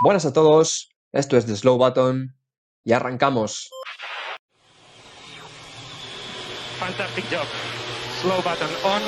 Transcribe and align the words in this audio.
Buenas 0.00 0.24
a 0.24 0.32
todos, 0.32 0.90
esto 1.12 1.36
es 1.36 1.46
The 1.46 1.56
Slow 1.56 1.76
Button 1.76 2.34
y 2.84 2.92
arrancamos. 2.92 3.70
Fantastic 6.78 7.24
job. 7.30 7.46
Slow 8.20 8.36
button 8.36 8.68
on. 8.84 9.02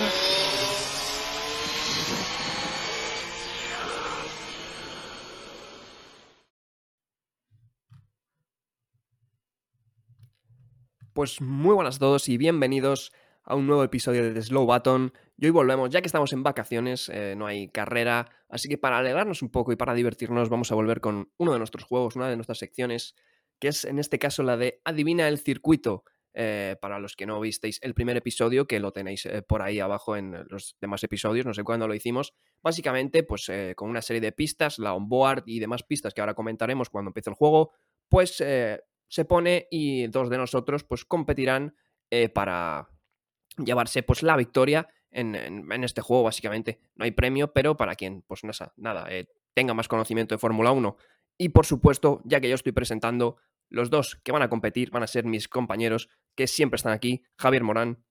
Pues 11.12 11.40
muy 11.40 11.74
buenas 11.74 11.96
a 11.96 11.98
todos 12.00 12.28
y 12.28 12.36
bienvenidos 12.36 13.12
a 13.44 13.54
un 13.54 13.66
nuevo 13.66 13.84
episodio 13.84 14.22
de 14.22 14.32
The 14.32 14.42
Slow 14.42 14.66
Button. 14.66 15.12
Y 15.36 15.46
hoy 15.46 15.50
volvemos, 15.50 15.90
ya 15.90 16.00
que 16.00 16.06
estamos 16.06 16.32
en 16.32 16.44
vacaciones, 16.44 17.08
eh, 17.08 17.34
no 17.36 17.46
hay 17.46 17.68
carrera, 17.68 18.30
así 18.48 18.68
que 18.68 18.78
para 18.78 18.98
alegrarnos 18.98 19.42
un 19.42 19.50
poco 19.50 19.72
y 19.72 19.76
para 19.76 19.92
divertirnos 19.92 20.48
vamos 20.48 20.70
a 20.70 20.76
volver 20.76 21.00
con 21.00 21.32
uno 21.38 21.52
de 21.52 21.58
nuestros 21.58 21.84
juegos, 21.84 22.14
una 22.14 22.28
de 22.28 22.36
nuestras 22.36 22.58
secciones, 22.58 23.16
que 23.58 23.68
es 23.68 23.84
en 23.84 23.98
este 23.98 24.20
caso 24.20 24.44
la 24.44 24.56
de 24.56 24.80
Adivina 24.84 25.26
el 25.28 25.38
circuito. 25.38 26.04
Eh, 26.36 26.74
para 26.80 26.98
los 26.98 27.14
que 27.14 27.26
no 27.26 27.38
visteis 27.38 27.78
el 27.80 27.94
primer 27.94 28.16
episodio, 28.16 28.66
que 28.66 28.80
lo 28.80 28.90
tenéis 28.90 29.24
eh, 29.24 29.42
por 29.42 29.62
ahí 29.62 29.78
abajo 29.78 30.16
en 30.16 30.44
los 30.48 30.76
demás 30.80 31.04
episodios, 31.04 31.46
no 31.46 31.54
sé 31.54 31.62
cuándo 31.62 31.86
lo 31.86 31.94
hicimos, 31.94 32.34
básicamente 32.60 33.22
pues 33.22 33.48
con 33.76 33.88
una 33.88 34.02
serie 34.02 34.20
de 34.20 34.32
pistas, 34.32 34.80
la 34.80 34.94
onboard 34.94 35.44
y 35.46 35.60
demás 35.60 35.84
pistas 35.84 36.12
que 36.12 36.20
ahora 36.20 36.34
comentaremos 36.34 36.90
cuando 36.90 37.10
empiece 37.10 37.30
el 37.30 37.36
juego, 37.36 37.70
pues 38.08 38.34
se 38.38 39.24
pone 39.28 39.68
y 39.70 40.08
dos 40.08 40.28
de 40.28 40.38
nosotros 40.38 40.82
pues 40.82 41.04
competirán 41.04 41.76
para 42.32 42.88
llevarse 43.56 44.02
pues 44.02 44.24
la 44.24 44.36
victoria 44.36 44.88
en, 45.14 45.84
este 45.84 46.02
juego 46.02 46.24
básicamente. 46.24 46.80
No 46.96 47.04
hay 47.04 47.12
premio, 47.12 47.52
pero 47.52 47.76
para 47.76 47.94
quien 47.94 48.22
pues 48.22 48.42
nada, 48.76 49.06
eh, 49.10 49.28
tenga 49.54 49.74
más 49.74 49.88
conocimiento 49.88 50.34
de 50.34 50.38
Fórmula 50.38 50.72
1 50.72 50.96
y 51.38 51.48
por 51.50 51.66
supuesto, 51.66 52.20
ya 52.24 52.40
que 52.40 52.48
yo 52.48 52.54
estoy 52.54 52.72
presentando, 52.72 53.36
los 53.70 53.90
dos 53.90 54.20
que 54.22 54.32
van 54.32 54.42
a 54.42 54.48
competir 54.48 54.90
van 54.90 55.02
a 55.02 55.08
ser 55.08 55.24
mis 55.24 55.48
compañeros 55.48 56.08
que 56.36 56.46
siempre 56.46 56.76
están 56.76 56.92
aquí, 56.92 57.24
Javier 57.38 57.62
Morán. 57.64 58.04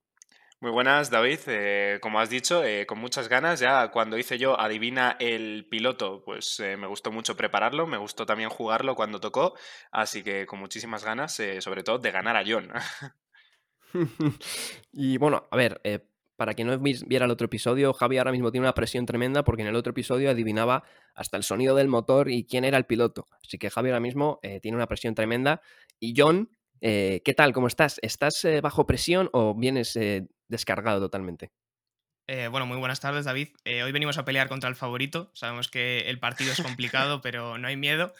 Muy 0.60 0.72
buenas, 0.72 1.10
David. 1.10 1.40
Eh, 1.48 2.00
como 2.02 2.22
has 2.22 2.30
dicho, 2.30 2.64
eh, 2.64 2.86
con 2.86 2.98
muchas 2.98 3.28
ganas. 3.28 3.60
Ya 3.60 3.92
cuando 3.92 4.18
hice 4.18 4.38
yo 4.38 4.58
Adivina 4.58 5.18
el 5.20 5.68
piloto, 5.70 6.24
pues 6.24 6.62
me 6.78 6.88
gustó 6.88 7.12
mucho 7.12 7.36
prepararlo, 7.36 7.86
me 7.86 7.98
gustó 7.98 8.26
también 8.26 8.50
jugarlo 8.50 8.96
cuando 8.96 9.20
tocó, 9.20 9.56
así 9.92 10.24
que 10.24 10.46
con 10.46 10.60
muchísimas 10.60 11.04
ganas, 11.04 11.42
sobre 11.60 11.84
todo 11.84 12.00
de 12.00 12.12
ganar 12.12 12.38
a 12.38 12.44
John. 12.48 12.72
y 14.92 15.18
bueno, 15.18 15.48
a 15.52 15.58
ver, 15.58 15.82
para 16.36 16.54
quien 16.54 16.68
no 16.68 16.80
viera 16.80 17.26
el 17.26 17.32
otro 17.32 17.46
episodio, 17.46 17.94
Javi 17.94 18.18
ahora 18.18 18.32
mismo 18.32 18.52
tiene 18.52 18.66
una 18.66 18.74
presión 18.74 19.06
tremenda 19.06 19.44
porque 19.44 19.62
en 19.62 19.68
el 19.68 19.76
otro 19.76 19.92
episodio 19.92 20.30
adivinaba 20.30 20.84
hasta 21.14 21.38
el 21.38 21.44
sonido 21.44 21.76
del 21.76 21.88
motor 21.88 22.30
y 22.30 22.46
quién 22.46 22.66
era 22.66 22.78
el 22.78 22.86
piloto. 22.86 23.28
Así 23.44 23.58
que 23.58 23.70
Javi 23.70 23.90
ahora 23.90 24.00
mismo 24.00 24.40
eh, 24.42 24.60
tiene 24.60 24.78
una 24.78 24.88
presión 24.88 25.16
tremenda. 25.16 25.62
Y 26.00 26.14
John, 26.18 26.50
eh, 26.82 27.22
¿qué 27.24 27.34
tal? 27.34 27.54
¿Cómo 27.54 27.68
estás? 27.68 28.00
¿Estás 28.02 28.44
eh, 28.46 28.62
bajo 28.62 28.86
presión 28.86 29.30
o 29.34 29.54
vienes 29.56 29.98
descargado 30.48 31.00
totalmente? 31.00 31.52
bueno, 32.50 32.66
muy 32.66 32.78
buenas 32.78 33.00
tardes, 33.00 33.26
David. 33.26 33.50
hoy 33.66 33.92
venimos 33.92 34.18
a 34.18 34.26
pelear 34.26 34.48
contra 34.48 34.68
el 34.68 34.76
favorito. 34.76 35.30
Sabemos 35.36 35.68
que 35.68 36.10
el 36.10 36.20
partido 36.20 36.52
es 36.52 36.62
complicado, 36.62 37.22
pero 37.22 37.60
no 37.60 37.68
hay 37.68 37.78
miedo. 37.78 38.14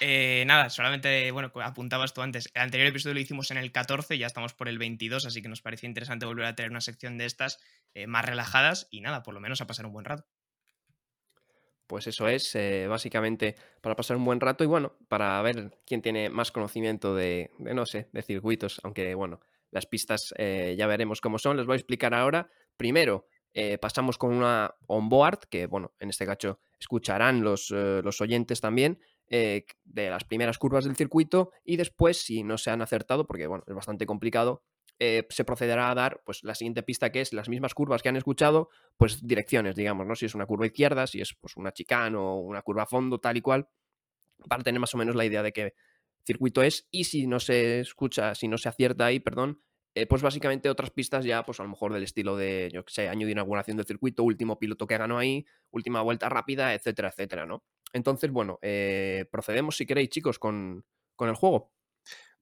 Eh, 0.00 0.44
nada, 0.46 0.70
solamente, 0.70 1.30
bueno, 1.30 1.50
apuntabas 1.62 2.14
tú 2.14 2.22
antes. 2.22 2.50
El 2.54 2.62
anterior 2.62 2.88
episodio 2.88 3.14
lo 3.14 3.20
hicimos 3.20 3.50
en 3.50 3.58
el 3.58 3.72
14, 3.72 4.18
ya 4.18 4.26
estamos 4.26 4.54
por 4.54 4.68
el 4.68 4.78
22, 4.78 5.26
así 5.26 5.42
que 5.42 5.48
nos 5.48 5.62
parecía 5.62 5.88
interesante 5.88 6.26
volver 6.26 6.46
a 6.46 6.54
tener 6.54 6.70
una 6.70 6.80
sección 6.80 7.18
de 7.18 7.26
estas 7.26 7.58
eh, 7.94 8.06
más 8.06 8.24
relajadas 8.24 8.88
y 8.90 9.00
nada, 9.00 9.22
por 9.22 9.34
lo 9.34 9.40
menos 9.40 9.60
a 9.60 9.66
pasar 9.66 9.86
un 9.86 9.92
buen 9.92 10.04
rato. 10.04 10.26
Pues 11.86 12.06
eso 12.06 12.28
es, 12.28 12.54
eh, 12.54 12.86
básicamente 12.86 13.56
para 13.80 13.96
pasar 13.96 14.18
un 14.18 14.24
buen 14.24 14.40
rato 14.40 14.62
y 14.62 14.66
bueno, 14.66 14.94
para 15.08 15.40
ver 15.40 15.78
quién 15.86 16.02
tiene 16.02 16.28
más 16.28 16.52
conocimiento 16.52 17.14
de, 17.14 17.50
no 17.58 17.86
sé, 17.86 18.08
de 18.12 18.22
circuitos, 18.22 18.80
aunque 18.84 19.14
bueno, 19.14 19.40
las 19.70 19.86
pistas 19.86 20.34
ya 20.38 20.86
veremos 20.86 21.22
cómo 21.22 21.38
son, 21.38 21.56
les 21.56 21.66
voy 21.66 21.74
a 21.74 21.76
explicar 21.76 22.12
ahora. 22.12 22.50
Primero, 22.76 23.26
pasamos 23.80 24.18
con 24.18 24.34
una 24.34 24.74
onboard, 24.86 25.40
que 25.48 25.66
bueno, 25.66 25.94
en 25.98 26.10
este 26.10 26.26
caso 26.26 26.60
escucharán 26.78 27.42
los, 27.42 27.70
los 27.70 28.20
oyentes 28.20 28.60
también, 28.60 28.98
eh, 29.30 29.66
de 29.84 30.10
las 30.10 30.24
primeras 30.24 30.58
curvas 30.58 30.84
del 30.84 30.96
circuito 30.96 31.52
y 31.64 31.76
después, 31.76 32.18
si 32.22 32.42
no 32.42 32.58
se 32.58 32.70
han 32.70 32.82
acertado, 32.82 33.26
porque 33.26 33.46
bueno, 33.46 33.64
es 33.66 33.74
bastante 33.74 34.06
complicado, 34.06 34.62
eh, 34.98 35.26
se 35.28 35.44
procederá 35.44 35.90
a 35.90 35.94
dar 35.94 36.22
pues 36.24 36.42
la 36.42 36.54
siguiente 36.54 36.82
pista 36.82 37.12
que 37.12 37.20
es 37.20 37.32
las 37.32 37.48
mismas 37.48 37.72
curvas 37.74 38.02
que 38.02 38.08
han 38.08 38.16
escuchado, 38.16 38.68
pues 38.96 39.24
direcciones, 39.26 39.76
digamos, 39.76 40.06
¿no? 40.06 40.16
Si 40.16 40.26
es 40.26 40.34
una 40.34 40.46
curva 40.46 40.66
izquierda, 40.66 41.06
si 41.06 41.20
es 41.20 41.34
pues 41.34 41.56
una 41.56 41.72
chicane 41.72 42.16
o 42.16 42.36
una 42.36 42.62
curva 42.62 42.82
a 42.82 42.86
fondo, 42.86 43.18
tal 43.18 43.36
y 43.36 43.40
cual, 43.40 43.68
para 44.48 44.64
tener 44.64 44.80
más 44.80 44.94
o 44.94 44.98
menos 44.98 45.14
la 45.14 45.24
idea 45.24 45.42
de 45.42 45.52
qué 45.52 45.74
circuito 46.24 46.62
es 46.62 46.88
y 46.90 47.04
si 47.04 47.26
no 47.26 47.38
se 47.38 47.80
escucha, 47.80 48.34
si 48.34 48.48
no 48.48 48.58
se 48.58 48.68
acierta 48.68 49.06
ahí, 49.06 49.20
perdón, 49.20 49.60
eh, 49.94 50.06
pues 50.06 50.22
básicamente 50.22 50.68
otras 50.68 50.90
pistas 50.90 51.24
ya, 51.24 51.44
pues 51.44 51.58
a 51.60 51.62
lo 51.62 51.70
mejor 51.70 51.92
del 51.92 52.02
estilo 52.02 52.36
de, 52.36 52.68
yo 52.72 52.84
que 52.84 52.92
sé, 52.92 53.08
año 53.08 53.26
de 53.26 53.32
inauguración 53.32 53.76
del 53.76 53.86
circuito, 53.86 54.22
último 54.22 54.58
piloto 54.58 54.86
que 54.86 54.96
ganó 54.96 55.18
ahí, 55.18 55.46
última 55.70 56.02
vuelta 56.02 56.28
rápida, 56.28 56.74
etcétera, 56.74 57.08
etcétera, 57.08 57.46
¿no? 57.46 57.64
Entonces, 57.92 58.30
bueno, 58.30 58.58
eh, 58.62 59.26
procedemos 59.30 59.76
si 59.76 59.86
queréis, 59.86 60.10
chicos, 60.10 60.38
con, 60.38 60.84
con 61.16 61.28
el 61.28 61.34
juego. 61.34 61.72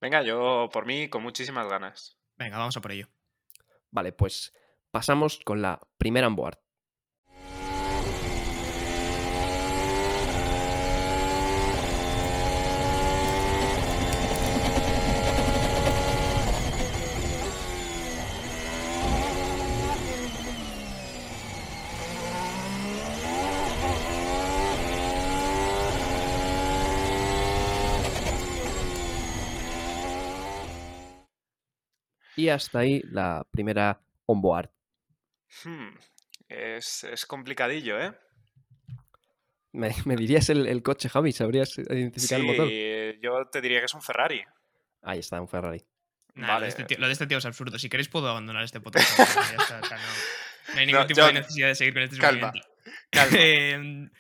Venga, 0.01 0.23
yo 0.23 0.69
por 0.73 0.87
mí 0.87 1.09
con 1.09 1.23
muchísimas 1.23 1.69
ganas. 1.69 2.19
Venga, 2.37 2.59
vamos 2.59 2.77
a 2.77 2.81
por 2.81 2.93
ello. 2.93 3.09
Vale, 3.91 4.13
pues 4.13 4.53
pasamos 4.91 5.41
con 5.45 5.63
la 5.63 5.81
primera 5.99 6.27
onboard. 6.27 6.59
Y 32.37 32.51
hasta 32.51 32.81
ahí 32.81 33.03
la 33.11 33.47
primera 33.51 34.01
onboard. 34.27 34.71
Hmm, 35.65 35.97
es, 36.49 37.27
complicadillo, 37.27 37.99
¿eh? 37.99 38.13
¿Me, 39.73 39.91
dirías 40.17 40.49
el, 40.51 40.83
coche, 40.83 41.09
Javi? 41.09 41.33
¿Sabrías 41.33 41.77
identificar 41.79 42.41
el 42.41 42.47
motor? 42.47 42.69
Yo 43.21 43.47
te 43.51 43.61
diría 43.61 43.81
que 43.81 43.87
es 43.87 43.95
un 43.95 44.03
Ferrari. 44.03 44.45
Ahí 45.03 45.21
está, 45.21 45.41
un 45.41 45.49
Ferrari. 45.49 45.85
vale. 46.35 46.69
Este 46.69 46.99
lo, 46.99 47.07
de 47.07 47.13
este 47.13 47.27
tío, 47.27 47.39
es 47.39 47.47
absurdo. 47.47 47.79
Si 47.79 47.89
queréis, 47.89 48.09
puedo 48.09 48.29
abandonar 48.29 48.65
este 48.65 48.81
podcast. 48.81 49.19
no, 50.75 50.81
hay 50.81 50.87
ningún 50.87 51.07
tipo 51.07 51.25
de 51.25 51.33
necesidad 51.33 51.69
de 51.69 51.75
seguir 51.75 51.95
con 51.95 52.03
este 52.03 52.19
calma, 52.19 52.53
calma. 53.11 53.37
Em, 53.41 54.11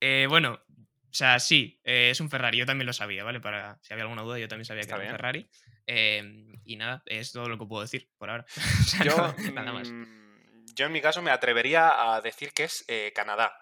eh, 0.00 0.26
bueno, 0.28 0.60
o 1.10 1.12
sea, 1.12 1.40
sí, 1.40 1.80
eh, 1.82 2.10
es 2.10 2.20
un 2.20 2.30
Ferrari. 2.30 2.56
Yo 2.56 2.66
también 2.66 2.86
lo 2.86 2.92
sabía, 2.92 3.24
¿vale? 3.24 3.40
Para 3.40 3.78
si 3.82 3.92
había 3.92 4.04
alguna 4.04 4.22
duda, 4.22 4.38
yo 4.38 4.46
también 4.46 4.64
sabía 4.64 4.84
que 4.84 4.92
era 4.92 5.02
un 5.02 5.10
Ferrari. 5.10 5.50
Em, 5.86 6.60
y 6.64 6.76
nada, 6.76 7.02
es 7.06 7.32
todo 7.32 7.48
lo 7.48 7.58
que 7.58 7.66
puedo 7.66 7.82
decir 7.82 8.08
por 8.16 8.30
ahora. 8.30 8.46
yo, 9.04 9.34
nada 9.52 9.72
más. 9.72 9.90
Mm, 9.90 10.66
yo 10.76 10.86
en 10.86 10.92
mi 10.92 11.00
caso 11.00 11.20
me 11.20 11.32
atrevería 11.32 12.14
a 12.14 12.20
decir 12.20 12.52
que 12.52 12.64
es 12.64 12.84
eh, 12.86 13.12
Canadá. 13.12 13.52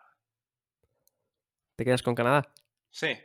¿Te 1.74 1.86
quedas 1.86 2.02
con 2.02 2.14
Canadá? 2.14 2.52
Sí. 2.90 3.16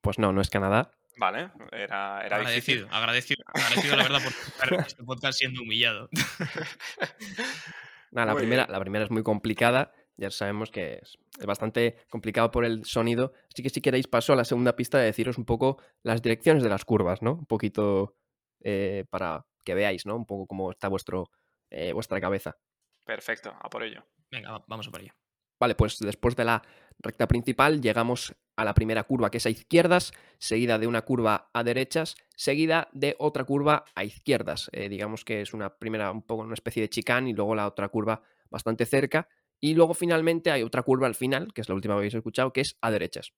Pues 0.00 0.18
no, 0.18 0.32
no 0.32 0.40
es 0.40 0.48
Canadá. 0.48 0.90
Vale, 1.18 1.50
era, 1.72 2.24
era 2.24 2.36
agradecido, 2.36 2.84
difícil. 2.84 2.88
agradecido, 2.90 3.44
agradecido, 3.46 3.96
la 3.96 4.02
verdad, 4.04 4.22
por 4.22 4.32
estar 4.32 4.86
este 4.86 5.02
podcast 5.02 5.38
siendo 5.38 5.60
humillado. 5.62 6.08
la, 8.12 8.34
primera, 8.36 8.66
la 8.68 8.80
primera 8.80 9.04
es 9.04 9.10
muy 9.10 9.24
complicada 9.24 9.92
ya 10.18 10.30
sabemos 10.30 10.70
que 10.70 11.00
es, 11.02 11.18
bastante 11.46 11.96
complicado 12.10 12.50
por 12.50 12.64
el 12.64 12.84
sonido. 12.84 13.32
Así 13.52 13.62
que 13.62 13.70
si 13.70 13.80
queréis 13.80 14.08
paso 14.08 14.32
a 14.32 14.36
la 14.36 14.44
segunda 14.44 14.76
pista 14.76 14.98
de 14.98 15.06
deciros 15.06 15.38
un 15.38 15.44
poco 15.44 15.78
las 16.02 16.20
direcciones 16.20 16.62
de 16.62 16.68
las 16.68 16.84
curvas, 16.84 17.22
¿no? 17.22 17.34
Un 17.34 17.46
poquito 17.46 18.16
eh, 18.60 19.04
para 19.08 19.46
que 19.64 19.74
veáis, 19.74 20.04
¿no? 20.06 20.16
Un 20.16 20.26
poco 20.26 20.46
cómo 20.46 20.70
está 20.70 20.88
vuestro, 20.88 21.30
eh, 21.70 21.92
vuestra 21.92 22.20
cabeza. 22.20 22.56
Perfecto, 23.04 23.54
a 23.58 23.70
por 23.70 23.84
ello. 23.84 24.04
Venga, 24.30 24.62
vamos 24.66 24.88
a 24.88 24.90
por 24.90 25.00
ello. 25.00 25.14
Vale, 25.60 25.74
pues 25.74 25.98
después 25.98 26.36
de 26.36 26.44
la 26.44 26.62
recta 26.98 27.26
principal 27.26 27.80
llegamos 27.80 28.34
a 28.56 28.64
la 28.64 28.74
primera 28.74 29.04
curva 29.04 29.30
que 29.30 29.38
es 29.38 29.46
a 29.46 29.50
izquierdas, 29.50 30.12
seguida 30.38 30.78
de 30.78 30.86
una 30.86 31.02
curva 31.02 31.48
a 31.52 31.62
derechas, 31.62 32.16
seguida 32.34 32.88
de 32.92 33.14
otra 33.18 33.44
curva 33.44 33.84
a 33.94 34.04
izquierdas. 34.04 34.68
Eh, 34.72 34.88
digamos 34.88 35.24
que 35.24 35.40
es 35.40 35.54
una 35.54 35.76
primera, 35.76 36.10
un 36.10 36.22
poco 36.22 36.42
una 36.42 36.54
especie 36.54 36.82
de 36.82 36.88
chicán 36.88 37.28
y 37.28 37.34
luego 37.34 37.54
la 37.54 37.66
otra 37.66 37.88
curva 37.88 38.22
bastante 38.50 38.84
cerca 38.86 39.28
y 39.60 39.74
luego 39.74 39.94
finalmente 39.94 40.50
hay 40.50 40.62
otra 40.62 40.82
curva 40.82 41.06
al 41.06 41.14
final, 41.14 41.52
que 41.52 41.60
es 41.60 41.68
la 41.68 41.74
última 41.74 41.94
que 41.94 41.98
habéis 41.98 42.14
escuchado, 42.14 42.52
que 42.52 42.60
es 42.60 42.76
a 42.80 42.90
derechas. 42.90 43.32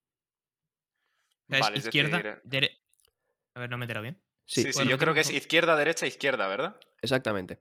Es 1.48 1.86
izquierda, 1.86 2.40
A 3.54 3.60
ver, 3.60 3.70
no 3.70 3.78
me 3.78 3.84
entero 3.84 4.02
bien. 4.02 4.22
Sí, 4.46 4.72
sí, 4.72 4.86
yo 4.88 4.98
creo 4.98 5.14
que 5.14 5.20
es 5.20 5.30
izquierda, 5.30 5.76
derecha, 5.76 6.06
izquierda, 6.06 6.48
¿verdad? 6.48 6.76
Exactamente. 7.02 7.60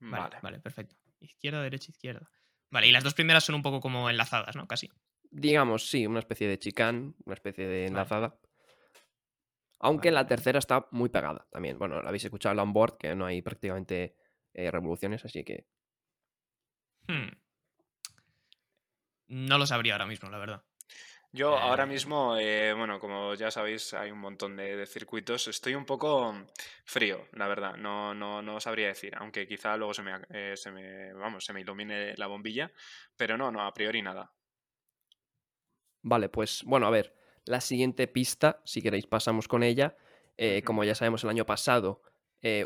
Vale, 0.00 0.36
vale, 0.42 0.58
perfecto. 0.60 0.96
Izquierda, 1.20 1.62
derecha, 1.62 1.90
izquierda. 1.90 2.28
Vale, 2.70 2.88
y 2.88 2.92
las 2.92 3.04
dos 3.04 3.14
primeras 3.14 3.44
son 3.44 3.54
un 3.54 3.62
poco 3.62 3.80
como 3.80 4.10
enlazadas, 4.10 4.56
¿no? 4.56 4.66
Casi. 4.66 4.90
digamos, 5.30 5.88
sí, 5.88 6.06
una 6.06 6.20
especie 6.20 6.48
de 6.48 6.58
chicán, 6.58 7.14
una 7.24 7.34
especie 7.34 7.66
de 7.66 7.88
Vale. 7.88 7.88
enlazada. 7.88 8.38
Aunque 9.78 10.08
Vale, 10.08 10.14
la 10.14 10.20
vale. 10.22 10.28
tercera 10.28 10.58
está 10.58 10.88
muy 10.90 11.08
pegada 11.10 11.46
también. 11.50 11.78
Bueno, 11.78 12.00
la 12.02 12.08
habéis 12.08 12.24
escuchado 12.24 12.52
en 12.52 12.56
la 12.56 12.62
onboard, 12.64 12.96
que 12.98 13.14
no 13.14 13.26
hay 13.26 13.42
prácticamente 13.42 14.16
eh, 14.52 14.70
revoluciones, 14.70 15.24
así 15.24 15.44
que 15.44 15.66
Hmm. 17.08 17.28
No 19.28 19.58
lo 19.58 19.66
sabría 19.66 19.92
ahora 19.94 20.06
mismo, 20.06 20.30
la 20.30 20.38
verdad. 20.38 20.64
Yo 21.32 21.58
ahora 21.58 21.84
Eh, 21.84 21.86
mismo, 21.86 22.36
eh, 22.38 22.72
bueno, 22.74 23.00
como 23.00 23.34
ya 23.34 23.50
sabéis, 23.50 23.92
hay 23.94 24.10
un 24.12 24.18
montón 24.20 24.56
de, 24.56 24.76
de 24.76 24.86
circuitos. 24.86 25.48
Estoy 25.48 25.74
un 25.74 25.84
poco 25.84 26.32
frío, 26.84 27.26
la 27.32 27.48
verdad. 27.48 27.74
No, 27.76 28.14
no, 28.14 28.40
no 28.42 28.60
sabría 28.60 28.86
decir, 28.88 29.14
aunque 29.16 29.46
quizá 29.48 29.76
luego 29.76 29.94
se 29.94 30.02
me, 30.02 30.12
eh, 30.30 30.56
se 30.56 30.70
me, 30.70 31.12
vamos, 31.12 31.44
se 31.44 31.52
me 31.52 31.60
ilumine 31.62 32.14
la 32.16 32.28
bombilla, 32.28 32.72
pero 33.16 33.36
no, 33.36 33.50
no, 33.50 33.62
a 33.66 33.72
priori 33.74 34.00
nada. 34.02 34.32
Vale, 36.02 36.28
pues 36.28 36.62
bueno, 36.66 36.86
a 36.86 36.90
ver, 36.90 37.14
la 37.44 37.60
siguiente 37.60 38.06
pista, 38.08 38.60
si 38.64 38.82
queréis 38.82 39.06
pasamos 39.06 39.48
con 39.48 39.62
ella. 39.62 39.96
Eh, 40.36 40.62
como 40.64 40.84
ya 40.84 40.94
sabemos, 40.94 41.24
el 41.24 41.30
año 41.30 41.46
pasado 41.46 42.02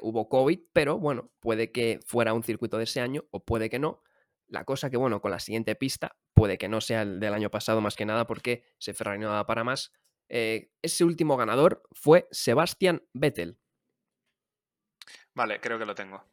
hubo 0.02 0.28
COVID, 0.28 0.58
pero 0.72 0.98
bueno, 0.98 1.30
puede 1.38 1.70
que 1.70 2.00
fuera 2.04 2.32
un 2.34 2.42
circuito 2.42 2.78
de 2.78 2.84
ese 2.84 3.00
año 3.00 3.26
o 3.30 3.44
puede 3.44 3.70
que 3.70 3.78
no. 3.78 4.02
La 4.48 4.64
cosa 4.64 4.90
que, 4.90 4.96
bueno, 4.96 5.20
con 5.20 5.30
la 5.30 5.38
siguiente 5.38 5.76
pista, 5.76 6.16
puede 6.38 6.58
que 6.58 6.68
no 6.68 6.80
sea 6.80 7.02
el 7.02 7.20
del 7.20 7.34
año 7.34 7.50
pasado 7.50 7.80
más 7.80 7.96
que 7.96 8.06
nada 8.06 8.26
porque 8.26 8.64
se 8.78 8.94
Ferrari 8.94 9.18
no 9.18 9.28
daba 9.28 9.46
para 9.46 9.64
más. 9.64 9.92
Eh, 10.28 10.70
ese 10.82 11.04
último 11.04 11.36
ganador 11.36 11.82
fue 11.92 12.28
Sebastian 12.30 13.02
Vettel. 13.12 13.58
Vale, 15.34 15.60
creo 15.60 15.78
que 15.78 15.86
lo 15.86 15.94
tengo. 15.94 16.24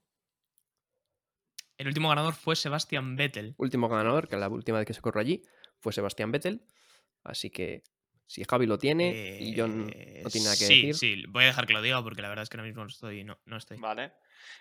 el 1.78 1.88
último 1.88 2.10
ganador 2.10 2.34
fue 2.34 2.56
Sebastian 2.56 3.16
Vettel. 3.16 3.56
Último 3.58 3.90
ganador, 3.90 4.28
que 4.28 4.38
la 4.38 4.48
última 4.48 4.78
vez 4.78 4.88
que 4.88 4.94
se 4.94 5.02
corrió 5.02 5.22
allí 5.22 5.44
fue 5.80 5.92
Sebastian 5.92 6.32
Vettel. 6.32 6.66
Así 7.24 7.50
que 7.50 7.84
si 8.26 8.44
Javi 8.44 8.66
lo 8.66 8.78
tiene 8.78 9.38
y 9.40 9.56
John 9.58 9.90
Eh, 9.94 10.22
no 10.24 10.30
tiene 10.30 10.46
nada 10.46 10.58
que 10.58 10.66
sí, 10.66 10.88
decir. 10.88 10.96
sí, 10.96 11.26
voy 11.30 11.44
a 11.44 11.48
dejar 11.48 11.68
que 11.68 11.74
lo 11.74 11.82
diga 11.82 12.02
porque 12.04 12.22
la 12.22 12.30
verdad 12.30 12.44
es 12.44 12.50
que 12.50 12.58
ahora 12.58 12.68
mismo 12.68 12.84
no 12.84 12.90
estoy. 12.90 13.24
No, 13.24 13.38
no 13.46 13.58
estoy. 13.58 13.78
Vale. 13.78 14.14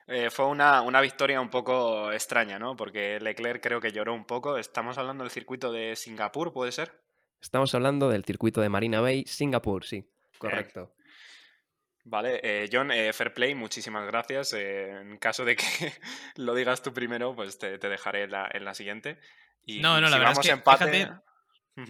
Eh, 0.06 0.30
fue 0.30 0.46
una, 0.46 0.82
una 0.82 1.00
victoria 1.00 1.40
un 1.40 1.50
poco 1.50 2.12
extraña, 2.12 2.58
¿no? 2.58 2.76
Porque 2.76 3.18
Leclerc 3.20 3.62
creo 3.62 3.80
que 3.80 3.92
lloró 3.92 4.14
un 4.14 4.24
poco. 4.26 4.58
Estamos 4.58 4.98
hablando 4.98 5.24
del 5.24 5.30
circuito 5.30 5.72
de 5.72 5.96
Singapur, 5.96 6.52
¿puede 6.52 6.72
ser? 6.72 6.92
Estamos 7.40 7.74
hablando 7.74 8.08
del 8.08 8.24
circuito 8.24 8.60
de 8.60 8.68
Marina 8.70 9.00
Bay, 9.00 9.24
Singapur, 9.26 9.84
sí, 9.84 10.08
correcto. 10.38 10.94
Vale, 12.06 12.40
eh, 12.42 12.68
John, 12.70 12.90
eh, 12.90 13.12
fair 13.14 13.32
play, 13.32 13.54
muchísimas 13.54 14.06
gracias. 14.06 14.52
Eh, 14.52 14.90
en 14.90 15.16
caso 15.18 15.44
de 15.44 15.56
que 15.56 15.64
lo 16.36 16.54
digas 16.54 16.82
tú 16.82 16.92
primero, 16.92 17.34
pues 17.34 17.58
te, 17.58 17.78
te 17.78 17.88
dejaré 17.88 18.24
en 18.24 18.30
la, 18.32 18.50
en 18.52 18.64
la 18.64 18.74
siguiente. 18.74 19.18
Y 19.64 19.80
No, 19.80 19.94
no, 20.00 20.08
la 20.08 20.12
si 20.12 20.18
verdad 20.18 20.32
es 20.32 20.38
que, 20.46 20.50
empate... 20.52 20.84
fíjate, 20.90 21.14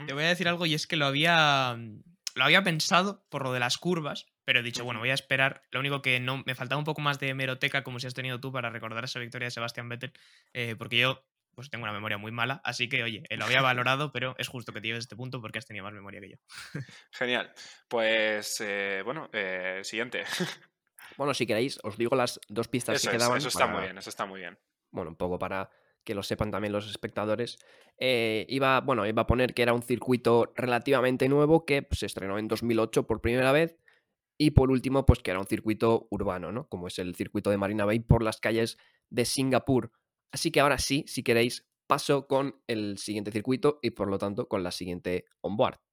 Te 0.06 0.12
voy 0.12 0.25
a 0.25 0.28
decir 0.28 0.48
algo 0.48 0.66
y 0.66 0.75
es 0.75 0.86
que 0.86 0.96
lo 0.96 1.06
había. 1.06 1.76
Lo 2.34 2.44
había 2.44 2.62
pensado 2.64 3.25
por 3.28 3.44
lo 3.44 3.52
de 3.52 3.60
las 3.60 3.78
curvas, 3.78 4.26
pero 4.44 4.58
he 4.58 4.62
dicho, 4.62 4.84
bueno, 4.84 4.98
voy 5.00 5.10
a 5.10 5.14
esperar. 5.14 5.62
Lo 5.70 5.81
único 5.81 6.02
que 6.02 6.19
no. 6.20 6.42
Me 6.46 6.54
faltaba 6.54 6.78
un 6.78 6.84
poco 6.84 7.00
más 7.00 7.20
de 7.20 7.28
hemeroteca, 7.28 7.84
como 7.84 8.00
si 8.00 8.06
has 8.06 8.14
tenido 8.14 8.40
tú, 8.40 8.50
para 8.50 8.70
recordar 8.70 9.04
esa 9.04 9.20
victoria 9.20 9.46
de 9.46 9.50
Sebastián 9.52 9.88
Vettel. 9.88 10.12
eh, 10.52 10.75
porque 10.76 10.98
yo, 10.98 11.25
pues 11.54 11.70
tengo 11.70 11.84
una 11.84 11.92
memoria 11.92 12.19
muy 12.19 12.32
mala. 12.32 12.60
Así 12.64 12.88
que, 12.88 13.04
oye, 13.04 13.22
eh, 13.28 13.36
lo 13.36 13.44
había 13.44 13.62
valorado, 13.62 14.10
pero 14.10 14.34
es 14.38 14.48
justo 14.48 14.72
que 14.72 14.81
te 14.81 14.88
lleves 14.88 15.04
este 15.04 15.14
punto 15.16 15.40
porque 15.40 15.58
has 15.58 15.66
tenido 15.66 15.84
más 15.84 15.92
memoria 15.94 16.20
que 16.20 16.31
yo. 16.31 16.36
Genial. 17.12 17.52
Pues 17.86 18.60
eh, 18.60 19.02
bueno, 19.04 19.28
eh, 19.32 19.81
siguiente. 19.84 20.25
Bueno, 21.16 21.32
si 21.34 21.46
queréis, 21.46 21.78
os 21.84 21.96
digo 21.96 22.16
las 22.16 22.40
dos 22.48 22.66
pistas 22.66 22.96
Eso 22.96 23.08
que 23.10 23.16
es, 23.16 23.22
quedaban. 23.22 23.38
eso 23.38 23.46
está 23.48 23.66
muy 23.69 23.82
bien, 23.82 23.98
eso 23.98 24.10
está 24.10 24.26
muy 24.26 24.40
bien. 24.40 24.58
Bueno, 24.90 25.10
un 25.10 25.16
poco 25.16 25.38
para 25.38 25.70
que 26.05 26.15
lo 26.15 26.23
sepan 26.23 26.51
también 26.51 26.73
los 26.73 26.89
espectadores. 26.89 27.59
Eh, 27.99 28.47
iba, 28.49 28.81
bueno, 28.81 29.06
iba 29.06 29.23
a 29.23 29.27
poner 29.27 29.55
que 29.55 29.62
era 29.62 29.73
un 29.73 29.83
circuito 29.83 30.53
relativamente 30.56 31.29
nuevo 31.29 31.65
que 31.65 31.83
pues, 31.83 32.01
se 32.01 32.06
estrenó 32.06 32.39
en 32.39 32.49
2008 32.49 33.06
por 33.06 33.21
primera 33.21 33.53
vez. 33.53 33.77
Y 34.39 34.51
por 34.51 34.71
último, 34.71 35.06
pues 35.06 35.21
que 35.21 35.31
era 35.31 35.41
un 35.41 35.47
circuito 35.47 36.09
urbano, 36.11 36.51
¿no? 36.51 36.69
Como 36.69 36.89
es 36.89 36.99
el 36.99 37.15
circuito 37.15 37.51
de 37.51 37.56
Marina 37.56 37.85
Bay 37.85 38.01
por 38.01 38.23
las 38.23 38.41
calles 38.41 38.79
de 39.09 39.25
Singapur. 39.25 39.93
Así 40.33 40.51
que 40.51 40.61
ahora 40.61 40.79
sí, 40.79 41.05
si 41.06 41.23
queréis, 41.23 41.69
paso 41.87 42.27
con 42.27 42.61
el 42.67 42.99
siguiente 42.99 43.31
circuito 43.31 43.79
y 43.83 43.91
por 43.91 44.09
lo 44.09 44.19
tanto 44.19 44.49
con 44.49 44.62
la 44.62 44.73
siguiente 44.73 45.27
onboard. 45.41 45.83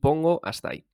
Pongo 0.00 0.40
hasta 0.42 0.70
ahí. 0.70 0.84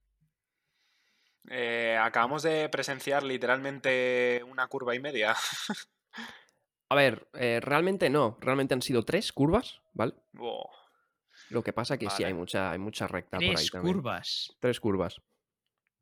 Eh, 1.48 1.96
acabamos 2.00 2.42
de 2.42 2.68
presenciar 2.68 3.22
literalmente 3.22 4.42
una 4.48 4.66
curva 4.66 4.94
y 4.94 5.00
media. 5.00 5.34
A 6.88 6.94
ver, 6.94 7.28
eh, 7.34 7.60
realmente 7.62 8.10
no. 8.10 8.36
Realmente 8.40 8.74
han 8.74 8.82
sido 8.82 9.04
tres 9.04 9.32
curvas, 9.32 9.80
¿vale? 9.92 10.14
Lo 11.50 11.62
que 11.62 11.72
pasa 11.72 11.98
que 11.98 12.10
sí 12.10 12.24
hay 12.24 12.34
mucha, 12.34 12.72
hay 12.72 12.78
mucha 12.78 13.06
recta 13.06 13.36
por 13.38 13.44
ahí 13.44 13.54
Tres 13.54 13.70
también. 13.70 13.94
curvas. 13.96 14.56
Tres 14.60 14.80
curvas. 14.80 15.20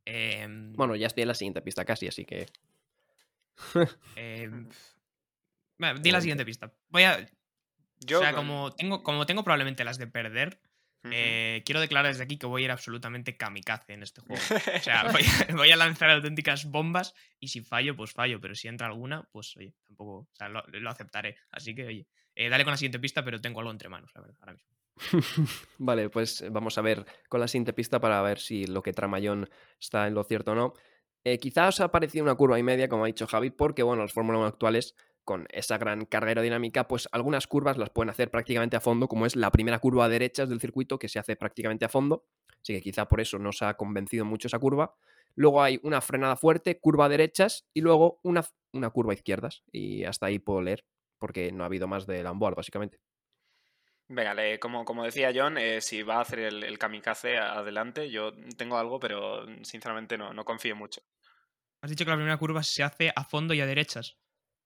Em, 0.06 0.72
Bueno, 0.74 0.96
ya 0.96 1.06
estoy 1.06 1.22
en 1.22 1.28
la 1.28 1.34
siguiente 1.34 1.62
pista 1.62 1.84
casi, 1.84 2.08
así 2.08 2.24
que. 2.24 2.46
em, 4.16 4.68
bueno, 5.78 5.98
di 6.00 6.10
la 6.10 6.18
Adelante. 6.18 6.20
siguiente 6.22 6.44
pista. 6.44 6.72
Voy 6.88 7.02
a. 7.04 7.26
Yo 8.00 8.18
o 8.18 8.22
sea, 8.22 8.34
como 8.34 8.72
tengo, 8.72 9.02
como 9.02 9.24
tengo 9.26 9.44
probablemente 9.44 9.84
las 9.84 9.98
de 9.98 10.06
perder, 10.06 10.58
Eh, 11.10 11.62
quiero 11.66 11.80
declarar 11.80 12.12
desde 12.12 12.24
aquí 12.24 12.38
que 12.38 12.46
voy 12.46 12.62
a 12.62 12.64
ir 12.66 12.70
absolutamente 12.70 13.36
kamikaze 13.36 13.92
en 13.92 14.02
este 14.02 14.20
juego. 14.22 14.42
O 14.76 14.80
sea, 14.80 15.04
voy 15.12 15.22
a, 15.22 15.54
voy 15.54 15.70
a 15.70 15.76
lanzar 15.76 16.10
auténticas 16.10 16.70
bombas 16.70 17.14
y 17.40 17.48
si 17.48 17.60
fallo, 17.60 17.96
pues 17.96 18.12
fallo. 18.12 18.40
Pero 18.40 18.54
si 18.54 18.68
entra 18.68 18.86
alguna, 18.86 19.28
pues 19.32 19.56
oye, 19.56 19.74
tampoco. 19.86 20.12
O 20.12 20.28
sea, 20.32 20.48
lo, 20.48 20.62
lo 20.66 20.90
aceptaré. 20.90 21.36
Así 21.50 21.74
que, 21.74 21.86
oye, 21.86 22.06
eh, 22.34 22.48
dale 22.48 22.64
con 22.64 22.72
la 22.72 22.76
siguiente 22.76 22.98
pista, 22.98 23.24
pero 23.24 23.40
tengo 23.40 23.60
algo 23.60 23.70
entre 23.70 23.88
manos, 23.88 24.10
la 24.14 24.22
verdad, 24.22 24.36
ahora 24.40 24.52
mismo. 24.54 24.74
Vale, 25.78 26.08
pues 26.08 26.44
vamos 26.50 26.78
a 26.78 26.82
ver 26.82 27.04
con 27.28 27.40
la 27.40 27.48
siguiente 27.48 27.72
pista 27.72 28.00
para 28.00 28.20
ver 28.22 28.38
si 28.38 28.66
lo 28.66 28.82
que 28.82 28.92
trama 28.92 29.18
John 29.22 29.48
está 29.80 30.06
en 30.06 30.14
lo 30.14 30.24
cierto 30.24 30.52
o 30.52 30.54
no. 30.54 30.74
Eh, 31.24 31.38
quizás 31.38 31.80
ha 31.80 31.90
parecido 31.90 32.24
una 32.24 32.34
curva 32.34 32.58
y 32.58 32.62
media, 32.62 32.88
como 32.88 33.04
ha 33.04 33.06
dicho 33.06 33.26
Javi, 33.26 33.50
porque 33.50 33.82
bueno, 33.82 34.02
las 34.02 34.12
Fórmula 34.12 34.38
1 34.38 34.46
actuales, 34.46 34.94
con 35.24 35.46
esa 35.50 35.78
gran 35.78 36.04
carga 36.06 36.28
aerodinámica, 36.30 36.86
pues 36.88 37.08
algunas 37.12 37.46
curvas 37.46 37.78
las 37.78 37.90
pueden 37.90 38.10
hacer 38.10 38.30
prácticamente 38.30 38.76
a 38.76 38.80
fondo, 38.80 39.08
como 39.08 39.26
es 39.26 39.36
la 39.36 39.50
primera 39.50 39.78
curva 39.78 40.04
a 40.04 40.08
derechas 40.08 40.48
del 40.48 40.60
circuito, 40.60 40.98
que 40.98 41.08
se 41.08 41.18
hace 41.18 41.36
prácticamente 41.36 41.84
a 41.84 41.88
fondo. 41.88 42.26
Así 42.62 42.74
que 42.74 42.80
quizá 42.82 43.06
por 43.08 43.20
eso 43.20 43.38
no 43.38 43.52
se 43.52 43.64
ha 43.64 43.74
convencido 43.74 44.24
mucho 44.24 44.48
esa 44.48 44.58
curva. 44.58 44.94
Luego 45.34 45.62
hay 45.62 45.80
una 45.82 46.00
frenada 46.00 46.36
fuerte, 46.36 46.78
curva 46.80 47.06
a 47.06 47.08
derechas 47.08 47.66
y 47.74 47.80
luego 47.80 48.20
una, 48.22 48.44
una 48.72 48.90
curva 48.90 49.12
a 49.12 49.14
izquierdas. 49.16 49.64
Y 49.72 50.04
hasta 50.04 50.26
ahí 50.26 50.38
puedo 50.38 50.62
leer, 50.62 50.84
porque 51.18 51.52
no 51.52 51.64
ha 51.64 51.66
habido 51.66 51.88
más 51.88 52.06
de 52.06 52.24
onboard, 52.26 52.54
básicamente. 52.56 53.00
Venga, 54.08 54.32
le- 54.34 54.58
como, 54.58 54.84
como 54.84 55.04
decía 55.04 55.30
John, 55.34 55.56
eh, 55.58 55.80
si 55.80 56.02
va 56.02 56.16
a 56.16 56.20
hacer 56.22 56.38
el, 56.40 56.62
el 56.64 56.78
kamikaze, 56.78 57.36
adelante. 57.38 58.10
Yo 58.10 58.32
tengo 58.56 58.76
algo, 58.78 58.98
pero 59.00 59.44
sinceramente 59.64 60.16
no, 60.18 60.32
no 60.34 60.44
confío 60.44 60.76
mucho. 60.76 61.02
Has 61.82 61.90
dicho 61.90 62.04
que 62.04 62.10
la 62.10 62.16
primera 62.16 62.36
curva 62.36 62.64
se 62.64 62.82
hace 62.82 63.12
a 63.14 63.22
fondo 63.24 63.54
y 63.54 63.60
a 63.60 63.66
derechas. 63.66 64.18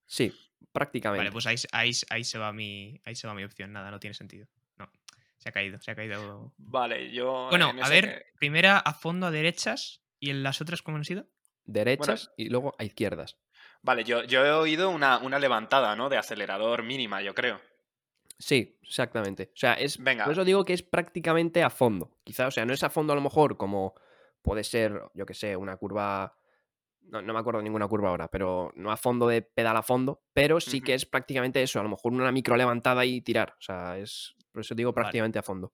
Sí, 0.06 0.32
prácticamente. 0.72 1.20
Vale, 1.20 1.32
pues 1.32 1.46
ahí, 1.46 1.56
ahí, 1.72 1.92
ahí 2.10 2.24
se 2.24 2.38
va 2.38 2.52
mi, 2.52 3.00
ahí 3.04 3.14
se 3.14 3.26
va 3.26 3.34
mi 3.34 3.44
opción. 3.44 3.72
Nada, 3.72 3.90
no 3.90 3.98
tiene 4.00 4.14
sentido. 4.14 4.46
No, 4.76 4.90
se 5.38 5.48
ha 5.48 5.52
caído, 5.52 5.80
se 5.80 5.90
ha 5.90 5.94
caído. 5.94 6.52
Vale, 6.58 7.10
yo. 7.12 7.48
Bueno, 7.50 7.70
en 7.70 7.82
a 7.82 7.88
ver, 7.88 8.04
que- 8.04 8.26
primera 8.38 8.78
a 8.78 8.94
fondo 8.94 9.26
a 9.26 9.30
derechas 9.30 10.02
y 10.20 10.30
en 10.30 10.42
las 10.42 10.60
otras, 10.60 10.82
¿cómo 10.82 10.96
han 10.96 11.04
sido? 11.04 11.26
Derechas 11.64 12.30
y 12.36 12.48
luego 12.48 12.74
a 12.78 12.84
izquierdas. 12.84 13.36
Vale, 13.82 14.02
yo, 14.04 14.24
yo 14.24 14.44
he 14.44 14.50
oído 14.52 14.90
una, 14.90 15.18
una 15.18 15.38
levantada, 15.38 15.94
¿no? 15.94 16.08
De 16.08 16.16
acelerador 16.16 16.82
mínima, 16.82 17.22
yo 17.22 17.34
creo. 17.34 17.60
Sí, 18.38 18.78
exactamente. 18.82 19.50
O 19.52 19.56
sea, 19.56 19.74
es. 19.74 19.98
Venga. 20.02 20.24
Por 20.24 20.32
eso 20.32 20.44
digo 20.44 20.64
que 20.64 20.72
es 20.72 20.82
prácticamente 20.82 21.62
a 21.62 21.70
fondo. 21.70 22.16
Quizá, 22.24 22.46
o 22.46 22.50
sea, 22.50 22.64
no 22.64 22.72
es 22.72 22.82
a 22.82 22.90
fondo 22.90 23.12
a 23.12 23.16
lo 23.16 23.22
mejor 23.22 23.56
como 23.56 23.94
puede 24.42 24.64
ser, 24.64 25.00
yo 25.14 25.26
que 25.26 25.34
sé, 25.34 25.56
una 25.56 25.76
curva. 25.76 26.37
No, 27.08 27.22
no 27.22 27.32
me 27.32 27.38
acuerdo 27.38 27.58
de 27.58 27.64
ninguna 27.64 27.88
curva 27.88 28.10
ahora, 28.10 28.28
pero 28.28 28.70
no 28.76 28.90
a 28.90 28.96
fondo 28.96 29.26
de 29.26 29.42
pedal 29.42 29.76
a 29.76 29.82
fondo, 29.82 30.22
pero 30.32 30.60
sí 30.60 30.80
que 30.80 30.94
es 30.94 31.06
prácticamente 31.06 31.62
eso, 31.62 31.80
a 31.80 31.82
lo 31.82 31.88
mejor 31.88 32.12
una 32.12 32.30
micro 32.30 32.56
levantada 32.56 33.04
y 33.04 33.20
tirar. 33.22 33.54
O 33.58 33.62
sea, 33.62 33.98
es. 33.98 34.34
Por 34.52 34.60
eso 34.60 34.74
digo 34.74 34.92
Vale. 34.92 35.04
prácticamente 35.04 35.38
a 35.38 35.42
fondo. 35.42 35.72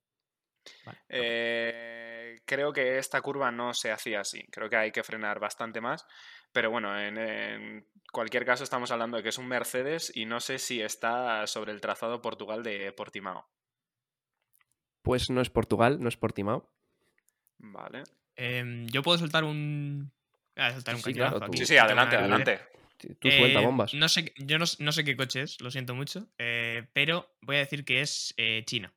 Vale. 0.84 0.98
Eh, 1.08 2.40
creo 2.44 2.72
que 2.72 2.98
esta 2.98 3.20
curva 3.20 3.50
no 3.50 3.74
se 3.74 3.90
hacía 3.90 4.20
así. 4.20 4.46
Creo 4.50 4.68
que 4.68 4.76
hay 4.76 4.92
que 4.92 5.02
frenar 5.02 5.40
bastante 5.40 5.80
más. 5.80 6.06
Pero 6.52 6.70
bueno, 6.70 6.98
en, 6.98 7.18
en 7.18 7.88
cualquier 8.12 8.44
caso 8.44 8.62
estamos 8.62 8.90
hablando 8.90 9.16
de 9.16 9.22
que 9.22 9.30
es 9.30 9.38
un 9.38 9.48
Mercedes 9.48 10.12
y 10.14 10.24
no 10.26 10.40
sé 10.40 10.58
si 10.58 10.80
está 10.80 11.46
sobre 11.46 11.72
el 11.72 11.80
trazado 11.80 12.22
Portugal 12.22 12.62
de 12.62 12.92
Portimao. 12.92 13.48
Pues 15.02 15.30
no 15.30 15.40
es 15.40 15.50
Portugal, 15.50 15.98
no 16.00 16.08
es 16.08 16.16
Portimao. 16.16 16.72
Vale. 17.58 18.04
Em, 18.36 18.86
yo 18.86 19.02
puedo 19.02 19.18
soltar 19.18 19.44
un. 19.44 20.12
Voy 20.56 20.64
a 20.64 20.73
soltar 20.73 20.94
Sí, 20.94 20.99
un 20.99 21.02
sí, 21.04 21.14
claro, 21.14 21.30
cañonazo 21.38 21.38
tú- 21.38 21.44
aquí. 21.52 21.58
Sí, 21.58 21.66
sí, 21.66 21.75
Tengo 21.75 21.84
adelante, 21.87 22.16
adelante. 22.16 22.61
Tú 23.20 23.30
suelta 23.30 23.61
Eh, 23.61 23.64
bombas. 23.66 23.92
No 23.94 24.08
sé, 24.08 24.32
yo 24.38 24.58
no, 24.58 24.64
no 24.78 24.92
sé 24.92 25.04
qué 25.04 25.16
coche 25.16 25.42
es, 25.42 25.61
lo 25.61 25.70
siento 25.70 25.94
mucho, 25.94 26.26
eh, 26.38 26.87
pero 26.94 27.37
voy 27.42 27.56
a 27.56 27.58
decir 27.61 27.84
que 27.84 28.00
es 28.00 28.32
eh, 28.38 28.62
China. 28.64 28.92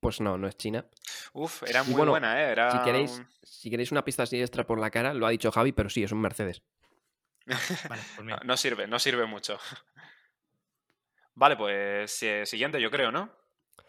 Pues 0.00 0.20
no, 0.20 0.36
no 0.38 0.48
es 0.48 0.56
China. 0.56 0.86
Uf, 1.32 1.62
era 1.62 1.82
muy 1.82 1.94
bueno, 1.94 2.12
buena, 2.12 2.40
¿eh? 2.42 2.52
Era 2.52 2.70
Si 2.72 2.84
queréis, 2.84 3.10
un- 3.18 3.28
si 3.42 3.70
queréis 3.70 3.92
una 3.92 4.04
pista 4.04 4.22
así 4.24 4.40
extra 4.40 4.66
por 4.66 4.78
la 4.80 4.90
cara, 4.90 5.14
lo 5.14 5.26
ha 5.26 5.30
dicho 5.30 5.50
Javi, 5.52 5.72
pero 5.72 5.88
sí, 5.90 6.02
es 6.02 6.12
un 6.12 6.20
Mercedes. 6.20 6.62
Vale, 7.88 8.02
pues 8.16 8.28
no 8.44 8.56
sirve, 8.56 8.86
no 8.86 8.98
sirve 8.98 9.26
mucho. 9.26 9.58
Vale, 11.34 11.56
pues 11.56 12.22
eh, 12.22 12.44
siguiente, 12.44 12.80
yo 12.80 12.90
creo, 12.90 13.10
¿no? 13.12 13.30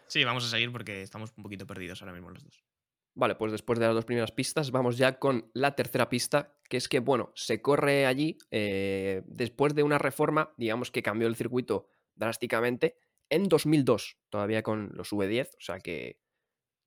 Sí, 0.07 0.23
vamos 0.23 0.45
a 0.45 0.49
seguir 0.49 0.71
porque 0.71 1.01
estamos 1.01 1.33
un 1.35 1.43
poquito 1.43 1.65
perdidos 1.65 2.01
ahora 2.01 2.13
mismo 2.13 2.29
los 2.29 2.43
dos. 2.43 2.63
Vale, 3.13 3.35
pues 3.35 3.51
después 3.51 3.77
de 3.77 3.85
las 3.85 3.95
dos 3.95 4.05
primeras 4.05 4.31
pistas, 4.31 4.71
vamos 4.71 4.97
ya 4.97 5.19
con 5.19 5.51
la 5.53 5.75
tercera 5.75 6.07
pista, 6.07 6.55
que 6.69 6.77
es 6.77 6.87
que, 6.87 6.99
bueno, 6.99 7.31
se 7.35 7.61
corre 7.61 8.05
allí 8.05 8.37
eh, 8.51 9.21
después 9.25 9.75
de 9.75 9.83
una 9.83 9.97
reforma, 9.97 10.53
digamos 10.57 10.91
que 10.91 11.03
cambió 11.03 11.27
el 11.27 11.35
circuito 11.35 11.89
drásticamente, 12.15 12.97
en 13.29 13.49
2002, 13.49 14.17
todavía 14.29 14.63
con 14.63 14.91
los 14.93 15.11
V10, 15.11 15.49
o 15.57 15.61
sea 15.61 15.79
que 15.79 16.19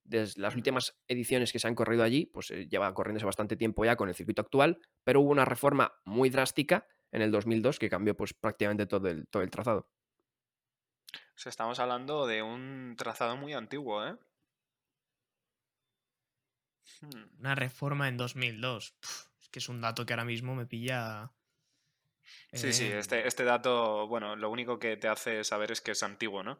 desde 0.04 0.40
las 0.40 0.54
últimas 0.54 0.98
ediciones 1.08 1.52
que 1.52 1.58
se 1.58 1.66
han 1.66 1.74
corrido 1.74 2.02
allí, 2.02 2.26
pues 2.26 2.50
eh, 2.50 2.68
lleva 2.68 2.92
corriéndose 2.92 3.26
bastante 3.26 3.56
tiempo 3.56 3.84
ya 3.84 3.96
con 3.96 4.08
el 4.08 4.14
circuito 4.14 4.42
actual, 4.42 4.78
pero 5.02 5.20
hubo 5.20 5.30
una 5.30 5.46
reforma 5.46 5.94
muy 6.04 6.30
drástica 6.30 6.86
en 7.10 7.22
el 7.22 7.30
2002 7.30 7.78
que 7.78 7.88
cambió 7.88 8.14
pues 8.16 8.34
prácticamente 8.34 8.86
todo 8.86 9.08
el, 9.08 9.26
todo 9.28 9.42
el 9.42 9.50
trazado. 9.50 9.88
O 11.14 11.38
sea, 11.38 11.50
estamos 11.50 11.78
hablando 11.80 12.26
de 12.26 12.42
un 12.42 12.94
trazado 12.96 13.36
muy 13.36 13.54
antiguo, 13.54 14.06
¿eh? 14.06 14.16
Hmm, 17.00 17.40
Una 17.40 17.54
reforma 17.54 18.08
en 18.08 18.16
2002. 18.16 18.92
Pf, 19.00 19.26
es 19.40 19.48
que 19.48 19.58
es 19.58 19.68
un 19.68 19.80
dato 19.80 20.04
que 20.06 20.12
ahora 20.12 20.24
mismo 20.24 20.54
me 20.54 20.66
pilla. 20.66 21.30
Sí, 22.52 22.72
sí, 22.72 22.84
eh, 22.84 22.98
este, 22.98 23.26
este 23.26 23.44
dato, 23.44 24.06
bueno, 24.06 24.36
lo 24.36 24.48
único 24.50 24.78
que 24.78 24.96
te 24.96 25.08
hace 25.08 25.44
saber 25.44 25.72
es 25.72 25.80
que 25.80 25.90
es 25.92 26.02
antiguo, 26.02 26.42
¿no? 26.42 26.58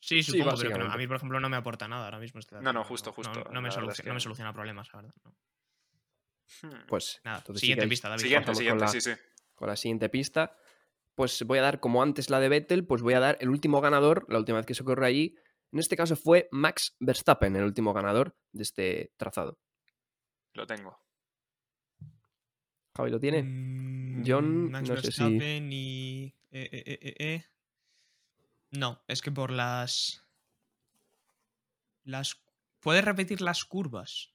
Sí, 0.00 0.22
Sí, 0.22 0.32
supongo, 0.32 0.56
pero 0.56 0.72
que 0.72 0.78
no- 0.78 0.92
a 0.92 0.96
mí, 0.96 1.06
por 1.06 1.16
ejemplo, 1.16 1.38
no 1.40 1.48
me 1.48 1.56
aporta 1.56 1.86
nada 1.86 2.06
ahora 2.06 2.18
mismo 2.18 2.40
este 2.40 2.56
dato. 2.56 2.64
No, 2.64 2.72
no, 2.72 2.84
justo, 2.84 3.12
justo, 3.12 3.32
No, 3.44 3.50
no 3.52 3.62
me, 3.62 3.68
es 3.68 3.74
soluciona, 3.74 4.08
no 4.08 4.14
me 4.14 4.20
soluciona 4.20 4.52
problemas, 4.52 4.88
la 4.92 5.02
verdad. 5.02 5.14
no. 5.24 5.34
Hmm. 6.62 6.86
Pues 6.86 7.20
Nada, 7.24 7.42
sí 7.46 7.58
siguiente 7.58 7.86
pista, 7.88 8.08
David. 8.08 8.22
Siguiente, 8.22 8.46
con 8.46 8.56
siguiente, 8.56 8.84
la- 8.84 8.90
sí, 8.90 9.00
sí. 9.00 9.12
con 9.54 9.68
la 9.68 9.76
siguiente 9.76 10.08
pista, 10.08 10.56
pues 11.14 11.42
voy 11.44 11.58
a 11.58 11.62
dar, 11.62 11.80
como 11.80 12.02
antes 12.02 12.28
la 12.30 12.40
de 12.40 12.48
Vettel, 12.48 12.84
pues 12.86 13.00
voy 13.02 13.14
a 13.14 13.20
dar 13.20 13.38
el 13.40 13.48
último 13.48 13.80
ganador, 13.80 14.26
la 14.28 14.38
última 14.38 14.58
vez 14.58 14.66
que 14.66 14.74
se 14.74 14.84
corrió 14.84 15.06
allí. 15.06 15.36
En 15.70 15.78
este 15.78 15.96
caso 15.96 16.16
fue 16.16 16.48
Max 16.50 16.96
Verstappen, 17.00 17.56
el 17.56 17.64
último 17.64 17.94
ganador 17.94 18.36
de 18.52 18.62
este 18.62 19.12
trazado. 19.16 19.58
Lo 20.54 20.66
tengo. 20.66 20.98
Javi 22.96 23.10
lo 23.10 23.18
tiene. 23.18 23.42
Mm, 23.42 24.22
John, 24.26 24.70
Max 24.70 24.88
no 24.88 24.96
sé 24.98 25.12
si- 25.12 25.22
y. 25.24 26.34
eh, 26.50 26.68
eh, 26.72 27.14
eh. 27.18 27.44
No, 28.72 29.02
es 29.08 29.22
que 29.22 29.30
por 29.32 29.50
las. 29.50 30.24
Las. 32.04 32.40
¿Puedes 32.80 33.04
repetir 33.04 33.40
las 33.40 33.64
curvas? 33.64 34.34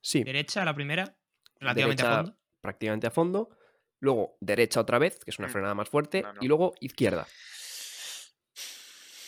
Sí, 0.00 0.22
Derecha, 0.22 0.64
la 0.64 0.74
primera, 0.74 1.18
relativamente 1.58 2.02
a 2.04 2.16
fondo. 2.16 2.38
prácticamente 2.60 3.06
a 3.06 3.10
fondo. 3.10 3.50
Luego 4.00 4.36
derecha 4.40 4.80
otra 4.80 4.98
vez, 4.98 5.18
que 5.24 5.30
es 5.32 5.38
una 5.40 5.48
Mm. 5.48 5.50
frenada 5.50 5.74
más 5.74 5.88
fuerte. 5.88 6.22
No, 6.22 6.32
no. 6.34 6.38
Y 6.42 6.46
luego 6.46 6.74
izquierda. 6.80 7.26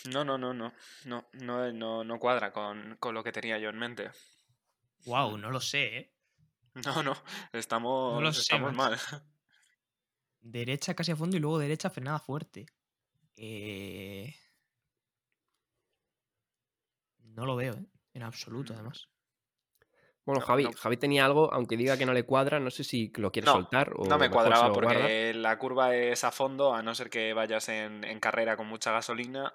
No, 0.09 0.23
no, 0.25 0.37
no, 0.37 0.53
no. 0.53 0.73
No, 1.05 1.27
no, 1.33 1.71
no, 1.71 2.03
no 2.03 2.19
cuadra 2.19 2.51
con, 2.51 2.97
con 2.99 3.13
lo 3.13 3.23
que 3.23 3.31
tenía 3.31 3.57
yo 3.59 3.69
en 3.69 3.77
mente. 3.79 4.11
Wow, 5.05 5.37
no 5.37 5.51
lo 5.51 5.59
sé, 5.61 5.97
¿eh? 5.97 6.15
No, 6.85 7.03
no. 7.03 7.13
Estamos, 7.53 8.21
lo 8.21 8.31
sé, 8.33 8.41
estamos 8.41 8.73
mal. 8.73 8.97
Derecha 10.41 10.93
casi 10.95 11.11
a 11.11 11.15
fondo 11.15 11.37
y 11.37 11.39
luego 11.39 11.59
derecha 11.59 11.89
frenada 11.89 12.19
fuerte. 12.19 12.65
Eh... 13.35 14.35
No 17.23 17.45
lo 17.45 17.55
veo, 17.55 17.73
¿eh? 17.75 17.85
En 18.13 18.23
absoluto, 18.23 18.73
Mm. 18.73 18.75
además. 18.75 19.07
Bueno, 20.25 20.39
No, 20.41 20.45
Javi, 20.45 20.63
no. 20.65 20.71
Javi 20.73 20.97
tenía 20.97 21.25
algo, 21.25 21.51
aunque 21.51 21.77
diga 21.77 21.97
que 21.97 22.05
no 22.05 22.13
le 22.13 22.23
cuadra, 22.23 22.59
no 22.59 22.69
sé 22.69 22.83
si 22.83 23.11
lo 23.15 23.31
quiere 23.31 23.47
No, 23.47 23.53
soltar 23.53 23.91
o 23.97 24.05
No 24.05 24.17
me 24.19 24.29
cuadraba 24.29 24.69
guarda. 24.69 24.89
porque 24.93 25.33
la 25.33 25.57
curva 25.57 25.95
es 25.95 26.23
a 26.23 26.31
fondo, 26.31 26.73
a 26.75 26.83
no 26.83 26.93
ser 26.93 27.09
que 27.09 27.33
vayas 27.33 27.69
en, 27.69 28.03
en 28.03 28.19
carrera 28.19 28.55
con 28.55 28.67
mucha 28.67 28.91
gasolina 28.91 29.53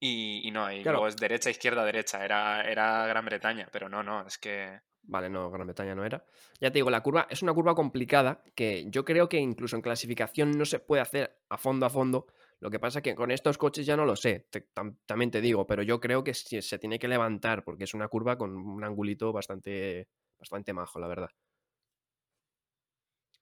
y, 0.00 0.46
y 0.46 0.50
no, 0.52 0.72
y 0.72 0.82
Claro. 0.82 0.96
luego 0.98 1.08
es 1.08 1.16
derecha, 1.16 1.50
izquierda, 1.50 1.84
derecha. 1.84 2.24
Era, 2.24 2.62
era 2.62 3.06
Gran 3.06 3.24
Bretaña, 3.26 3.68
pero 3.70 3.88
no, 3.88 4.02
no, 4.02 4.26
es 4.26 4.38
que... 4.38 4.80
Vale, 5.08 5.28
no, 5.28 5.50
Gran 5.50 5.66
Bretaña 5.66 5.94
no 5.94 6.04
era. 6.04 6.24
Ya 6.60 6.70
te 6.70 6.78
digo, 6.78 6.90
la 6.90 7.02
curva 7.02 7.26
es 7.30 7.42
una 7.42 7.52
curva 7.54 7.74
complicada 7.74 8.42
que 8.56 8.86
yo 8.88 9.04
creo 9.04 9.28
que 9.28 9.36
incluso 9.36 9.76
en 9.76 9.82
clasificación 9.82 10.52
no 10.52 10.64
se 10.64 10.80
puede 10.80 11.02
hacer 11.02 11.38
a 11.48 11.58
fondo 11.58 11.86
a 11.86 11.90
fondo. 11.90 12.26
Lo 12.60 12.70
que 12.70 12.78
pasa 12.80 13.02
que 13.02 13.14
con 13.14 13.30
estos 13.30 13.58
coches 13.58 13.84
ya 13.86 13.96
no 13.96 14.04
lo 14.06 14.16
sé, 14.16 14.48
te- 14.50 14.68
tam- 14.74 14.98
también 15.06 15.30
te 15.30 15.40
digo, 15.40 15.66
pero 15.66 15.82
yo 15.82 16.00
creo 16.00 16.24
que 16.24 16.34
sí 16.34 16.62
se 16.62 16.78
tiene 16.78 16.98
que 16.98 17.08
levantar 17.08 17.64
porque 17.64 17.84
es 17.84 17.94
una 17.94 18.08
curva 18.08 18.38
con 18.38 18.56
un 18.56 18.82
angulito 18.84 19.32
bastante, 19.32 20.08
bastante 20.38 20.72
majo, 20.72 20.98
la 20.98 21.08
verdad. 21.08 21.30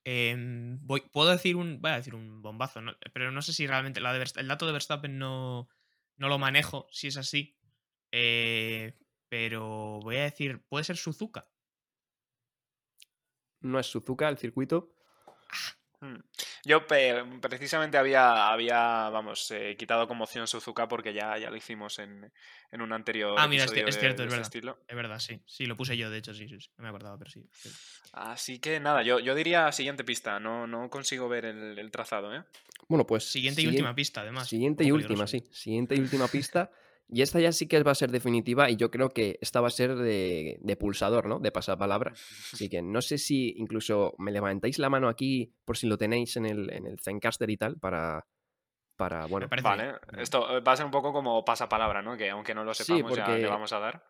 Em, 0.05 0.79
voy, 0.83 1.01
puedo 1.13 1.31
decir 1.31 1.57
un. 1.57 1.81
Voy 1.81 1.91
a 1.93 1.97
decir 1.97 2.15
un 2.15 2.43
bombazo, 2.43 2.81
¿no? 2.83 2.93
pero 3.15 3.31
no 3.31 3.41
sé 3.41 3.53
si 3.53 3.67
realmente. 3.67 4.01
La 4.01 4.13
de 4.13 4.25
el 4.37 4.49
dato 4.49 4.67
de 4.67 4.73
Verstappen 4.73 5.19
no, 5.19 5.69
no 6.17 6.29
lo 6.29 6.39
manejo, 6.39 6.87
si 6.91 7.09
es 7.09 7.17
así. 7.17 7.57
Eh, 8.13 8.99
pero 9.29 10.01
voy 10.03 10.17
a 10.17 10.25
decir. 10.25 10.63
¿Puede 10.69 10.85
ser 10.85 10.97
Suzuka? 10.97 11.49
No 13.61 13.79
es 13.79 13.87
Suzuka 13.87 14.29
el 14.29 14.37
circuito. 14.37 14.95
Hmm. 16.01 16.17
Yo 16.65 16.87
precisamente 16.87 17.99
había, 17.99 18.49
había 18.51 19.11
vamos, 19.11 19.51
eh, 19.51 19.77
quitado 19.79 20.09
como 20.09 20.25
opción 20.25 20.47
Suzuka 20.47 20.89
porque 20.89 21.13
ya, 21.13 21.37
ya 21.39 21.51
lo 21.51 21.57
hicimos 21.57 21.99
en, 21.99 22.33
en 22.71 22.81
un 22.81 22.93
anterior 22.93 23.39
Ah, 23.39 23.47
mira, 23.49 23.65
es, 23.65 23.71
episodio 23.71 23.89
es 23.89 23.95
de- 23.95 24.01
cierto, 24.01 24.23
de 24.23 24.27
es 24.29 24.31
verdad. 24.31 24.47
estilo. 24.47 24.79
Es 24.89 24.97
verdad, 24.97 25.19
sí. 25.19 25.41
Sí, 25.47 25.67
lo 25.67 25.77
puse 25.77 25.97
yo, 25.97 26.11
de 26.11 26.19
hecho, 26.19 26.33
sí, 26.33 26.49
sí, 26.49 26.59
sí. 26.61 26.71
No 26.79 26.83
me 26.85 26.89
acordaba, 26.89 27.19
pero 27.19 27.31
sí. 27.31 27.47
sí. 27.53 27.71
Así 28.13 28.59
que 28.61 28.81
nada, 28.81 29.03
yo, 29.03 29.19
yo 29.21 29.35
diría 29.35 29.71
siguiente 29.73 30.05
pista, 30.05 30.39
no, 30.41 30.67
no 30.67 30.89
consigo 30.89 31.29
ver 31.29 31.45
el, 31.47 31.79
el 31.79 31.91
trazado, 31.91 32.35
¿eh? 32.35 32.45
Bueno, 32.89 33.07
pues. 33.07 33.25
Siguiente 33.25 33.63
y 33.63 33.67
última 33.67 33.95
pista, 33.95 34.21
además. 34.23 34.49
Siguiente 34.49 34.85
y 34.85 34.91
última, 34.93 35.27
sí. 35.27 35.45
Siguiente 35.53 35.97
y 35.97 36.01
última 36.01 36.29
pista. 36.29 36.71
Y 37.09 37.23
esta 37.23 37.39
ya 37.39 37.53
sí 37.53 37.69
que 37.69 37.83
va 37.83 37.93
a 37.93 37.95
ser 37.95 38.11
definitiva 38.11 38.71
y 38.71 38.77
yo 38.77 38.91
creo 38.91 39.11
que 39.11 39.39
esta 39.43 39.61
va 39.61 39.69
a 39.69 39.71
ser 39.71 39.95
de, 39.95 40.59
de 40.61 40.77
pulsador, 40.77 41.27
¿no? 41.27 41.39
De 41.39 41.53
pasapalabra. 41.53 42.13
Así 42.13 42.69
que 42.69 42.81
no 42.83 43.03
sé 43.03 43.19
si 43.19 43.55
incluso 43.59 44.15
me 44.19 44.33
levantáis 44.33 44.79
la 44.79 44.89
mano 44.89 45.09
aquí 45.09 45.53
por 45.65 45.77
si 45.77 45.87
lo 45.87 45.99
tenéis 45.99 46.37
en 46.37 46.47
el, 46.47 46.73
en 46.73 46.87
el 46.87 46.99
Zencaster 46.99 47.51
y 47.51 47.57
tal 47.59 47.79
para, 47.79 48.27
para 48.97 49.27
bueno, 49.27 49.49
parece 49.49 49.69
Vale, 49.69 49.85
bien. 49.85 50.21
esto 50.21 50.57
eh, 50.57 50.61
va 50.61 50.73
a 50.73 50.77
ser 50.77 50.87
un 50.87 50.93
poco 50.93 51.13
como 51.13 51.45
pasapalabra, 51.45 52.01
¿no? 52.03 52.17
Que 52.17 52.31
aunque 52.31 52.55
no 52.55 52.65
lo 52.65 52.73
Sí, 52.73 52.85
sepamos 52.85 53.17
ya 53.17 53.29
le 53.29 53.47
vamos 53.47 53.73
a 53.73 53.79
dar. 53.81 54.05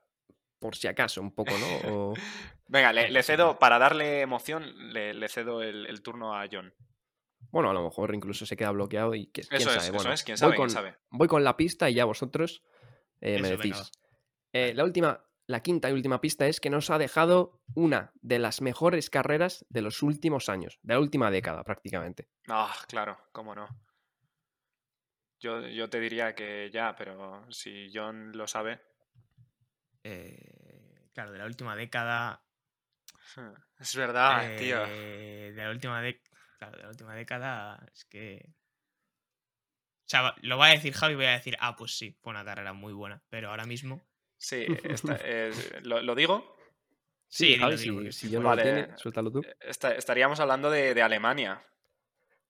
por 0.61 0.77
si 0.77 0.87
acaso 0.87 1.21
un 1.21 1.35
poco, 1.35 1.51
¿no? 1.59 1.67
O- 1.67 2.15
Venga, 2.69 2.93
le, 2.93 3.23
cedo, 3.23 3.59
para 3.59 3.79
darle 3.79 4.21
emoción, 4.23 4.93
le, 4.93 5.15
le 5.15 5.29
cedo 5.29 5.63
el, 5.63 5.87
el 5.87 6.03
turno 6.03 6.35
a 6.35 6.47
John. 6.51 6.73
bueno, 7.51 7.71
a 7.71 7.75
lo 7.75 7.85
mejor 7.85 8.15
incluso 8.15 8.47
se 8.47 8.57
queda 8.57 8.71
bloqueado 8.71 9.15
y 9.15 9.27
que, 9.27 9.43
quién 9.43 9.61
Eso 9.61 9.71
es, 9.71 9.77
sabe. 9.77 9.89
eso 9.89 9.97
Bueno, 9.97 10.13
es, 10.13 10.23
quién 10.25 10.37
voy 10.37 10.41
sabe, 10.41 10.57
quién 10.57 10.69
con, 10.69 10.71
sabe. 10.71 10.95
voy 11.11 11.29
con 11.29 11.45
la 11.45 11.57
pista 11.57 11.91
y 11.91 11.95
ya 11.95 12.05
vosotros 12.05 12.63
eh, 13.21 13.41
me 13.41 13.51
decís. 13.51 13.91
Eh, 14.53 14.73
la 14.75 14.85
última, 14.85 15.25
la 15.47 15.61
quinta 15.61 15.91
y 15.91 15.93
última 15.93 16.21
pista 16.21 16.47
es 16.47 16.61
que 16.61 16.71
nos 16.71 16.91
ha 16.91 16.99
dejado 16.99 17.61
una 17.75 18.13
de 18.23 18.39
las 18.39 18.61
mejores 18.61 19.11
carreras 19.11 19.65
de 19.69 19.83
los 19.83 20.03
últimos 20.03 20.49
años, 20.49 20.79
de 20.83 20.95
la 20.95 21.01
última 21.01 21.31
década 21.31 21.65
prácticamente. 21.65 22.29
Ah, 22.49 22.75
claro, 22.89 23.19
cómo 23.33 23.55
no. 23.55 23.69
Yo, 25.41 25.61
yo 25.67 25.91
te 25.91 26.01
diría 26.01 26.35
que 26.35 26.71
ya, 26.73 26.95
pero 26.97 27.51
si 27.51 27.91
John 27.93 28.33
lo 28.37 28.47
sabe. 28.47 28.81
Eh, 30.03 31.11
claro, 31.13 31.33
de 31.33 31.39
la 31.39 31.47
última 31.47 31.77
década. 31.77 32.43
Es 33.79 33.97
verdad, 33.97 34.57
tío. 34.57 34.87
De 34.87 35.53
la 35.57 35.71
última 35.71 36.01
década. 36.01 36.39
Claro, 36.59 36.77
de 36.77 36.83
la 36.85 36.89
última 36.91 37.15
década. 37.15 37.87
Es 37.93 38.05
que. 38.05 38.55
Sea, 40.15 40.35
lo 40.43 40.59
va 40.59 40.67
a 40.67 40.71
decir 40.71 40.93
Javi 40.93 41.15
y 41.15 41.17
voy 41.17 41.25
a 41.27 41.33
decir, 41.33 41.57
ah, 41.61 41.75
pues 41.77 41.97
sí, 41.99 42.17
fue 42.23 42.31
una 42.31 42.45
carrera 42.45 42.73
muy 42.73 42.93
buena. 42.93 43.23
Pero 43.31 43.51
ahora 43.51 43.65
mismo. 43.67 44.01
Sí, 44.37 44.65
esta- 44.85 45.17
es- 45.17 45.83
¿lo, 45.83 46.03
lo 46.03 46.15
digo? 46.15 46.57
Sí, 47.29 47.55
Sí, 47.55 47.59
Javi, 47.59 48.13
si, 48.13 48.31
yo 48.31 48.39
no 48.41 48.49
vale. 48.51 48.65
lo 48.65 48.71
tiene, 48.87 48.97
suéltalo 48.99 49.31
tú. 49.33 49.43
Esta- 49.61 49.95
estaríamos 49.95 50.39
hablando 50.39 50.71
de, 50.71 50.95
de 50.95 51.03
Alemania. 51.03 51.63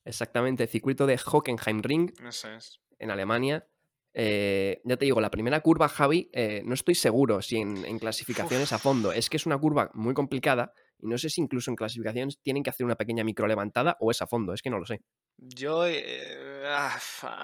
Exactamente, 0.04 0.66
circuito 0.66 1.06
de 1.06 1.18
Hockenheim 1.24 1.80
Ring 1.82 2.12
Eso 2.26 2.50
es. 2.50 2.80
en 2.98 3.10
Alemania. 3.10 3.66
Eh, 4.12 4.80
ya 4.84 4.96
te 4.96 5.06
digo, 5.06 5.20
la 5.20 5.30
primera 5.30 5.60
curva, 5.60 5.88
Javi, 5.88 6.30
eh, 6.32 6.62
no 6.64 6.74
estoy 6.74 6.94
seguro 6.94 7.40
si 7.42 7.56
en, 7.56 7.84
en 7.84 7.98
clasificaciones 7.98 8.72
a 8.72 8.78
fondo. 8.78 9.12
Es 9.12 9.30
que 9.30 9.38
es 9.38 9.46
una 9.46 9.58
curva 9.58 9.90
muy 9.94 10.14
complicada 10.14 10.72
Y 11.00 11.06
no 11.08 11.18
sé 11.18 11.28
si 11.28 11.40
incluso 11.40 11.70
en 11.70 11.76
clasificaciones 11.76 12.38
tienen 12.42 12.62
que 12.62 12.70
hacer 12.70 12.86
una 12.86 12.96
pequeña 12.96 13.24
micro 13.24 13.46
levantada 13.46 13.96
o 14.00 14.10
es 14.10 14.22
a 14.22 14.26
fondo, 14.26 14.52
es 14.54 14.62
que 14.62 14.70
no 14.70 14.78
lo 14.78 14.86
sé. 14.86 15.00
Yo. 15.36 15.86
eh, 15.86 16.64
ah, 16.66 16.98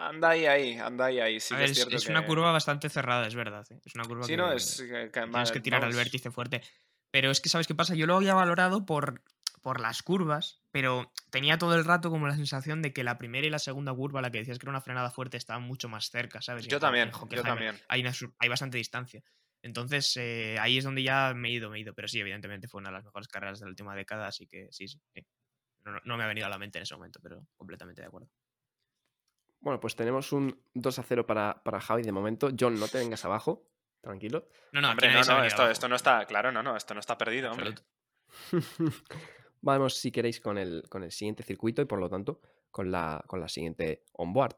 anda 0.09 0.30
ahí, 0.30 0.47
ahí, 0.47 0.78
anda 0.78 1.07
ahí, 1.07 1.21
ahí. 1.21 1.40
Sí 1.40 1.54
que 1.54 1.64
es 1.64 1.71
es, 1.71 1.76
cierto 1.76 1.97
es 1.97 2.07
una 2.09 2.25
curva 2.26 2.52
bastante 2.52 2.88
cerrada, 2.88 3.26
es 3.26 3.35
verdad. 3.35 3.66
¿eh? 3.71 3.80
Es 3.85 3.95
una 3.95 4.04
curva 4.04 4.25
Sí, 4.25 4.33
que, 4.33 4.37
no, 4.37 4.52
es. 4.52 4.76
que- 4.88 5.11
tienes 5.25 5.52
que 5.52 5.61
tirar 5.61 5.83
al 5.83 5.90
vamos, 5.90 5.97
vértice 5.97 6.30
fuerte. 6.30 6.62
Pero 7.11 7.30
es 7.30 7.40
que, 7.40 7.49
¿sabes 7.49 7.66
qué 7.66 7.75
pasa? 7.75 7.95
Yo 7.95 8.07
lo 8.07 8.16
había 8.16 8.35
valorado 8.35 8.87
por, 8.87 9.23
por 9.62 9.80
las 9.80 10.02
curvas, 10.02 10.62
pero 10.71 11.12
tenía 11.30 11.59
todo 11.59 11.75
el 11.75 11.85
rato 11.85 12.09
como 12.11 12.28
la 12.28 12.37
sensación 12.37 12.83
de 12.83 12.92
que 12.92 13.02
la 13.02 13.19
primera 13.19 13.47
y 13.47 13.50
la 13.50 13.59
segunda 13.59 13.92
curva, 13.92 14.23
la 14.23 14.30
que 14.30 14.38
decías 14.38 14.59
que 14.59 14.64
era 14.66 14.71
una 14.71 14.80
frenada 14.80 15.11
fuerte, 15.11 15.37
estaban 15.37 15.64
mucho 15.64 15.88
más 15.88 16.09
cerca, 16.11 16.40
¿sabes? 16.40 16.66
Yo 16.66 16.76
en 16.76 16.80
también, 16.80 17.09
en 17.09 17.28
yo 17.28 17.42
también. 17.42 17.76
Hay, 17.88 18.00
una 18.02 18.12
su- 18.12 18.33
hay 18.38 18.49
bastante 18.49 18.78
distancia. 18.78 19.23
Entonces, 19.62 20.17
eh, 20.17 20.57
ahí 20.61 20.79
es 20.79 20.85
donde 20.85 21.02
ya 21.02 21.33
me 21.35 21.49
he 21.49 21.52
ido, 21.52 21.71
me 21.71 21.79
he 21.79 21.81
ido. 21.81 21.95
Pero 21.95 22.09
sí, 22.09 22.21
evidentemente 22.21 22.69
fue 22.69 22.81
una 22.81 22.90
de 22.90 22.95
las 22.97 23.05
mejores 23.05 23.29
carreras 23.29 23.61
de 23.61 23.67
la 23.67 23.71
última 23.71 23.95
década, 23.95 24.26
así 24.29 24.47
que 24.47 24.69
sí, 24.71 24.88
sí. 24.88 24.99
sí. 25.14 25.23
No, 25.85 25.93
no- 25.93 26.00
no 26.05 26.17
me 26.17 26.25
ha 26.25 26.29
venido 26.29 26.47
a 26.47 26.50
la 26.50 26.59
mente 26.59 26.79
en 26.79 26.83
ese 26.83 26.95
momento, 26.95 27.21
pero 27.23 27.47
completamente 27.57 28.02
de 28.02 28.09
acuerdo. 28.09 28.29
Bueno, 29.61 29.79
pues 29.81 29.95
tenemos 29.95 30.33
un 30.33 30.59
2 30.75 30.99
a 30.99 31.02
0 31.02 31.26
para, 31.26 31.62
para 31.62 31.81
Javi 31.81 32.02
de 32.02 32.12
momento. 32.12 32.49
John, 32.59 32.81
no 32.81 32.88
te 32.88 32.99
vengas 32.99 33.25
abajo, 33.26 33.69
tranquilo. 34.00 34.49
No, 34.73 34.81
no, 34.81 34.90
Hombre, 34.90 35.11
no, 35.12 35.21
esto, 35.21 35.33
abajo. 35.33 35.71
esto 35.71 35.88
no 35.88 35.97
está. 35.97 36.25
Claro, 36.26 36.50
no, 36.50 36.62
no, 36.62 36.76
esto 36.76 36.95
no 36.95 37.00
está 37.00 37.19
perdido, 37.19 37.50
hombre. 37.50 37.75
Vamos, 39.62 39.97
si 39.97 40.11
queréis, 40.11 40.40
con 40.40 40.57
el, 40.57 40.85
con 40.88 41.02
el 41.02 41.12
siguiente 41.12 41.43
circuito 41.43 41.83
y 41.83 41.85
por 41.85 42.00
lo 42.00 42.09
tanto 42.09 42.40
con 42.71 42.90
la, 42.90 43.23
con 43.26 43.40
la 43.40 43.49
siguiente 43.49 44.05
onboard. 44.12 44.57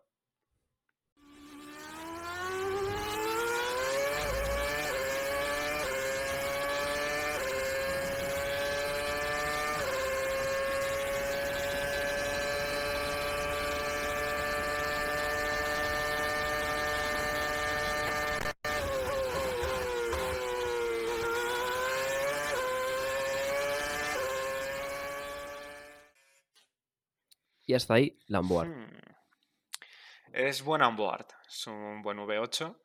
Y 27.73 27.75
hasta 27.75 27.95
ahí 27.95 28.19
la 28.27 28.41
onboard. 28.41 28.69
Hmm. 28.69 28.87
Es 30.35 30.63
buen 30.63 30.83
onboard. 30.83 31.25
Es 31.49 31.67
un 31.67 32.03
buen 32.03 32.19
V8. 32.19 32.77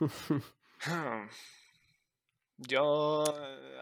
Hmm. 0.86 1.28
Yo 2.56 3.22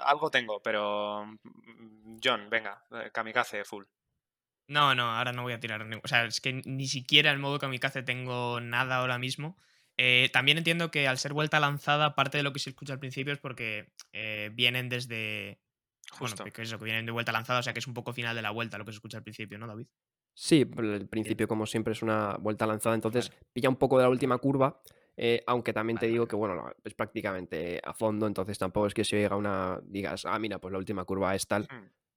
algo 0.02 0.30
tengo, 0.32 0.60
pero 0.60 1.24
mm, 1.26 2.16
John, 2.24 2.50
venga, 2.50 2.82
eh, 2.90 3.10
kamikaze 3.12 3.62
full. 3.64 3.84
No, 4.66 4.96
no, 4.96 5.16
ahora 5.16 5.30
no 5.32 5.42
voy 5.42 5.52
a 5.52 5.60
tirar. 5.60 5.86
ni- 5.86 6.00
O 6.02 6.08
sea, 6.08 6.24
es 6.24 6.40
que 6.40 6.54
ni 6.64 6.88
siquiera 6.88 7.30
en 7.30 7.40
modo 7.40 7.60
kamikaze 7.60 8.02
tengo 8.02 8.60
nada 8.60 8.96
ahora 8.96 9.16
mismo. 9.18 9.56
Eh, 9.96 10.28
también 10.32 10.58
entiendo 10.58 10.90
que 10.90 11.06
al 11.06 11.18
ser 11.18 11.34
vuelta 11.34 11.60
lanzada, 11.60 12.16
parte 12.16 12.38
de 12.38 12.42
lo 12.42 12.52
que 12.52 12.58
se 12.58 12.70
escucha 12.70 12.94
al 12.94 12.98
principio 12.98 13.32
es 13.32 13.38
porque 13.38 13.92
eh, 14.12 14.50
vienen 14.52 14.88
desde. 14.88 15.60
Justo. 16.10 16.42
Bueno, 16.42 16.52
que 16.52 16.62
es 16.62 16.68
eso, 16.68 16.78
que 16.80 16.84
vienen 16.86 17.06
de 17.06 17.12
vuelta 17.12 17.30
lanzada, 17.30 17.60
o 17.60 17.62
sea 17.62 17.72
que 17.74 17.78
es 17.78 17.86
un 17.86 17.94
poco 17.94 18.12
final 18.12 18.34
de 18.34 18.42
la 18.42 18.50
vuelta 18.50 18.76
lo 18.78 18.84
que 18.84 18.90
se 18.90 18.96
escucha 18.96 19.18
al 19.18 19.22
principio, 19.22 19.56
¿no, 19.58 19.68
David? 19.68 19.86
Sí, 20.40 20.64
el 20.76 21.08
principio, 21.08 21.48
como 21.48 21.66
siempre, 21.66 21.94
es 21.94 22.00
una 22.00 22.36
vuelta 22.36 22.64
lanzada, 22.64 22.94
entonces 22.94 23.32
pilla 23.52 23.68
un 23.68 23.74
poco 23.74 23.96
de 23.98 24.04
la 24.04 24.08
última 24.08 24.38
curva. 24.38 24.80
eh, 25.16 25.42
aunque 25.48 25.72
también 25.72 25.98
te 25.98 26.06
digo 26.06 26.28
que, 26.28 26.36
bueno, 26.36 26.70
es 26.84 26.94
prácticamente 26.94 27.80
a 27.82 27.92
fondo, 27.92 28.24
entonces 28.28 28.56
tampoco 28.56 28.86
es 28.86 28.94
que 28.94 29.02
si 29.02 29.16
llega 29.16 29.34
una. 29.34 29.80
digas, 29.82 30.24
ah, 30.26 30.38
mira, 30.38 30.60
pues 30.60 30.70
la 30.70 30.78
última 30.78 31.04
curva 31.04 31.34
es 31.34 31.44
tal, 31.48 31.66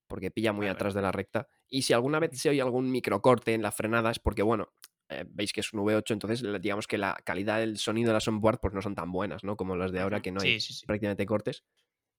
porque 0.06 0.30
pilla 0.30 0.54
muy 0.54 0.68
Vale, 0.68 0.74
atrás 0.76 0.94
de 0.94 1.02
la 1.02 1.12
recta. 1.12 1.48
Y 1.68 1.82
si 1.82 1.94
alguna 1.94 2.20
vez 2.20 2.40
se 2.40 2.50
oye 2.52 2.62
algún 2.62 2.92
microcorte 2.92 3.56
en 3.56 3.64
la 3.64 3.72
frenada, 3.72 4.12
es 4.12 4.20
porque, 4.20 4.44
bueno, 4.44 4.72
eh, 5.10 5.26
veis 5.28 5.52
que 5.52 5.62
es 5.62 5.74
un 5.74 5.80
V8, 5.80 6.14
entonces 6.14 6.44
digamos 6.62 6.86
que 6.86 7.00
la 7.00 7.16
calidad 7.26 7.58
del 7.58 7.80
sonido 7.80 8.10
de 8.10 8.14
las 8.14 8.28
onboard 8.28 8.60
pues 8.62 8.72
no 8.76 8.84
son 8.84 8.94
tan 8.94 9.12
buenas, 9.12 9.44
¿no? 9.44 9.58
Como 9.58 9.76
las 9.76 9.92
de 9.92 10.00
ahora, 10.00 10.22
que 10.22 10.32
no 10.32 10.42
hay 10.42 10.60
Sí, 10.60 10.68
sí, 10.68 10.74
sí. 10.82 10.86
prácticamente 10.86 11.26
cortes. 11.26 11.64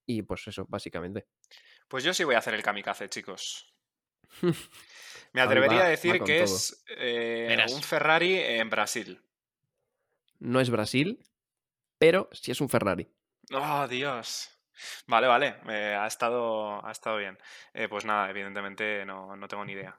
Y 0.04 0.22
pues 0.22 0.48
eso, 0.48 0.66
básicamente. 0.68 1.28
Pues 1.86 2.02
yo 2.02 2.12
sí 2.12 2.24
voy 2.24 2.34
a 2.34 2.38
hacer 2.38 2.54
el 2.54 2.62
kamikaze, 2.64 3.08
chicos. 3.08 3.72
Me 5.32 5.40
atrevería 5.40 5.78
va- 5.80 5.84
a 5.86 5.88
decir 5.88 6.12
que 6.24 6.44
todo. 6.44 6.44
es 6.44 6.84
eh, 6.98 7.64
un 7.72 7.82
Ferrari 7.82 8.38
en 8.38 8.68
Brasil. 8.70 9.22
No 10.38 10.60
es 10.60 10.70
Brasil, 10.70 11.24
pero 11.98 12.28
sí 12.32 12.50
es 12.50 12.60
un 12.60 12.68
Ferrari. 12.68 13.08
Oh, 13.52 13.86
Dios. 13.88 14.50
Vale, 15.06 15.26
vale. 15.26 15.56
eh, 15.68 15.94
ha, 15.98 16.06
estado, 16.06 16.84
ha 16.84 16.90
estado 16.90 17.16
bien. 17.18 17.38
Eh, 17.74 17.88
pues 17.88 18.04
nada, 18.04 18.28
evidentemente 18.30 19.04
no, 19.06 19.36
no 19.36 19.48
tengo 19.48 19.64
ni 19.64 19.72
idea. 19.72 19.98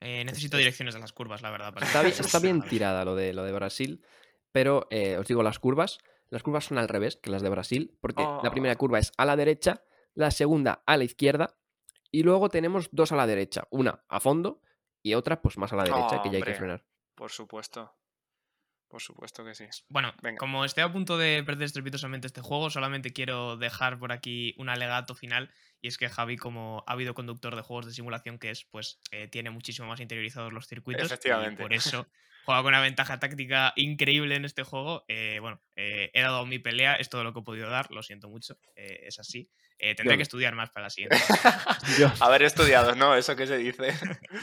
Eh, 0.00 0.24
necesito 0.24 0.56
es- 0.56 0.60
direcciones 0.62 0.94
de 0.94 1.00
las 1.00 1.12
curvas, 1.12 1.42
la 1.42 1.50
verdad. 1.50 1.72
para 1.72 1.86
Está 1.86 2.02
bien, 2.02 2.14
está 2.60 2.68
tirada 2.68 3.04
lo 3.04 3.14
de, 3.14 3.32
lo 3.32 3.44
de 3.44 3.52
Brasil, 3.52 4.04
pero 4.52 4.86
eh, 4.90 5.16
os 5.18 5.26
digo 5.26 5.42
las 5.42 5.58
curvas. 5.58 5.98
Las 6.28 6.42
curvas 6.42 6.64
son 6.66 6.78
al 6.78 6.88
revés 6.88 7.16
que 7.16 7.30
las 7.30 7.42
de 7.42 7.48
Brasil, 7.48 7.96
porque 8.00 8.22
la 8.22 8.50
primera 8.52 8.74
Oh. 8.74 8.78
curva 8.78 8.98
es 9.00 9.12
a 9.16 9.24
la 9.24 9.34
derecha, 9.36 9.82
la 10.14 10.30
segunda 10.30 10.82
a 10.86 10.96
la 10.96 11.04
izquierda, 11.04 11.56
y 12.10 12.22
luego 12.22 12.48
tenemos 12.48 12.88
dos 12.92 13.12
a 13.12 13.16
la 13.16 13.26
derecha, 13.26 13.66
una 13.70 14.04
a 14.08 14.20
fondo 14.20 14.60
y 15.02 15.14
otra 15.14 15.40
pues 15.40 15.56
más 15.58 15.72
a 15.72 15.76
la 15.76 15.84
derecha, 15.84 16.22
que 16.22 16.30
ya 16.30 16.36
hay 16.36 16.42
que 16.42 16.54
frenar. 16.54 16.84
Por 17.14 17.30
supuesto. 17.30 17.94
Por 18.88 19.00
supuesto 19.00 19.44
que 19.44 19.54
sí. 19.54 19.66
Bueno, 19.88 20.12
Venga. 20.20 20.38
como 20.38 20.64
estoy 20.64 20.82
a 20.82 20.92
punto 20.92 21.16
de 21.16 21.44
perder 21.44 21.66
estrepitosamente 21.66 22.26
este 22.26 22.40
juego, 22.40 22.70
solamente 22.70 23.12
quiero 23.12 23.56
dejar 23.56 24.00
por 24.00 24.10
aquí 24.10 24.54
un 24.58 24.68
alegato 24.68 25.14
final. 25.14 25.52
Y 25.80 25.86
es 25.86 25.96
que 25.96 26.08
Javi, 26.08 26.36
como 26.36 26.82
ha 26.88 26.92
habido 26.92 27.14
conductor 27.14 27.54
de 27.54 27.62
juegos 27.62 27.86
de 27.86 27.92
simulación 27.92 28.38
que 28.40 28.50
es, 28.50 28.64
pues 28.64 29.00
eh, 29.12 29.28
tiene 29.28 29.50
muchísimo 29.50 29.86
más 29.86 30.00
interiorizados 30.00 30.52
los 30.52 30.66
circuitos. 30.66 31.06
Efectivamente. 31.06 31.62
Y 31.62 31.64
por 31.64 31.72
eso 31.72 32.08
juega 32.50 32.62
con 32.62 32.68
una 32.70 32.80
ventaja 32.80 33.20
táctica 33.20 33.72
increíble 33.76 34.34
en 34.34 34.44
este 34.44 34.64
juego. 34.64 35.04
Eh, 35.06 35.38
bueno, 35.40 35.62
eh, 35.76 36.10
he 36.12 36.20
dado 36.20 36.44
mi 36.46 36.58
pelea, 36.58 36.94
es 36.96 37.08
todo 37.08 37.22
lo 37.22 37.32
que 37.32 37.38
he 37.40 37.42
podido 37.42 37.70
dar, 37.70 37.90
lo 37.92 38.02
siento 38.02 38.28
mucho, 38.28 38.58
eh, 38.74 39.04
es 39.06 39.18
así. 39.20 39.48
Eh, 39.78 39.94
tendré 39.94 40.16
que 40.16 40.24
estudiar 40.24 40.54
más 40.54 40.70
para 40.70 40.86
la 40.86 40.90
siguiente. 40.90 41.16
Haber 42.20 42.42
estudiado, 42.42 42.94
¿no? 42.96 43.14
Eso 43.14 43.34
que 43.36 43.46
se 43.46 43.56
dice. 43.56 43.94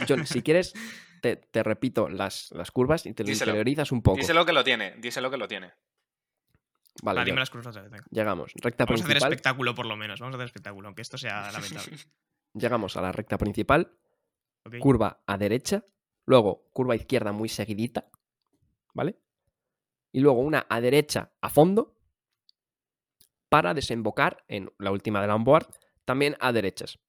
John, 0.08 0.26
si 0.26 0.42
quieres, 0.42 0.74
te, 1.22 1.36
te 1.36 1.62
repito 1.64 2.08
las, 2.10 2.50
las 2.52 2.72
curvas 2.72 3.06
y 3.06 3.14
te 3.14 3.24
lo 3.24 3.28
Díselo. 3.28 3.52
interiorizas 3.52 3.92
un 3.92 4.02
poco. 4.02 4.18
Díselo 4.18 4.46
que 4.46 4.54
lo 4.54 4.64
tiene. 4.64 4.96
Díselo 4.98 5.30
que 5.30 5.38
lo 5.38 5.48
tiene. 5.48 5.74
Vale, 7.04 7.20
Va, 7.20 7.26
dime 7.26 7.40
las 7.40 7.50
curvas 7.52 7.68
otra 7.68 7.84
vez, 7.84 7.92
venga. 7.92 8.06
llegamos. 8.10 8.52
Recta 8.56 8.86
Vamos 8.86 9.02
a 9.02 9.04
hacer 9.04 9.18
espectáculo 9.18 9.76
por 9.76 9.86
lo 9.86 9.96
menos, 9.98 10.20
vamos 10.20 10.34
a 10.34 10.38
hacer 10.38 10.46
espectáculo, 10.48 10.88
aunque 10.88 11.04
esto 11.04 11.18
sea 11.18 11.52
lamentable. 11.52 11.98
Llegamos 12.56 12.98
a 12.98 13.02
la 13.02 13.12
recta 13.12 13.38
principal, 13.38 13.92
curva 14.80 15.22
a 15.28 15.38
derecha, 15.38 15.84
luego 16.28 16.70
curva 16.74 16.96
izquierda 16.96 17.32
muy 17.32 17.50
seguidita, 17.50 18.08
¿vale? 18.94 19.18
Y 20.12 20.20
luego 20.20 20.42
una 20.42 20.66
a 20.70 20.80
derecha 20.82 21.32
a 21.42 21.50
fondo 21.50 21.96
para 23.50 23.74
desembocar 23.74 24.44
en 24.48 24.72
la 24.78 24.92
última 24.92 25.22
de 25.22 25.28
la 25.28 25.36
onboard, 25.36 25.68
también 26.06 26.36
a 26.40 26.52
derechas. 26.52 27.00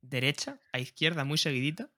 Derecha 0.00 0.60
a 0.72 0.78
izquierda 0.78 1.24
muy 1.24 1.38
seguidita. 1.38 1.90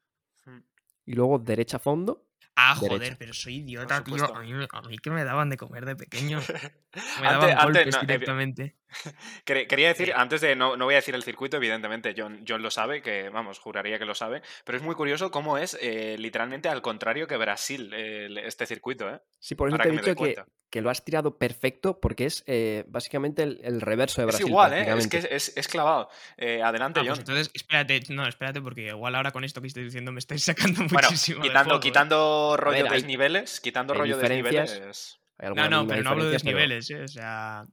Y 1.05 1.15
luego 1.15 1.39
derecha 1.39 1.77
a 1.79 1.81
fondo. 1.81 2.27
Ah, 2.55 2.75
Derecha. 2.81 2.95
joder, 2.97 3.19
pero 3.19 3.33
soy 3.33 3.57
idiota, 3.57 4.03
tío. 4.03 4.25
A 4.35 4.41
mí, 4.43 4.53
me- 4.53 4.67
a 4.71 4.83
mí 4.83 4.99
que 4.99 5.11
me 5.11 5.25
daban 5.25 5.49
de 5.49 5.57
comer 5.57 5.85
de 5.87 5.97
pequeño. 5.97 6.39
Me 7.21 7.29
Antes- 7.29 7.51
daban 7.51 7.51
antes- 7.51 7.65
golpes 7.65 7.95
no, 7.95 8.01
evi- 8.01 8.07
directamente. 8.07 8.78
Quer- 9.45 9.67
Quería 9.67 9.89
decir, 9.89 10.13
antes 10.15 10.41
de, 10.41 10.57
no, 10.57 10.77
no 10.77 10.85
voy 10.87 10.95
a 10.95 10.99
decir 10.99 11.15
el 11.15 11.23
circuito, 11.23 11.57
evidentemente, 11.59 12.15
John, 12.17 12.45
John 12.49 12.63
lo 12.63 12.71
sabe, 12.71 13.03
que 13.03 13.29
vamos, 13.29 13.59
juraría 13.59 13.99
que 13.99 14.05
lo 14.05 14.15
sabe, 14.15 14.43
pero 14.65 14.79
es 14.79 14.85
muy 14.85 14.95
curioso 14.95 15.31
cómo 15.31 15.59
es 15.59 15.77
eh, 15.81 16.17
literalmente 16.19 16.69
al 16.69 16.83
contrario 16.83 17.27
que 17.27 17.37
Brasil, 17.37 17.93
eh, 17.95 18.29
este 18.45 18.67
circuito, 18.67 19.09
¿eh? 19.11 19.21
Sí, 19.39 19.55
por 19.55 19.69
eso 19.69 19.75
Ahora 19.75 19.85
te 19.85 19.89
he 19.91 19.93
dicho 19.93 20.15
que, 20.15 20.37
que 20.71 20.81
lo 20.83 20.91
has 20.91 21.05
tirado 21.05 21.39
perfecto 21.39 22.01
porque 22.01 22.27
es 22.27 22.45
eh, 22.47 22.85
básicamente 22.89 23.43
el, 23.43 23.61
el 23.63 23.81
reverso 23.81 24.21
de 24.21 24.27
Es 24.27 24.33
Brasil. 24.33 24.49
igual, 24.49 24.73
¿eh? 24.73 24.87
Es 24.97 25.09
que 25.09 25.19
es, 25.19 25.25
es- 25.31 25.57
es 25.57 25.69
clavado. 25.69 26.09
Adelante, 26.39 27.01
Ah, 27.01 27.03
pues 27.03 27.09
John. 27.11 27.19
entonces, 27.21 27.51
espérate, 27.55 28.01
no, 28.09 28.27
espérate, 28.27 28.61
porque 28.61 28.87
igual 28.89 29.15
ahora 29.15 29.31
con 29.33 29.45
esto 29.45 29.61
que 29.61 29.69
estoy 29.69 29.85
diciendo 29.85 30.13
me 30.13 30.19
estáis 30.19 30.43
sacando 30.45 30.81
Bueno, 30.91 31.09
muchísimo. 31.09 31.43
quitando, 31.43 31.65
juego, 31.65 31.81
quitando 31.81 32.57
rollo 32.59 32.77
ver, 32.85 32.93
hay- 32.93 33.01
desniveles, 33.01 33.61
quitando 33.61 33.95
rollo 33.95 34.17
desniveles. 34.17 35.19
No, 35.55 35.69
no, 35.69 35.87
pero 35.87 36.03
no 36.03 36.11
hablo 36.11 36.25
de 36.25 36.31
desniveles, 36.33 36.91
¿eh? 36.91 37.03
O 37.05 37.09
sea. 37.09 37.65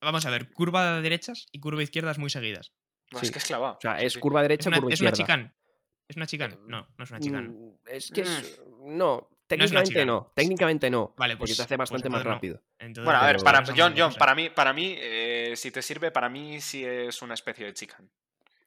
Vamos 0.00 0.24
a 0.26 0.30
ver, 0.30 0.50
curva 0.52 0.96
de 0.96 1.02
derechas 1.02 1.46
y 1.52 1.60
curva 1.60 1.82
izquierdas 1.82 2.18
muy 2.18 2.30
seguidas. 2.30 2.72
No, 3.10 3.18
Sí. 3.20 3.26
Es 3.26 3.32
que 3.32 3.38
es 3.38 3.44
clavado. 3.46 3.74
O 3.74 3.80
sea, 3.80 4.00
es 4.00 4.12
sí. 4.12 4.20
curva 4.20 4.40
¿Es 4.40 4.44
derecha, 4.44 4.68
una, 4.68 4.78
curva 4.80 4.92
es 4.94 5.00
una 5.00 5.10
izquierda. 5.10 5.34
chicane? 5.34 5.54
¿Es 6.08 6.16
una 6.16 6.26
chicane? 6.26 6.58
No, 6.66 6.86
no 6.96 7.04
es 7.04 7.10
una 7.10 7.20
chicane. 7.20 7.48
Mm, 7.48 7.74
Es 7.86 8.10
que 8.10 8.20
es. 8.22 8.62
No, 8.84 9.28
técnicamente 9.46 10.06
no. 10.06 10.32
Técnicamente 10.34 10.90
no. 10.90 11.14
Vale, 11.16 11.36
porque 11.36 11.50
pues- 11.50 11.56
se 11.56 11.62
hace 11.62 11.76
pues 11.76 11.90
bastante 11.90 12.08
más 12.10 12.24
no. 12.24 12.30
rápido. 12.30 12.62
Entonces, 12.78 13.04
Bueno, 13.04 13.20
a 13.20 13.26
ver, 13.26 13.36
para, 13.42 13.64
John, 13.76 13.94
para 14.18 14.34
mí, 14.34 14.50
para 14.50 14.72
mí 14.72 14.94
eh, 14.98 15.52
si 15.56 15.70
te 15.70 15.82
sirve, 15.82 16.10
para 16.10 16.28
mí 16.28 16.60
sí 16.60 16.84
es 16.84 17.20
una 17.22 17.34
especie 17.34 17.66
de 17.66 17.74
chican. 17.74 18.10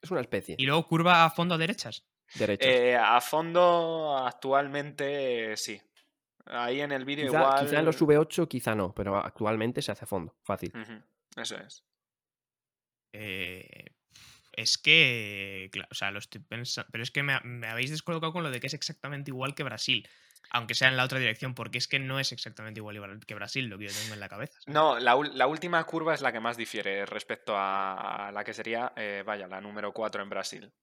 Es 0.02 0.10
una 0.12 0.22
especie. 0.22 0.56
Y 0.58 0.66
luego 0.66 0.86
curva 0.88 1.24
a 1.26 1.30
fondo 1.30 1.56
a 1.56 1.58
derechas. 1.58 2.04
Derecha. 2.34 2.68
Eh, 2.68 2.96
a 2.96 3.20
fondo, 3.22 4.18
actualmente, 4.26 5.54
eh, 5.54 5.58
sí. 5.58 5.80
Ahí 6.46 6.82
en 6.82 6.92
el 6.92 7.06
vídeo 7.06 7.28
quizá, 7.28 7.40
igual... 7.40 7.66
quizá 7.66 7.80
en 7.80 7.86
los 7.86 8.02
V8, 8.02 8.48
quizá 8.48 8.74
no, 8.76 8.94
pero 8.94 9.16
actualmente 9.18 9.82
se 9.82 9.92
hace 9.92 10.06
a 10.06 10.08
fondo. 10.08 10.36
Fácil. 10.44 10.72
Ujú, 10.76 11.02
Eso 11.36 11.58
es. 11.58 11.84
Eh, 13.14 13.96
es 14.54 14.78
que, 14.78 15.70
claro, 15.72 15.90
o 15.92 15.96
sea, 15.96 16.12
lo 16.12 16.20
estoy 16.20 16.42
pensando, 16.42 16.90
pero 16.92 17.04
es 17.04 17.12
que 17.12 17.24
me, 17.24 17.40
me 17.44 17.68
habéis 17.68 17.92
descolocado 17.92 18.34
con 18.34 18.44
lo 18.44 18.52
de 18.52 18.60
que 18.60 18.68
es 18.68 18.74
exactamente 18.74 19.32
igual 19.32 19.56
que 19.56 19.64
Brasil 19.64 20.08
aunque 20.52 20.76
sea 20.76 20.90
en 20.90 20.98
la 20.98 21.06
otra 21.06 21.18
dirección, 21.18 21.56
porque 21.56 21.78
es 21.78 21.88
que 21.88 21.98
no 21.98 22.20
es 22.20 22.32
exactamente 22.32 22.80
igual 22.80 23.20
que 23.26 23.36
Brasil 23.36 23.66
lo 23.68 23.78
que 23.78 23.86
yo 23.86 23.92
tengo 23.94 24.14
en 24.14 24.20
la 24.20 24.28
cabeza. 24.28 24.60
No, 24.66 25.00
la, 25.00 25.16
última 25.16 25.84
curva 25.86 26.14
es 26.14 26.22
la 26.22 26.32
que 26.32 26.42
más 26.42 26.58
difiere 26.58 27.06
respecto 27.06 27.54
a, 27.56 28.32
la 28.34 28.44
que 28.44 28.54
sería, 28.54 28.92
eh, 28.98 29.24
vaya, 29.26 29.48
la 29.48 29.62
número 29.62 29.94
4 29.94 30.22
en 30.22 30.30
Brasil. 30.30 30.74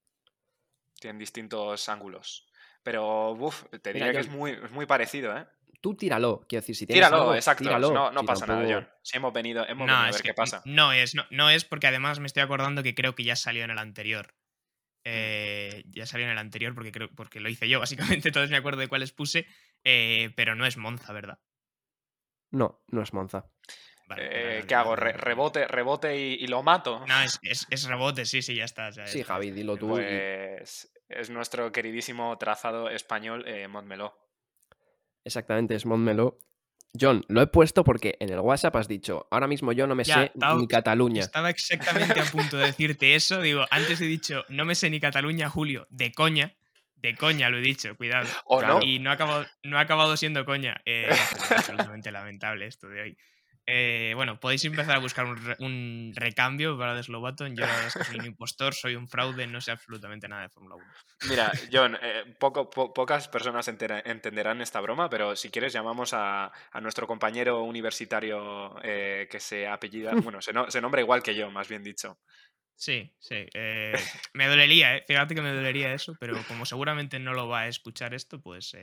Tienen 0.98 1.18
distintos 1.18 1.88
ángulos. 1.88 2.48
Pero, 2.82 3.32
uff, 3.32 3.64
te 3.82 3.92
diría 3.92 4.12
que 4.12 4.20
es 4.20 4.28
muy, 4.28 4.58
muy 4.70 4.86
parecido, 4.86 5.36
¿eh? 5.36 5.46
Tú 5.80 5.94
tíralo, 5.94 6.44
quiero 6.48 6.62
decir, 6.62 6.74
si 6.74 6.86
tienes 6.86 7.08
Tíralo, 7.08 7.34
exacto. 7.34 7.78
no, 7.78 8.10
no 8.10 8.24
pasa 8.24 8.46
nada, 8.46 8.66
John. 8.68 8.88
Si 9.02 9.16
hemos 9.16 9.32
venido, 9.32 9.64
hemos 9.66 9.86
venido 9.86 9.96
a 9.96 10.10
ver 10.10 10.22
qué 10.22 10.34
pasa. 10.34 10.60
No 10.64 10.92
es, 10.92 11.14
no, 11.14 11.24
no 11.30 11.50
es 11.50 11.64
porque 11.64 11.86
además 11.86 12.18
me 12.18 12.26
estoy 12.26 12.42
acordando 12.42 12.82
que 12.82 12.96
creo 12.96 13.14
que 13.14 13.22
ya 13.22 13.36
salió 13.36 13.62
en 13.64 13.70
el 13.70 13.78
anterior. 13.78 14.34
Eh, 15.04 15.84
ya 15.88 16.04
salió 16.04 16.26
en 16.26 16.32
el 16.32 16.38
anterior 16.38 16.74
porque 16.74 16.92
creo 16.92 17.08
porque 17.14 17.40
lo 17.40 17.48
hice 17.48 17.68
yo, 17.68 17.78
básicamente, 18.20 18.28
entonces 18.28 18.50
me 18.50 18.56
acuerdo 18.56 18.80
de 18.80 18.88
cuáles 18.88 19.12
puse, 19.12 19.46
eh, 19.84 20.32
pero 20.36 20.54
no 20.54 20.66
es 20.66 20.76
Monza, 20.76 21.12
¿verdad? 21.12 21.38
No, 22.50 22.82
no 22.88 23.02
es 23.02 23.12
Monza. 23.12 23.46
Eh, 24.16 24.64
¿Qué 24.66 24.74
hago? 24.74 24.96
¿Rebote, 24.96 25.68
rebote 25.68 26.16
y, 26.16 26.46
lo 26.46 26.62
mato? 26.62 27.04
No, 27.06 27.22
es, 27.22 27.68
rebote, 27.86 28.24
sí, 28.24 28.40
sí, 28.40 28.54
ya 28.54 28.64
está. 28.64 28.90
sí, 29.06 29.22
Javi, 29.22 29.50
dilo 29.50 29.76
tú. 29.76 29.88
Pues 29.88 30.90
es 31.08 31.30
nuestro 31.30 31.70
queridísimo 31.72 32.36
trazado 32.38 32.88
español 32.88 33.44
Montmeló. 33.68 34.27
Exactamente, 35.28 35.74
es 35.74 35.84
Montmeló. 35.84 36.38
John, 36.98 37.22
lo 37.28 37.42
he 37.42 37.46
puesto 37.46 37.84
porque 37.84 38.16
en 38.18 38.30
el 38.30 38.40
WhatsApp 38.40 38.74
has 38.76 38.88
dicho, 38.88 39.28
ahora 39.30 39.46
mismo 39.46 39.72
yo 39.72 39.86
no 39.86 39.94
me 39.94 40.06
sé 40.06 40.32
ni 40.56 40.66
Cataluña. 40.66 41.20
Estaba 41.20 41.50
exactamente 41.50 42.18
a 42.18 42.24
punto 42.24 42.56
de 42.56 42.66
decirte 42.66 43.14
eso. 43.14 43.42
Digo, 43.42 43.66
antes 43.70 44.00
he 44.00 44.06
dicho, 44.06 44.44
no 44.48 44.64
me 44.64 44.74
sé 44.74 44.88
ni 44.88 44.98
Cataluña, 44.98 45.50
Julio, 45.50 45.86
de 45.90 46.12
coña. 46.12 46.56
De 46.96 47.14
coña 47.14 47.50
lo 47.50 47.58
he 47.58 47.60
dicho, 47.60 47.94
cuidado. 47.94 48.26
Y 48.82 49.00
no 49.00 49.10
ha 49.10 49.12
acabado, 49.12 49.46
no 49.62 49.78
ha 49.78 49.82
acabado 49.82 50.16
siendo 50.16 50.46
coña. 50.46 50.80
Eh, 50.86 51.08
es 51.10 51.52
absolutamente 51.52 52.10
lamentable 52.10 52.66
esto 52.66 52.88
de 52.88 53.02
hoy. 53.02 53.18
Eh, 53.70 54.14
bueno, 54.14 54.40
podéis 54.40 54.64
empezar 54.64 54.96
a 54.96 54.98
buscar 54.98 55.26
un, 55.58 56.12
recambio 56.14 56.78
para 56.78 56.94
Deslobaton. 56.94 57.54
Yo 57.54 57.66
soy 57.90 58.18
un 58.18 58.24
impostor, 58.24 58.72
soy 58.72 58.94
un 58.94 59.06
fraude, 59.06 59.46
no 59.46 59.60
sé 59.60 59.72
absolutamente 59.72 60.26
nada 60.26 60.42
de 60.42 60.48
Fórmula 60.48 60.76
1. 60.76 60.84
Mira, 61.28 61.52
John, 61.70 61.98
eh, 62.00 62.24
poco, 62.40 62.70
pocas 62.70 63.28
personas 63.28 63.68
entenderán 63.68 64.62
esta 64.62 64.80
broma, 64.80 65.10
pero 65.10 65.36
si 65.36 65.50
quieres 65.50 65.74
llamamos 65.74 66.14
a, 66.14 66.50
nuestro 66.80 67.06
compañero 67.06 67.62
universitario 67.62 68.74
eh, 68.82 69.28
que 69.30 69.38
se 69.38 69.68
apellida, 69.68 70.12
bueno, 70.24 70.40
se, 70.40 70.54
no, 70.54 70.70
se, 70.70 70.80
nombra 70.80 71.02
igual 71.02 71.22
que 71.22 71.34
yo, 71.34 71.50
más 71.50 71.68
bien 71.68 71.82
dicho. 71.82 72.18
Sí, 72.74 73.12
sí. 73.18 73.44
me 74.32 74.46
dolería, 74.46 74.96
¿eh? 74.96 75.04
fíjate 75.06 75.34
que 75.34 75.42
me 75.42 75.52
dolería 75.52 75.92
eso, 75.92 76.16
pero 76.18 76.42
como 76.46 76.64
seguramente 76.64 77.18
no 77.18 77.34
lo 77.34 77.48
va 77.48 77.62
a 77.62 77.68
escuchar 77.68 78.14
esto, 78.14 78.40
pues... 78.40 78.74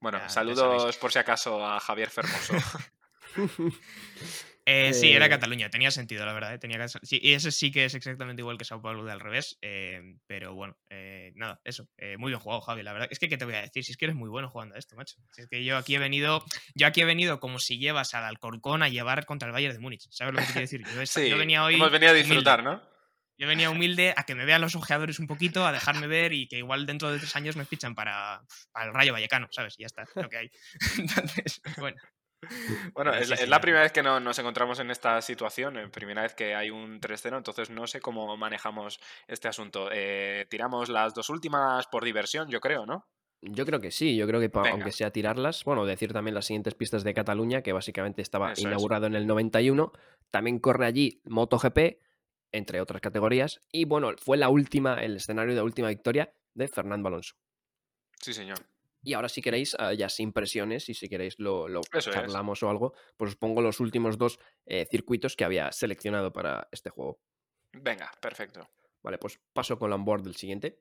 bueno, 0.00 0.20
saludos 0.28 0.98
por 0.98 1.12
si 1.12 1.18
acaso 1.20 1.64
a 1.64 1.80
Javier 1.80 2.10
Fermoso. 2.10 2.52
Eh, 4.66 4.94
sí, 4.94 5.12
era 5.12 5.26
eh. 5.26 5.28
Cataluña, 5.28 5.68
tenía 5.68 5.90
sentido, 5.90 6.24
la 6.24 6.32
verdad. 6.32 6.54
¿eh? 6.54 6.58
Tenía 6.58 6.78
y 7.10 7.32
ese 7.34 7.52
sí 7.52 7.70
que 7.70 7.84
es 7.84 7.94
exactamente 7.94 8.40
igual 8.40 8.56
que 8.56 8.64
Sao 8.64 8.80
Paulo 8.80 9.04
de 9.04 9.12
al 9.12 9.20
revés. 9.20 9.58
pero 10.26 10.54
bueno, 10.54 10.76
nada, 11.34 11.60
eso. 11.64 11.88
muy 12.18 12.30
bien 12.30 12.40
jugado, 12.40 12.62
Javi, 12.62 12.82
la 12.82 12.92
verdad. 12.92 13.08
Es 13.10 13.18
que, 13.18 13.28
¿qué 13.28 13.36
te 13.36 13.44
voy 13.44 13.54
a 13.54 13.60
decir? 13.60 13.84
Si 13.84 13.92
es 13.92 13.98
que 13.98 14.06
eres 14.06 14.16
muy 14.16 14.30
bueno 14.30 14.48
jugando 14.48 14.74
a 14.74 14.78
esto, 14.78 14.96
macho. 14.96 15.16
es 15.36 15.48
que 15.48 15.64
yo 15.64 15.76
aquí 15.76 15.94
he 15.96 15.98
venido, 15.98 16.44
yo 16.74 16.86
aquí 16.86 17.02
he 17.02 17.04
venido 17.04 17.40
como 17.40 17.58
si 17.58 17.78
llevas 17.78 18.14
al 18.14 18.24
Alcorcón 18.24 18.82
a 18.82 18.88
llevar 18.88 19.26
contra 19.26 19.48
el 19.48 19.52
Bayern 19.52 19.74
de 19.74 19.80
Múnich. 19.80 20.06
¿Sabes 20.10 20.32
lo 20.32 20.40
que 20.40 20.46
te 20.46 20.52
quiero 20.52 20.60
decir? 20.62 20.82
Yo, 20.82 21.06
sí, 21.06 21.34
venía 21.34 21.62
hoy. 21.62 21.74
Hemos 21.74 21.92
venido 21.92 22.12
a 22.12 22.14
disfrutar, 22.14 22.62
¿no? 22.62 22.82
Yo 23.36 23.48
venía 23.48 23.68
humilde 23.68 24.14
a 24.16 24.22
que 24.24 24.36
me 24.36 24.44
vean 24.44 24.60
los 24.60 24.76
ojeadores 24.76 25.18
un 25.18 25.26
poquito, 25.26 25.66
a 25.66 25.72
dejarme 25.72 26.06
ver 26.06 26.32
y 26.32 26.46
que 26.46 26.58
igual 26.58 26.86
dentro 26.86 27.10
de 27.10 27.18
tres 27.18 27.34
años 27.34 27.56
me 27.56 27.64
fichan 27.64 27.94
para, 27.94 28.42
para 28.72 28.86
el 28.86 28.94
Rayo 28.94 29.12
Vallecano, 29.12 29.48
¿sabes? 29.50 29.74
Y 29.76 29.82
ya 29.82 29.86
está, 29.86 30.04
lo 30.14 30.28
que 30.28 30.36
hay. 30.38 30.50
Entonces, 30.98 31.60
bueno. 31.78 31.96
Bueno, 32.94 33.12
es, 33.14 33.48
la 33.48 33.60
primera 33.60 33.82
vez 33.82 33.92
que 33.92 34.02
nos 34.02 34.38
encontramos 34.38 34.78
en 34.80 34.90
esta 34.90 35.20
situación, 35.20 35.78
eh, 35.78 35.88
primera 35.88 36.22
vez 36.22 36.34
que 36.34 36.54
hay 36.54 36.70
un 36.70 37.00
3-0, 37.00 37.36
entonces 37.36 37.70
no 37.70 37.86
sé 37.86 38.00
cómo 38.00 38.36
manejamos 38.36 39.00
este 39.26 39.48
asunto. 39.48 39.88
Eh, 39.92 40.46
tiramos 40.48 40.88
las 40.88 41.14
dos 41.14 41.30
últimas 41.30 41.86
por 41.86 42.04
diversión, 42.04 42.48
yo 42.48 42.60
creo, 42.60 42.86
¿no? 42.86 43.06
Yo 43.42 43.66
creo 43.66 43.80
que 43.80 43.90
sí, 43.90 44.16
yo 44.16 44.26
creo 44.26 44.40
que 44.40 44.50
aunque 44.70 44.92
sea 44.92 45.10
tirarlas, 45.10 45.64
bueno, 45.64 45.84
decir 45.84 46.12
también 46.12 46.34
las 46.34 46.46
siguientes 46.46 46.74
pistas 46.74 47.04
de 47.04 47.12
Cataluña, 47.12 47.60
que 47.60 47.74
básicamente 47.74 48.22
estaba 48.22 48.54
inaugurado 48.56 49.06
en 49.06 49.14
el 49.14 49.26
91, 49.26 49.92
también 50.30 50.58
corre 50.58 50.86
allí 50.86 51.20
MotoGP, 51.24 52.00
entre 52.52 52.80
otras 52.80 53.02
categorías, 53.02 53.60
y 53.70 53.84
bueno, 53.84 54.12
fue 54.16 54.38
la 54.38 54.48
última, 54.48 54.94
el 54.94 55.16
escenario 55.16 55.54
de 55.54 55.60
última 55.60 55.88
victoria 55.88 56.32
de 56.54 56.68
Fernando 56.68 57.08
Alonso. 57.08 57.34
Sí, 58.18 58.32
señor. 58.32 58.58
Y 59.04 59.12
ahora 59.12 59.28
si 59.28 59.42
queréis, 59.42 59.76
ah, 59.78 59.92
ya 59.92 60.08
sin 60.08 60.32
presiones, 60.32 60.88
y 60.88 60.94
si 60.94 61.08
queréis 61.08 61.38
lo, 61.38 61.68
lo 61.68 61.82
charlamos 61.82 62.62
o 62.62 62.70
algo, 62.70 62.94
pues 63.16 63.32
os 63.32 63.36
pongo 63.36 63.60
los 63.60 63.80
últimos 63.80 64.18
dos 64.18 64.38
eh, 64.66 64.86
circuitos 64.90 65.36
que 65.36 65.44
había 65.44 65.70
seleccionado 65.72 66.32
para 66.32 66.68
este 66.72 66.90
juego. 66.90 67.20
Venga, 67.72 68.10
perfecto. 68.20 68.68
Vale, 69.02 69.18
pues 69.18 69.38
paso 69.52 69.78
con 69.78 69.90
la 69.90 69.96
onboard 69.96 70.22
del 70.22 70.36
siguiente. 70.36 70.80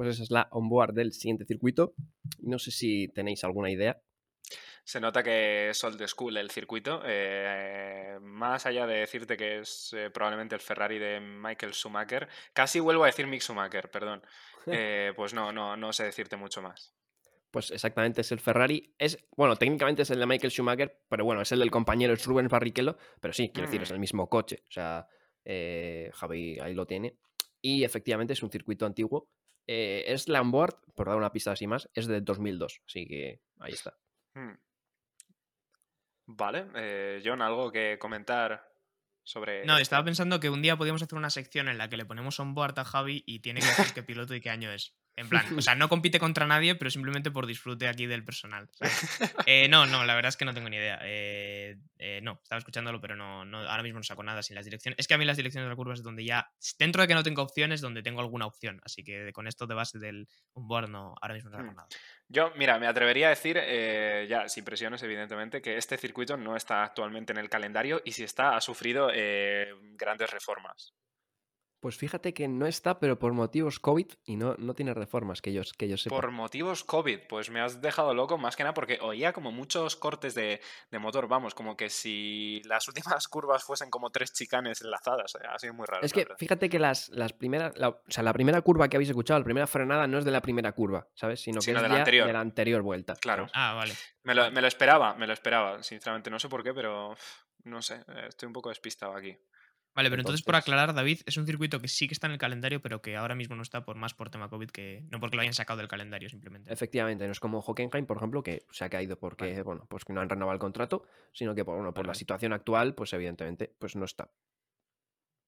Pues 0.00 0.14
esa 0.14 0.22
es 0.22 0.30
la 0.30 0.48
onboard 0.52 0.94
del 0.94 1.12
siguiente 1.12 1.44
circuito. 1.44 1.92
No 2.38 2.58
sé 2.58 2.70
si 2.70 3.08
tenéis 3.08 3.44
alguna 3.44 3.70
idea. 3.70 4.00
Se 4.82 4.98
nota 4.98 5.22
que 5.22 5.68
es 5.68 5.84
old 5.84 6.02
school 6.06 6.38
el 6.38 6.50
circuito. 6.50 7.02
Eh, 7.04 8.16
más 8.22 8.64
allá 8.64 8.86
de 8.86 9.00
decirte 9.00 9.36
que 9.36 9.58
es 9.58 9.92
eh, 9.94 10.08
probablemente 10.08 10.54
el 10.54 10.62
Ferrari 10.62 10.98
de 10.98 11.20
Michael 11.20 11.74
Schumacher, 11.74 12.28
casi 12.54 12.80
vuelvo 12.80 13.02
a 13.02 13.08
decir 13.08 13.26
Mick 13.26 13.42
Schumacher, 13.42 13.90
perdón. 13.90 14.22
Eh, 14.68 15.12
pues 15.16 15.34
no, 15.34 15.52
no, 15.52 15.76
no 15.76 15.92
sé 15.92 16.04
decirte 16.04 16.36
mucho 16.36 16.62
más. 16.62 16.94
Pues 17.50 17.70
exactamente 17.70 18.22
es 18.22 18.32
el 18.32 18.40
Ferrari. 18.40 18.94
Es, 18.96 19.22
bueno, 19.36 19.56
técnicamente 19.56 20.00
es 20.00 20.10
el 20.10 20.18
de 20.18 20.24
Michael 20.24 20.50
Schumacher, 20.50 20.98
pero 21.10 21.26
bueno, 21.26 21.42
es 21.42 21.52
el 21.52 21.58
del 21.58 21.70
compañero 21.70 22.14
Rubens 22.24 22.48
Barrichello, 22.48 22.96
pero 23.20 23.34
sí, 23.34 23.50
quiero 23.52 23.68
decir, 23.68 23.82
es 23.82 23.90
mm. 23.90 23.94
el 23.94 24.00
mismo 24.00 24.30
coche. 24.30 24.64
O 24.66 24.72
sea, 24.72 25.06
Javi 25.44 26.58
ahí 26.58 26.72
lo 26.72 26.86
tiene. 26.86 27.18
Y 27.60 27.84
efectivamente 27.84 28.32
es 28.32 28.42
un 28.42 28.50
circuito 28.50 28.86
antiguo 28.86 29.28
eh, 29.72 30.12
es 30.12 30.26
Lambord, 30.26 30.74
por 30.96 31.06
dar 31.06 31.16
una 31.16 31.30
pista 31.30 31.52
así 31.52 31.68
más, 31.68 31.88
es 31.94 32.08
de 32.08 32.20
2002, 32.20 32.80
así 32.88 33.06
que 33.06 33.40
ahí 33.60 33.72
está. 33.72 33.96
Hmm. 34.34 34.54
Vale, 36.26 36.66
eh, 36.74 37.22
John, 37.24 37.40
¿algo 37.40 37.70
que 37.70 37.96
comentar 38.00 38.68
sobre...? 39.22 39.64
No, 39.64 39.78
estaba 39.78 40.04
pensando 40.04 40.40
que 40.40 40.50
un 40.50 40.60
día 40.60 40.76
podíamos 40.76 41.02
hacer 41.02 41.16
una 41.16 41.30
sección 41.30 41.68
en 41.68 41.78
la 41.78 41.88
que 41.88 41.96
le 41.96 42.04
ponemos 42.04 42.40
onboard 42.40 42.80
a 42.80 42.84
Javi 42.84 43.22
y 43.24 43.42
tiene 43.42 43.60
que 43.60 43.66
decir 43.66 43.94
qué 43.94 44.02
piloto 44.02 44.34
y 44.34 44.40
qué 44.40 44.50
año 44.50 44.72
es. 44.72 44.92
En 45.16 45.28
plan, 45.28 45.58
o 45.58 45.60
sea, 45.60 45.74
no 45.74 45.88
compite 45.88 46.18
contra 46.18 46.46
nadie, 46.46 46.74
pero 46.74 46.90
simplemente 46.90 47.30
por 47.30 47.46
disfrute 47.46 47.88
aquí 47.88 48.06
del 48.06 48.24
personal. 48.24 48.68
Eh, 49.46 49.68
no, 49.68 49.86
no, 49.86 50.04
la 50.04 50.14
verdad 50.14 50.28
es 50.28 50.36
que 50.36 50.44
no 50.44 50.54
tengo 50.54 50.68
ni 50.68 50.76
idea. 50.76 51.00
Eh, 51.02 51.76
eh, 51.98 52.20
no, 52.22 52.40
estaba 52.42 52.58
escuchándolo, 52.58 53.00
pero 53.00 53.16
no, 53.16 53.44
no, 53.44 53.58
ahora 53.58 53.82
mismo 53.82 53.98
no 53.98 54.04
saco 54.04 54.22
nada 54.22 54.42
sin 54.42 54.54
las 54.54 54.64
direcciones. 54.64 54.98
Es 54.98 55.08
que 55.08 55.14
a 55.14 55.18
mí 55.18 55.24
las 55.24 55.36
direcciones 55.36 55.66
de 55.66 55.70
la 55.70 55.76
curva 55.76 55.94
es 55.94 56.02
donde 56.02 56.24
ya, 56.24 56.52
dentro 56.78 57.02
de 57.02 57.08
que 57.08 57.14
no 57.14 57.22
tengo 57.22 57.42
opciones, 57.42 57.80
donde 57.80 58.02
tengo 58.02 58.20
alguna 58.20 58.46
opción. 58.46 58.80
Así 58.84 59.02
que 59.02 59.32
con 59.32 59.48
esto 59.48 59.66
de 59.66 59.74
base 59.74 59.98
del 59.98 60.28
onboard, 60.52 60.88
no, 60.88 61.14
ahora 61.20 61.34
mismo 61.34 61.50
no 61.50 61.56
saco 61.56 61.72
hmm. 61.72 61.76
nada. 61.76 61.88
Yo, 62.28 62.52
mira, 62.56 62.78
me 62.78 62.86
atrevería 62.86 63.26
a 63.26 63.30
decir, 63.30 63.60
ya 64.28 64.48
sin 64.48 64.64
presiones, 64.64 65.02
evidentemente, 65.02 65.60
que 65.60 65.76
este 65.76 65.96
circuito 65.96 66.36
no 66.36 66.54
está 66.54 66.84
actualmente 66.84 67.32
en 67.32 67.38
el 67.38 67.48
calendario 67.48 68.02
y 68.04 68.12
si 68.12 68.22
está, 68.22 68.56
ha 68.56 68.60
sufrido 68.60 69.08
grandes 69.96 70.30
reformas. 70.30 70.94
Pues 71.80 71.96
fíjate 71.96 72.34
que 72.34 72.46
no 72.46 72.66
está, 72.66 73.00
pero 73.00 73.18
por 73.18 73.32
motivos 73.32 73.80
COVID 73.80 74.06
y 74.24 74.36
no, 74.36 74.54
no 74.58 74.74
tiene 74.74 74.92
reformas 74.92 75.40
que 75.40 75.54
yo, 75.54 75.62
que 75.78 75.88
yo 75.88 75.96
sepa. 75.96 76.14
Por 76.14 76.30
motivos 76.30 76.84
COVID, 76.84 77.20
pues 77.26 77.48
me 77.48 77.60
has 77.60 77.80
dejado 77.80 78.12
loco 78.12 78.36
más 78.36 78.54
que 78.54 78.64
nada 78.64 78.74
porque 78.74 78.98
oía 79.00 79.32
como 79.32 79.50
muchos 79.50 79.96
cortes 79.96 80.34
de, 80.34 80.60
motor, 80.92 81.26
vamos, 81.26 81.54
como 81.54 81.78
que 81.78 81.88
si 81.88 82.60
las 82.66 82.86
últimas 82.88 83.26
curvas 83.28 83.64
fuesen 83.64 83.88
como 83.88 84.10
tres 84.10 84.32
chicanes 84.34 84.82
enlazadas, 84.82 85.36
ha 85.36 85.58
sido 85.58 85.72
muy 85.72 85.86
raro. 85.86 86.04
Es 86.04 86.12
que 86.12 86.28
fíjate 86.36 86.68
que 86.68 86.78
las, 86.78 87.08
las 87.08 87.32
primeras, 87.32 87.72
o 87.80 87.98
sea, 88.08 88.22
la 88.22 88.34
primera 88.34 88.60
curva 88.60 88.88
que 88.88 88.98
habéis 88.98 89.10
escuchado, 89.10 89.40
la 89.40 89.44
primera 89.44 89.66
frenada 89.66 90.06
no 90.06 90.18
es 90.18 90.26
de 90.26 90.30
la 90.32 90.42
primera 90.42 90.72
curva, 90.72 91.08
¿sabes? 91.14 91.40
Sino 91.40 91.60
que 91.60 91.70
es 91.70 91.82
de 91.82 91.88
la, 91.88 91.96
anterior. 91.96 92.26
de 92.26 92.32
la 92.34 92.40
anterior 92.40 92.82
vuelta. 92.82 93.14
Claro. 93.16 93.46
Ah, 93.54 93.72
vale. 93.72 93.94
Me 94.22 94.34
lo, 94.34 94.50
me 94.50 94.60
lo 94.60 94.66
esperaba, 94.66 95.14
me 95.14 95.26
lo 95.26 95.32
esperaba, 95.32 95.82
sinceramente, 95.82 96.28
no 96.28 96.38
sé 96.38 96.50
por 96.50 96.62
qué, 96.62 96.74
pero 96.74 97.16
no 97.64 97.80
sé, 97.80 98.04
eh, 98.08 98.26
estoy 98.28 98.48
un 98.48 98.52
poco 98.52 98.68
despistado 98.68 99.14
aquí. 99.14 99.34
Vale, 99.94 100.08
pero 100.08 100.22
entonces, 100.22 100.42
por 100.42 100.54
aclarar, 100.54 100.94
David, 100.94 101.20
es 101.26 101.36
un 101.36 101.46
circuito 101.46 101.80
que 101.80 101.88
sí 101.88 102.06
que 102.06 102.14
está 102.14 102.28
en 102.28 102.34
el 102.34 102.38
calendario, 102.38 102.80
pero 102.80 103.02
que 103.02 103.16
ahora 103.16 103.34
mismo 103.34 103.56
no 103.56 103.62
está 103.62 103.84
por 103.84 103.96
más 103.96 104.14
por 104.14 104.30
tema 104.30 104.48
COVID 104.48 104.70
que. 104.70 105.02
No 105.10 105.18
porque 105.18 105.36
lo 105.36 105.42
hayan 105.42 105.54
sacado 105.54 105.78
del 105.78 105.88
calendario, 105.88 106.28
simplemente. 106.28 106.72
Efectivamente, 106.72 107.26
no 107.26 107.32
es 107.32 107.40
como 107.40 107.60
Hockenheim, 107.60 108.06
por 108.06 108.16
ejemplo, 108.16 108.42
que 108.42 108.64
se 108.70 108.84
ha 108.84 108.88
caído 108.88 109.18
porque, 109.18 109.62
bueno, 109.62 109.86
pues 109.88 110.04
que 110.04 110.12
no 110.12 110.20
han 110.20 110.28
renovado 110.28 110.54
el 110.54 110.60
contrato, 110.60 111.04
sino 111.32 111.54
que 111.54 111.64
por, 111.64 111.74
bueno, 111.74 111.92
por 111.92 112.04
Vale, 112.04 112.10
la 112.12 112.14
situación 112.14 112.52
actual, 112.52 112.94
pues 112.94 113.12
evidentemente, 113.12 113.74
pues 113.78 113.96
no 113.96 114.04
está. 114.04 114.30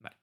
Vale. 0.00 0.16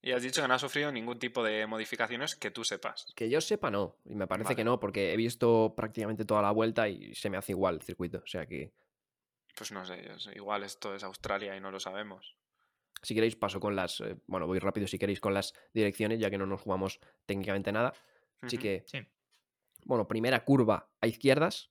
Y 0.00 0.12
has 0.12 0.22
dicho 0.22 0.42
que 0.42 0.48
no 0.48 0.54
ha 0.54 0.58
sufrido 0.58 0.90
ningún 0.90 1.18
tipo 1.18 1.44
de 1.44 1.66
modificaciones 1.66 2.34
que 2.34 2.50
tú 2.50 2.64
sepas. 2.64 3.06
Que 3.14 3.28
yo 3.28 3.40
sepa, 3.40 3.70
no. 3.70 3.98
Y 4.04 4.14
me 4.14 4.26
parece 4.26 4.46
Vale. 4.48 4.56
que 4.56 4.64
no, 4.64 4.80
porque 4.80 5.12
he 5.12 5.16
visto 5.16 5.74
prácticamente 5.76 6.24
toda 6.24 6.42
la 6.42 6.50
vuelta 6.50 6.88
y 6.88 7.14
se 7.14 7.30
me 7.30 7.36
hace 7.36 7.52
igual 7.52 7.76
el 7.76 7.82
circuito. 7.82 8.18
O 8.18 8.26
sea 8.26 8.46
que, 8.46 8.72
Pues 9.54 9.70
no 9.70 9.84
sé, 9.84 10.02
igual 10.34 10.64
esto 10.64 10.94
es 10.94 11.04
Australia 11.04 11.54
y 11.56 11.60
no 11.60 11.70
lo 11.70 11.78
sabemos. 11.78 12.34
Si 13.02 13.14
queréis, 13.14 13.36
paso 13.36 13.58
con 13.60 13.74
las. 13.76 14.00
eh, 14.00 14.16
bueno, 14.26 14.46
voy 14.46 14.58
rápido 14.58 14.86
si 14.86 14.98
queréis 14.98 15.20
con 15.20 15.34
las 15.34 15.52
direcciones, 15.74 16.20
ya 16.20 16.30
que 16.30 16.38
no 16.38 16.46
nos 16.46 16.60
jugamos 16.60 17.00
técnicamente 17.26 17.72
nada. 17.72 17.92
Así 18.40 18.58
que, 18.58 18.82
Sí. 18.86 18.98
bueno, 19.84 20.06
primera 20.08 20.44
curva 20.44 20.88
a 21.00 21.06
izquierdas, 21.06 21.70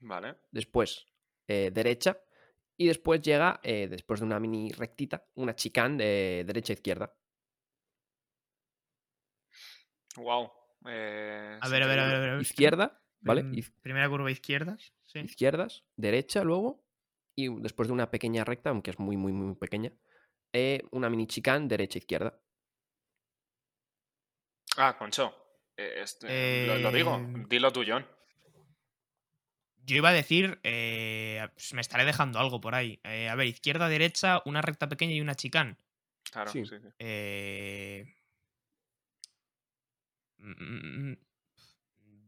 Vale. 0.00 0.36
después 0.50 1.06
eh, 1.48 1.70
derecha, 1.72 2.20
y 2.76 2.86
después 2.86 3.20
llega, 3.22 3.58
eh, 3.62 3.88
después 3.88 4.20
de 4.20 4.26
una 4.26 4.38
mini 4.38 4.70
rectita, 4.70 5.26
una 5.34 5.54
chicane 5.56 5.96
de 5.96 6.44
derecha 6.46 6.72
a 6.72 6.74
izquierda. 6.74 7.14
Wow. 10.16 10.50
eh, 10.86 11.58
A 11.60 11.68
ver, 11.68 11.82
a 11.82 11.86
ver, 11.86 11.98
a 11.98 12.06
ver, 12.06 12.14
a 12.16 12.18
ver. 12.34 12.40
Izquierda, 12.42 13.00
¿vale? 13.20 13.44
Primera 13.82 14.08
curva 14.08 14.30
izquierdas. 14.30 14.92
Sí. 15.06 15.20
izquierdas, 15.20 15.84
derecha 15.96 16.44
luego, 16.44 16.84
y 17.34 17.48
después 17.62 17.88
de 17.88 17.94
una 17.94 18.10
pequeña 18.10 18.44
recta, 18.44 18.70
aunque 18.70 18.90
es 18.90 18.98
muy, 18.98 19.16
muy, 19.16 19.32
muy 19.32 19.54
pequeña, 19.54 19.92
eh, 20.52 20.82
una 20.92 21.08
mini 21.10 21.26
chicane 21.26 21.66
derecha-izquierda. 21.68 22.38
Ah, 24.76 24.96
Concho. 24.96 25.34
eh, 25.76 26.00
este, 26.02 26.66
lo, 26.66 26.78
lo 26.78 26.92
digo. 26.92 27.16
Eh, 27.16 27.44
Dilo 27.48 27.72
tú, 27.72 27.82
John. 27.86 28.06
Yo 29.84 29.96
iba 29.96 30.10
a 30.10 30.12
decir, 30.12 30.60
eh, 30.64 31.48
pues 31.54 31.72
me 31.72 31.80
estaré 31.80 32.04
dejando 32.04 32.38
algo 32.38 32.60
por 32.60 32.74
ahí. 32.74 33.00
Eh, 33.04 33.28
a 33.28 33.34
ver, 33.34 33.46
izquierda, 33.46 33.88
derecha, 33.88 34.42
una 34.44 34.60
recta 34.60 34.88
pequeña 34.88 35.14
y 35.14 35.20
una 35.20 35.34
chicane. 35.34 35.76
Claro, 36.30 36.50
sí. 36.50 36.64
sí, 36.66 36.76
sí. 36.78 36.88
Eh, 36.98 38.04
mm, 40.38 41.14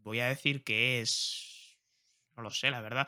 Voy 0.03 0.21
a 0.21 0.29
decir 0.29 0.65
que 0.65 1.01
es. 1.03 1.79
No 2.35 2.43
lo 2.43 2.51
sé, 2.51 2.71
la 2.71 2.81
verdad. 2.81 3.07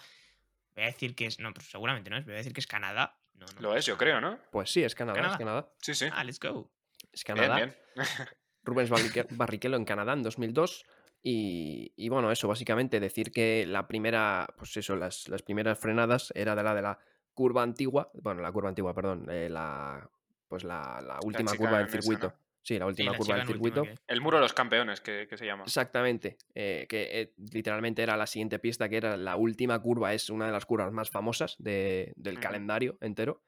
Voy 0.75 0.85
a 0.85 0.88
decir 0.88 1.14
que 1.14 1.27
es. 1.27 1.38
No, 1.40 1.53
pero 1.55 1.66
seguramente 1.66 2.11
no 2.11 2.18
es. 2.18 2.25
Voy 2.27 2.35
a 2.35 2.38
decir 2.38 2.53
que 2.53 2.61
es 2.61 2.66
Canadá. 2.66 3.18
No, 3.42 3.52
no, 3.55 3.61
Lo 3.61 3.76
es, 3.76 3.85
yo 3.87 3.96
creo, 3.98 4.20
¿no? 4.20 4.38
Pues 4.50 4.70
sí, 4.70 4.83
es 4.83 4.94
Canadá, 4.94 5.16
Canadá. 5.16 5.33
es 5.33 5.38
Canadá. 5.38 5.72
Sí, 5.78 5.94
sí. 5.94 6.07
Ah, 6.12 6.24
let's 6.24 6.40
go. 6.40 6.70
Es 7.12 7.24
Canadá. 7.24 7.57
bien. 7.57 7.76
Rubens 8.64 8.90
Barrichello 9.31 9.76
en 9.76 9.85
Canadá 9.85 10.12
en 10.12 10.22
2002. 10.22 10.85
Y, 11.24 11.92
y 11.96 12.09
bueno, 12.09 12.33
eso, 12.33 12.48
básicamente 12.48 12.98
decir 12.98 13.31
que 13.31 13.64
la 13.66 13.87
primera, 13.87 14.46
pues 14.57 14.76
eso, 14.76 14.96
las, 14.96 15.28
las 15.28 15.42
primeras 15.42 15.78
frenadas 15.78 16.33
era 16.35 16.57
de 16.57 16.62
la 16.62 16.74
de 16.74 16.83
la 16.83 16.98
curva 17.35 17.62
antigua, 17.62 18.11
bueno, 18.14 18.42
la 18.42 18.50
curva 18.52 18.68
antigua, 18.68 18.92
perdón, 18.94 19.26
eh, 19.31 19.48
la, 19.48 20.09
pues 20.48 20.64
la, 20.64 21.00
la 21.00 21.18
última 21.24 21.55
curva 21.55 21.78
del 21.78 21.87
esa, 21.87 22.00
circuito. 22.00 22.28
¿no? 22.28 22.35
Sí, 22.62 22.79
la 22.79 22.85
Sí, 22.85 22.88
última 22.90 23.12
la 23.12 23.18
curva 23.18 23.35
del 23.35 23.40
última 23.42 23.53
circuito. 23.55 23.83
que- 23.83 23.94
El 24.07 24.20
muro 24.20 24.37
de 24.38 24.42
los 24.42 24.53
campeones, 24.53 25.01
que, 25.01 25.27
que 25.29 25.37
se 25.37 25.44
llama. 25.46 25.64
Exactamente, 25.64 26.37
eh, 26.55 26.87
que 26.88 27.20
eh, 27.20 27.35
literalmente 27.53 28.03
era 28.03 28.16
la 28.16 28.27
siguiente 28.27 28.59
pista, 28.59 28.88
que 28.88 28.96
era 28.96 29.16
la 29.16 29.37
última 29.37 29.81
curva, 29.81 30.14
es 30.14 30.31
una 30.31 30.46
de 30.46 30.53
las 30.53 30.64
curvas 30.64 30.92
más 30.92 31.11
famosas 31.11 31.57
de- 31.59 32.12
del 32.16 32.38
calendario 32.40 32.98
entero. 33.01 33.42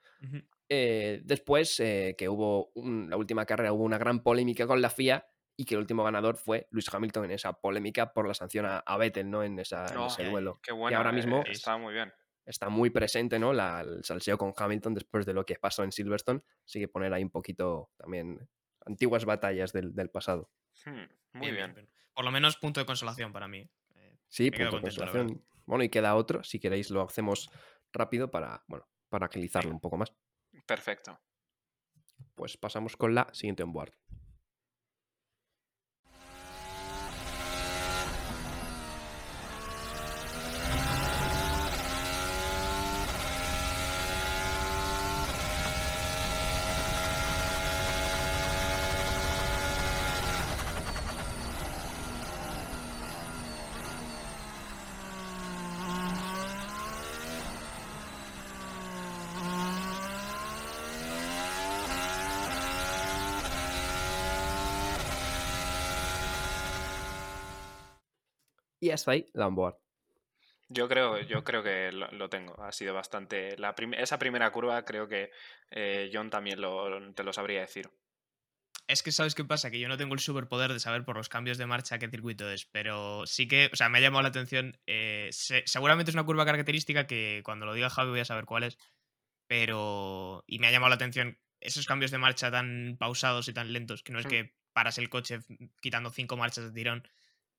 Eh, 0.69 1.21
después, 1.25 1.77
que 1.77 2.29
hubo 2.29 2.71
un- 2.75 3.09
la 3.11 3.17
última 3.17 3.45
carrera, 3.47 3.73
hubo 3.73 3.85
una 3.85 3.99
gran 3.99 4.23
polémica 4.23 4.67
con 4.67 4.81
la 4.81 4.91
FIA 4.91 5.27
y 5.57 5.65
que 5.67 5.75
el 5.75 5.81
último 5.81 6.03
ganador 6.03 6.37
fue 6.37 6.67
Lewis 6.73 6.93
Hamilton 6.93 7.27
en 7.27 7.31
esa 7.33 7.53
polémica 7.53 8.13
por 8.13 8.27
la 8.27 8.35
sanción 8.35 8.67
a, 8.67 8.79
a 8.79 8.97
Vettel, 8.97 9.31
¿no? 9.31 9.45
En, 9.45 9.59
esa, 9.59 9.87
en 9.93 9.99
Oh, 9.99 10.07
ese 10.07 10.25
duelo. 10.25 10.59
Qué 10.63 10.73
bueno. 10.73 10.97
ahora 10.97 11.11
eh, 11.11 11.13
mismo- 11.13 11.45
está 11.47 11.77
muy 11.77 11.93
bien. 11.95 12.13
Está 12.47 12.69
muy 12.69 12.91
presente, 12.91 13.39
¿no? 13.39 13.53
La- 13.53 13.83
el 13.83 14.03
salseo 14.05 14.37
con 14.37 14.53
Hamilton 14.57 14.95
después 14.95 15.25
de 15.25 15.35
lo 15.35 15.47
que 15.47 15.55
pasó 15.57 15.85
en 15.85 15.93
Silverstone. 15.93 16.41
Así 16.67 16.81
que 16.81 16.89
poner 16.89 17.13
ahí 17.13 17.23
un 17.23 17.31
poquito 17.31 17.91
también 17.97 18.49
antiguas 18.85 19.25
batallas 19.25 19.73
del, 19.73 19.95
del 19.95 20.11
pasado. 20.11 20.51
Hmm, 20.85 21.05
muy 21.33 21.51
bien. 21.53 21.89
Por 22.15 22.25
lo 22.25 22.31
menos 22.31 22.57
punto 22.57 22.81
de 22.81 22.87
consolación 22.87 23.33
para 23.33 23.49
mí. 23.49 23.69
Eh, 23.97 24.19
Sí, 24.29 24.51
punto 24.51 24.77
de 24.77 24.83
consolación. 24.83 25.45
Bueno, 25.67 25.85
y 25.85 25.89
queda 25.89 26.15
otro. 26.15 26.43
Si 26.45 26.59
queréis 26.61 26.91
lo 26.91 27.03
hacemos 27.03 27.51
rápido 27.93 28.31
para, 28.31 28.65
bueno, 28.69 28.87
para 29.09 29.27
agilizarlo 29.27 29.71
un 29.71 29.81
poco 29.81 29.97
más. 29.97 30.13
Perfecto. 30.67 31.21
Pues 32.35 32.57
pasamos 32.57 32.97
con 32.97 33.15
la 33.15 33.29
siguiente 33.33 33.63
onboard. 33.63 33.93
Y 68.85 68.91
hasta 68.91 69.13
ahí 69.13 69.25
la 69.33 69.47
onboard. 69.47 69.77
Yo 70.69 70.89
creo, 70.89 71.19
yo 71.23 71.43
creo 71.43 71.63
que 71.63 71.91
lo, 71.91 72.11
lo 72.13 72.29
tengo. 72.29 72.63
Ha 72.63 72.71
sido 72.71 72.93
bastante. 72.93 73.57
La 73.57 73.75
prim- 73.75 73.95
esa 73.95 74.19
primera 74.19 74.51
curva 74.53 74.85
creo 74.85 75.09
que 75.09 75.31
eh, 75.71 76.11
John 76.13 76.29
también 76.29 76.61
lo, 76.61 77.15
te 77.15 77.25
lo 77.25 77.33
sabría 77.33 77.63
decir. 77.63 77.89
Es 78.87 79.03
que 79.03 79.11
sabes 79.11 79.35
qué 79.35 79.43
pasa, 79.45 79.71
que 79.71 79.81
yo 79.81 79.89
no 79.89 79.97
tengo 79.97 80.13
el 80.13 80.21
superpoder 80.21 80.71
de 80.75 80.81
saber 80.81 81.07
por 81.07 81.17
los 81.17 81.31
cambios 81.31 81.57
de 81.57 81.65
marcha 81.65 81.99
qué 81.99 82.11
circuito 82.11 82.51
es, 82.51 82.67
pero 82.67 83.25
sí 83.27 83.49
que, 83.49 83.71
o 83.73 83.77
sea, 83.77 83.89
me 83.89 83.97
ha 83.97 84.03
llamado 84.03 84.21
la 84.23 84.29
atención. 84.29 84.79
eh, 84.87 85.31
se- 85.33 85.63
seguramente 85.67 86.11
es 86.11 86.15
una 86.15 86.27
curva 86.27 86.45
característica 86.45 87.07
que 87.07 87.41
cuando 87.43 87.65
lo 87.65 87.73
diga 87.73 87.89
Javi 87.89 88.11
voy 88.11 88.21
a 88.21 88.27
saber 88.27 88.45
cuál 88.45 88.65
es, 88.65 88.77
pero... 89.47 90.45
Y 90.47 90.59
me 90.59 90.67
ha 90.67 90.71
llamado 90.73 90.91
la 90.91 90.97
atención 90.97 91.39
esos 91.61 91.87
cambios 91.87 92.11
de 92.11 92.19
marcha 92.19 92.51
tan 92.51 92.97
pausados 92.99 93.49
y 93.49 93.55
tan 93.55 93.73
lentos, 93.73 94.03
que 94.03 94.13
no 94.13 94.19
es 94.19 94.27
Hmm. 94.27 94.29
que 94.29 94.55
paras 94.75 94.99
el 94.99 95.09
coche 95.09 95.39
quitando 95.81 96.11
cinco 96.11 96.37
marchas 96.37 96.65
de 96.65 96.73
tirón, 96.73 97.09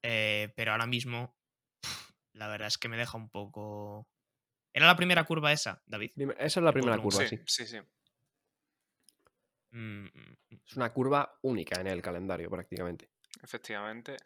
eh, 0.08 0.54
pero 0.56 0.72
ahora 0.72 0.86
mismo, 0.86 1.36
la 2.34 2.48
verdad 2.48 2.68
es 2.68 2.78
que 2.78 2.88
me 2.88 2.98
deja 2.98 3.18
un 3.18 3.30
poco... 3.30 4.08
¿Era 4.74 4.88
la 4.88 4.96
primera 4.96 5.24
curva 5.24 5.52
esa, 5.52 5.82
David? 5.86 6.12
Esa 6.38 6.60
es 6.60 6.64
la 6.64 6.72
primera 6.72 6.98
curva, 6.98 7.26
sí, 7.26 7.28
sí. 7.28 7.44
sí, 7.46 7.66
sí. 7.66 7.80
Mm, 9.72 10.06
mm, 10.06 10.38
mm. 10.50 10.56
Es 10.66 10.76
una 10.76 10.92
curva 10.92 11.38
única 11.42 11.80
en 11.80 11.88
el 11.88 12.02
calendario, 12.02 12.50
prácticamente. 12.50 13.10
Efectivamente. 13.42 14.18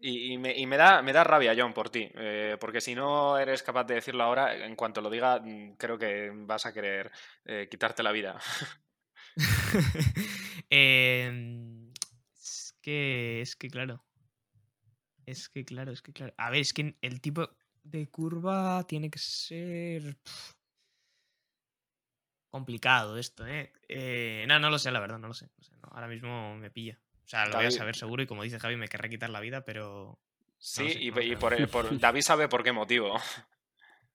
Y, 0.00 0.32
y 0.32 0.38
me, 0.38 0.56
y 0.56 0.66
me 0.66 0.76
da, 0.76 1.00
me 1.00 1.12
da 1.12 1.24
rabia, 1.24 1.54
John, 1.56 1.72
por 1.72 1.90
ti. 1.90 2.10
eh, 2.14 2.56
porque 2.60 2.80
si 2.80 2.94
no 2.94 3.38
eres 3.38 3.62
capaz 3.62 3.84
de 3.84 3.94
decirlo 3.94 4.24
ahora, 4.24 4.54
en 4.66 4.76
cuanto 4.76 5.00
lo 5.00 5.10
diga, 5.10 5.42
creo 5.78 5.98
que 5.98 6.30
vas 6.34 6.66
a 6.66 6.72
querer 6.72 7.10
eh, 7.44 7.68
quitarte 7.70 8.02
la 8.02 8.12
vida. 8.12 8.38
Em, 10.68 11.92
es 12.34 12.76
que, 12.80 13.40
es 13.40 13.54
que 13.54 13.68
claro. 13.68 14.05
Es 15.26 15.48
que 15.48 15.64
claro, 15.64 15.92
es 15.92 16.02
que 16.02 16.12
claro. 16.12 16.32
A 16.38 16.50
ver, 16.50 16.60
es 16.60 16.72
que 16.72 16.96
el 17.00 17.20
tipo 17.20 17.50
de 17.82 18.08
curva 18.08 18.84
tiene 18.86 19.10
que 19.10 19.18
ser 19.18 20.16
complicado 22.50 23.18
esto, 23.18 23.46
¿eh? 23.46 23.72
Eh, 23.88 24.44
No, 24.48 24.58
no 24.58 24.70
lo 24.70 24.78
sé, 24.78 24.90
la 24.90 25.00
verdad, 25.00 25.18
no 25.18 25.28
lo 25.28 25.34
sé. 25.34 25.48
no 25.58 25.64
sé, 25.64 25.72
no, 25.82 25.88
ahora 25.92 26.08
mismo 26.08 26.56
me 26.56 26.70
pilla. 26.70 26.98
O 27.24 27.28
sea, 27.28 27.44
lo 27.46 27.56
voy 27.56 27.66
a 27.66 27.70
saber 27.72 27.96
seguro 27.96 28.22
y 28.22 28.26
como 28.26 28.44
dice 28.44 28.60
Javi, 28.60 28.76
me 28.76 28.88
querré 28.88 29.10
quitar 29.10 29.30
la 29.30 29.40
vida, 29.40 29.62
pero... 29.64 30.18
Sí, 30.58 30.88
sé, 30.90 30.98
y, 31.00 31.10
por, 31.10 31.68
por- 31.70 31.98
David 32.00 32.20
sabe 32.22 32.48
por 32.48 32.62
qué 32.62 32.72
motivo. 32.72 33.18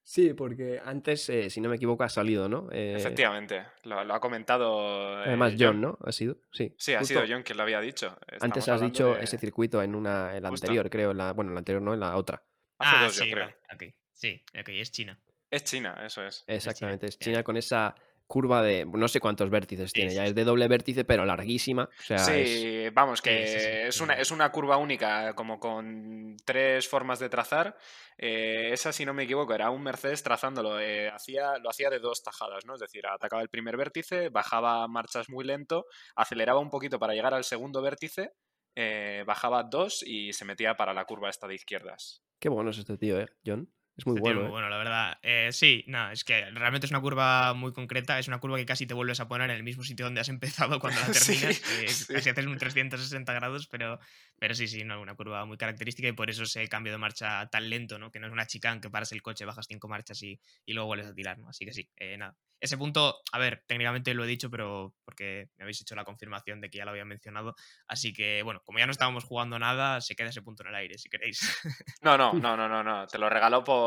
Sí, 0.04 0.34
porque 0.34 0.82
antes, 0.84 1.30
eh, 1.30 1.50
si 1.50 1.62
no 1.62 1.70
me 1.70 1.76
equivoco, 1.76 2.04
ha 2.04 2.10
salido, 2.10 2.50
¿no? 2.50 2.68
Eh, 2.72 2.96
Efectivamente. 2.98 3.64
Lo, 3.84 4.04
lo 4.04 4.14
ha 4.14 4.20
comentado. 4.20 5.20
eh, 5.24 5.28
Además, 5.28 5.54
John, 5.58 5.80
¿no? 5.80 5.98
Ha 6.04 6.12
sido, 6.12 6.38
sí. 6.52 6.74
Sí, 6.78 6.94
ha 6.94 7.04
sido 7.04 7.22
John 7.28 7.44
quien 7.44 7.58
lo 7.58 7.64
había 7.64 7.80
dicho. 7.80 8.18
Antes 8.40 8.68
has 8.68 8.82
dicho 8.82 9.16
de- 9.16 9.24
ese 9.24 9.38
circuito 9.38 9.82
en 9.82 9.96
una, 9.96 10.36
en 10.36 10.44
la 10.44 10.50
Justo. 10.50 10.66
anterior, 10.66 10.90
creo. 10.90 11.12
en 11.12 11.18
la, 11.18 11.34
bueno, 11.34 11.52
en 11.52 11.56
la 11.56 11.60
anterior 11.60 11.82
no, 11.82 11.94
en 11.94 12.00
la 12.00 12.16
otra. 12.18 12.44
Hace 12.80 12.96
ah, 12.98 13.04
dos, 13.04 13.16
yo 13.16 13.24
sí, 13.24 13.32
creo. 13.32 13.46
vale, 13.46 13.58
ok. 13.74 13.96
Sí, 14.14 14.44
ok, 14.60 14.70
es 14.70 14.92
China. 14.92 15.20
Es 15.50 15.64
China, 15.66 15.96
eso 16.06 16.26
es. 16.26 16.44
Exactamente, 16.48 17.06
es. 17.08 17.20
China 17.20 17.44
con 17.44 17.58
esa 17.58 17.94
curva 18.32 18.64
de 18.64 18.86
no 18.86 19.10
sé 19.10 19.20
cuántos 19.20 19.50
vértices 19.50 19.92
tiene, 19.92 20.14
ya 20.14 20.26
es 20.26 20.34
de 20.34 20.46
doble 20.46 20.70
vértice, 20.70 21.04
pero 21.04 21.26
larguísima. 21.26 21.90
sí, 22.00 22.88
vamos, 22.94 23.22
que 23.22 23.88
es, 23.88 24.00
una, 24.00 24.14
es 24.14 24.32
una 24.32 24.50
curva 24.54 24.78
única, 24.78 25.36
como 25.36 25.60
con 25.60 26.38
tres 26.46 26.88
formas 26.88 27.20
de 27.20 27.28
trazar. 27.28 27.76
Eh, 28.18 28.70
esa, 28.72 28.94
si 28.94 29.04
no 29.04 29.14
me 29.14 29.24
equivoco, 29.24 29.54
era 29.54 29.70
un 29.70 29.84
Mercedes 29.84 30.24
trazándolo, 30.24 30.80
eh, 30.80 31.10
hacía, 31.10 31.58
lo 31.58 31.70
hacía 31.70 31.90
de 31.90 32.00
dos 32.00 32.24
tajadas, 32.24 32.66
¿no? 32.66 32.76
Es 32.76 32.80
decir, 32.80 33.06
atacaba 33.06 33.42
el 33.42 33.50
primer 33.50 33.76
vértice, 33.76 34.30
bajaba 34.30 34.88
marchas 34.88 35.28
muy 35.28 35.44
lento, 35.44 35.86
aceleraba 36.16 36.62
un 36.62 36.70
poquito 36.70 37.00
para 37.00 37.14
llegar 37.14 37.34
al 37.34 37.44
segundo 37.44 37.82
vértice, 37.82 38.32
eh, 38.78 39.26
bajaba 39.28 39.64
dos 39.64 40.04
y 40.08 40.32
se 40.32 40.46
metía 40.46 40.76
para 40.76 40.94
la 40.94 41.04
curva 41.04 41.30
esta 41.30 41.50
de 41.50 41.56
izquierdas. 41.56 42.24
Qué 42.40 42.48
bueno 42.48 42.70
es 42.70 42.78
este 42.78 42.98
tío, 42.98 43.20
¿eh, 43.20 43.28
John? 43.46 43.70
Es 43.98 44.06
muy 44.06 44.20
bueno. 44.20 44.42
Muy 44.42 44.48
¿eh? 44.48 44.52
bueno, 44.52 44.70
la 44.70 44.78
verdad. 44.78 45.20
Eh, 45.22 45.50
sí, 45.52 45.84
nada, 45.88 46.12
es 46.12 46.24
que 46.24 46.50
realmente 46.52 46.86
es 46.86 46.92
una 46.92 47.02
curva 47.02 47.54
muy 47.54 47.74
concreta. 47.74 48.18
Es 48.20 48.28
una 48.28 48.40
curva 48.40 48.58
que 48.58 48.66
casi 48.66 48.86
te 48.86 48.94
vuelves 48.94 49.20
a 49.20 49.28
poner 49.28 49.50
en 49.50 49.58
el 49.58 49.64
mismo 49.64 49.84
sitio 49.84 50.06
donde 50.06 50.22
has 50.22 50.30
empezado 50.30 50.80
cuando 50.80 51.00
la 51.02 51.08
terminas. 51.12 51.62
Casi 52.08 52.30
haces 52.30 52.46
un 52.46 52.58
360 52.58 53.34
grados, 53.34 53.68
pero, 53.68 54.00
pero 54.40 54.56
sí, 54.56 54.68
sí, 54.68 54.84
no, 54.84 55.02
una 55.02 55.16
curva 55.16 55.46
muy 55.46 55.58
característica 55.58 56.08
y 56.08 56.14
por 56.14 56.30
eso 56.30 56.44
ese 56.44 56.68
cambio 56.68 56.94
de 56.94 56.98
marcha 56.98 57.48
tan 57.50 57.70
lento, 57.70 58.00
¿no? 58.00 58.12
Que 58.12 58.20
no 58.20 58.28
es 58.28 58.34
una 58.34 58.48
chicane 58.48 58.82
que 58.82 58.90
paras 58.90 59.12
el 59.12 59.22
coche, 59.22 59.46
bajas 59.46 59.68
cinco 59.68 59.88
marchas 59.88 60.22
y, 60.24 60.40
y 60.66 60.74
luego 60.74 60.88
vuelves 60.88 61.08
a 61.08 61.14
tirar, 61.14 61.38
¿no? 61.38 61.50
Así 61.50 61.66
que 61.66 61.74
sí, 61.74 61.90
eh, 61.98 62.18
nada. 62.18 62.36
Ese 62.62 62.78
punto, 62.78 63.22
a 63.32 63.40
ver, 63.40 63.64
técnicamente 63.66 64.14
lo 64.14 64.24
he 64.24 64.28
dicho, 64.28 64.52
pero 64.52 64.94
porque 65.04 65.50
me 65.58 65.64
habéis 65.64 65.82
hecho 65.82 65.96
la 65.96 66.06
confirmación 66.06 66.62
de 66.62 66.70
que 66.70 66.78
ya 66.78 66.86
lo 66.86 66.92
había 66.92 67.06
mencionado. 67.06 67.56
Así 67.88 68.14
que, 68.14 68.44
bueno, 68.44 68.62
como 68.64 68.78
ya 68.78 68.86
no 68.86 68.92
estábamos 68.92 69.24
jugando 69.24 69.58
nada, 69.58 70.00
se 70.00 70.16
queda 70.16 70.30
ese 70.30 70.44
punto 70.44 70.62
en 70.62 70.70
el 70.70 70.76
aire, 70.76 71.00
si 71.00 71.10
queréis. 71.10 71.60
No, 72.04 72.20
no, 72.20 72.34
no, 72.34 72.56
no, 72.56 72.70
no, 72.70 72.84
no. 72.84 73.08
Te 73.08 73.18
lo 73.18 73.32
regaló 73.32 73.64
por. 73.64 73.81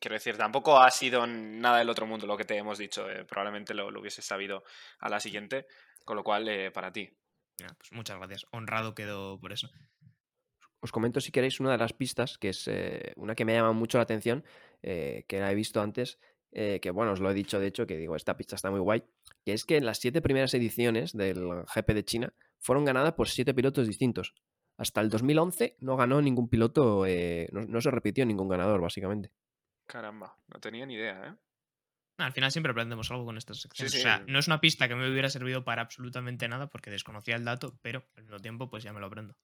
Quiero 0.00 0.14
decir, 0.14 0.36
tampoco 0.36 0.78
ha 0.78 0.90
sido 0.90 1.26
nada 1.26 1.78
del 1.78 1.90
otro 1.90 2.06
mundo 2.06 2.26
lo 2.26 2.36
que 2.36 2.44
te 2.44 2.56
hemos 2.56 2.78
dicho. 2.78 3.08
Eh, 3.10 3.24
probablemente 3.24 3.74
lo, 3.74 3.90
lo 3.90 4.00
hubiese 4.00 4.22
sabido 4.22 4.64
a 4.98 5.08
la 5.08 5.20
siguiente. 5.20 5.66
Con 6.04 6.16
lo 6.16 6.24
cual, 6.24 6.48
eh, 6.48 6.70
para 6.70 6.92
ti. 6.92 7.10
pues 7.56 7.92
muchas 7.92 8.18
gracias. 8.18 8.46
Honrado 8.52 8.94
quedó 8.94 9.38
por 9.38 9.52
eso. 9.52 9.68
Os 10.80 10.92
comento 10.92 11.20
si 11.20 11.30
queréis 11.30 11.60
una 11.60 11.72
de 11.72 11.78
las 11.78 11.92
pistas, 11.92 12.38
que 12.38 12.48
es 12.48 12.66
eh, 12.66 13.12
una 13.16 13.34
que 13.34 13.44
me 13.44 13.52
llama 13.52 13.72
mucho 13.72 13.98
la 13.98 14.04
atención, 14.04 14.44
que 14.80 15.26
la 15.28 15.52
he 15.52 15.54
visto 15.54 15.82
antes, 15.82 16.18
que 16.50 16.90
bueno, 16.90 17.12
os 17.12 17.20
lo 17.20 17.30
he 17.30 17.34
dicho 17.34 17.60
de 17.60 17.66
hecho, 17.66 17.86
que 17.86 17.98
digo, 17.98 18.16
esta 18.16 18.34
pista 18.38 18.56
está 18.56 18.70
muy 18.70 18.80
guay, 18.80 19.04
que 19.44 19.52
es 19.52 19.66
que 19.66 19.78
las 19.82 19.98
siete 19.98 20.22
primeras 20.22 20.54
ediciones 20.54 21.12
del 21.12 21.64
GP 21.66 21.92
de 21.92 22.04
China 22.04 22.34
fueron 22.58 22.86
ganadas 22.86 23.12
por 23.12 23.28
siete 23.28 23.52
pilotos 23.52 23.86
distintos. 23.86 24.34
Hasta 24.80 25.02
el 25.02 25.10
2011 25.10 25.76
no 25.80 25.94
ganó 25.94 26.22
ningún 26.22 26.48
piloto, 26.48 27.04
no, 27.52 27.60
no, 27.60 27.80
se 27.82 27.90
repitió 27.90 28.24
ningún 28.24 28.48
ganador, 28.48 28.80
básicamente. 28.80 29.30
Caramba, 29.86 30.34
no 30.48 30.58
tenía 30.58 30.86
ni 30.86 30.94
idea, 30.94 31.22
¿eh? 31.26 31.34
Al 32.16 32.32
final 32.32 32.50
siempre 32.50 32.70
aprendemos 32.70 33.10
algo 33.10 33.26
con 33.26 33.36
estas 33.36 33.60
secciones. 33.60 33.94
O 33.94 33.98
sea, 33.98 34.22
no 34.26 34.38
es 34.38 34.46
una 34.46 34.58
pista 34.60 34.88
que 34.88 34.94
me 34.94 35.10
hubiera 35.10 35.28
servido 35.28 35.64
para 35.64 35.82
absolutamente 35.82 36.48
nada 36.48 36.68
porque 36.68 36.90
desconocía 36.90 37.36
el 37.36 37.44
dato, 37.44 37.78
pero 37.82 38.04
al 38.16 38.22
mismo 38.22 38.38
tiempo 38.38 38.70
pues 38.70 38.82
ya 38.82 38.94
me 38.94 39.00
lo 39.00 39.06
aprendo. 39.06 39.34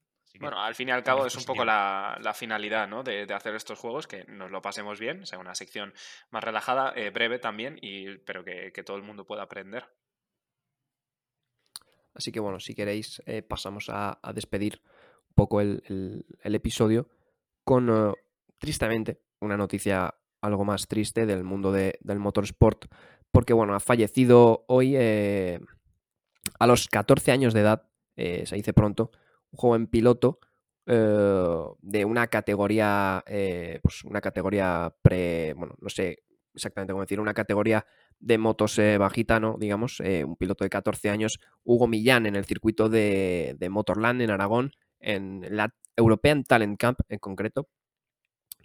bueno, 0.40 0.58
al 0.58 0.74
fin 0.74 0.88
y 0.88 0.92
al 0.92 1.02
cabo 1.02 1.26
es 1.26 1.36
un 1.36 1.44
poco 1.44 1.66
la, 1.66 2.18
la 2.22 2.32
finalidad 2.32 2.88
¿no? 2.88 3.02
de, 3.02 3.26
de, 3.26 3.34
hacer 3.34 3.54
estos 3.54 3.78
juegos, 3.78 4.06
que 4.06 4.24
nos 4.24 4.50
lo 4.50 4.62
pasemos 4.62 4.98
bien, 4.98 5.22
o 5.22 5.26
sea, 5.26 5.38
una 5.38 5.54
sección 5.54 5.92
más 6.30 6.42
relajada, 6.42 6.92
eh, 6.96 7.10
breve 7.10 7.38
también, 7.38 7.78
y, 7.82 8.16
pero 8.18 8.42
que, 8.42 8.72
que, 8.72 8.82
todo 8.82 8.96
el 8.96 9.02
mundo 9.02 9.26
pueda 9.26 9.42
aprender. 9.42 9.86
Así 12.14 12.32
que 12.32 12.40
bueno, 12.40 12.60
si 12.60 12.74
queréis, 12.74 13.22
eh, 13.26 13.42
pasamos 13.42 13.90
a, 13.90 14.18
a, 14.22 14.32
despedir 14.32 14.80
poco 15.36 15.60
el, 15.60 16.24
el, 16.42 16.54
episodio 16.54 17.08
con, 17.62 17.88
uh, 17.88 18.14
tristemente, 18.58 19.20
una 19.40 19.56
noticia 19.56 20.14
algo 20.40 20.64
más 20.64 20.88
triste 20.88 21.26
del 21.26 21.44
mundo 21.44 21.70
de, 21.70 21.98
del 22.00 22.18
motorsport, 22.18 22.86
porque 23.30 23.52
bueno, 23.52 23.74
ha 23.74 23.80
fallecido 23.80 24.64
hoy 24.66 24.94
eh, 24.96 25.60
a 26.58 26.66
los 26.66 26.88
14 26.88 27.30
años 27.30 27.54
de 27.54 27.60
edad, 27.60 27.88
eh, 28.16 28.44
se 28.46 28.56
dice 28.56 28.72
pronto, 28.72 29.12
un 29.52 29.58
joven 29.58 29.86
piloto 29.86 30.40
eh, 30.86 31.46
de 31.82 32.04
una 32.04 32.28
categoría, 32.28 33.24
eh, 33.26 33.80
pues 33.82 34.04
una 34.04 34.20
categoría 34.20 34.94
pre, 35.02 35.52
bueno, 35.54 35.74
no 35.80 35.88
sé 35.88 36.22
exactamente 36.54 36.92
cómo 36.92 37.02
decir, 37.02 37.18
una 37.20 37.34
categoría 37.34 37.84
de 38.20 38.38
motos 38.38 38.78
eh, 38.78 38.96
bajita, 38.96 39.40
¿no? 39.40 39.56
Digamos, 39.58 40.00
un 40.00 40.36
piloto 40.36 40.64
de 40.64 40.70
14 40.70 41.10
años, 41.10 41.40
Hugo 41.64 41.86
Millán, 41.86 42.24
en 42.26 42.36
el 42.36 42.46
circuito 42.46 42.88
de, 42.88 43.56
de 43.58 43.68
Motorland 43.68 44.22
en 44.22 44.30
Aragón, 44.30 44.72
en 45.00 45.46
la 45.50 45.74
European 45.96 46.44
Talent 46.44 46.78
Camp 46.78 47.00
en 47.08 47.18
concreto, 47.18 47.68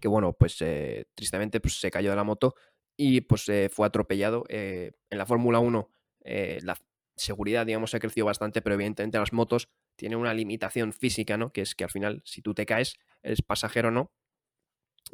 que 0.02 0.08
bueno, 0.08 0.34
pues 0.34 0.62
eh, 0.62 1.06
tristemente 1.15 1.62
pues, 1.62 1.80
se 1.80 1.91
cayó 1.91 2.10
de 2.10 2.15
la 2.15 2.24
moto 2.24 2.56
y 2.98 3.22
pues 3.22 3.48
eh, 3.50 3.70
fue 3.72 3.88
atropellado. 3.88 4.44
Eh, 4.50 4.91
en 5.10 5.17
la 5.17 5.26
Fórmula 5.26 5.60
1 5.60 5.89
la 6.24 6.78
seguridad, 7.15 7.65
digamos, 7.65 7.94
ha 7.96 8.00
crecido 8.00 8.26
bastante, 8.28 8.62
pero 8.62 8.76
evidentemente 8.76 9.17
las 9.17 9.34
motos 9.34 9.70
tienen 9.96 10.20
una 10.20 10.34
limitación 10.34 10.94
física, 10.94 11.38
¿no? 11.38 11.52
Que 11.52 11.62
es 11.62 11.74
que 11.74 11.84
al 11.84 11.89
final, 11.89 12.22
si 12.26 12.41
tú 12.41 12.54
te 12.54 12.65
caes, 12.65 13.00
eres 13.24 13.41
pasajero 13.41 13.89
o 13.89 13.91
no. 13.91 14.12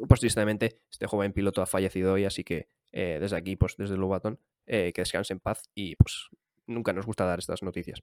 Pues 0.06 0.20
tristemente, 0.20 0.80
este 0.90 1.06
joven 1.06 1.32
piloto 1.32 1.62
ha 1.62 1.66
fallecido 1.66 2.12
hoy, 2.12 2.24
así 2.24 2.44
que 2.44 2.68
desde 2.92 3.36
aquí, 3.36 3.56
pues 3.56 3.76
desde 3.76 3.96
Lobaton, 3.96 4.38
que 4.66 4.92
descanse 4.94 5.32
en 5.32 5.40
paz 5.40 5.70
y 5.74 5.96
pues 5.96 6.28
nunca 6.66 6.92
nos 6.92 7.06
gusta 7.06 7.24
dar 7.24 7.38
estas 7.38 7.62
noticias 7.62 8.02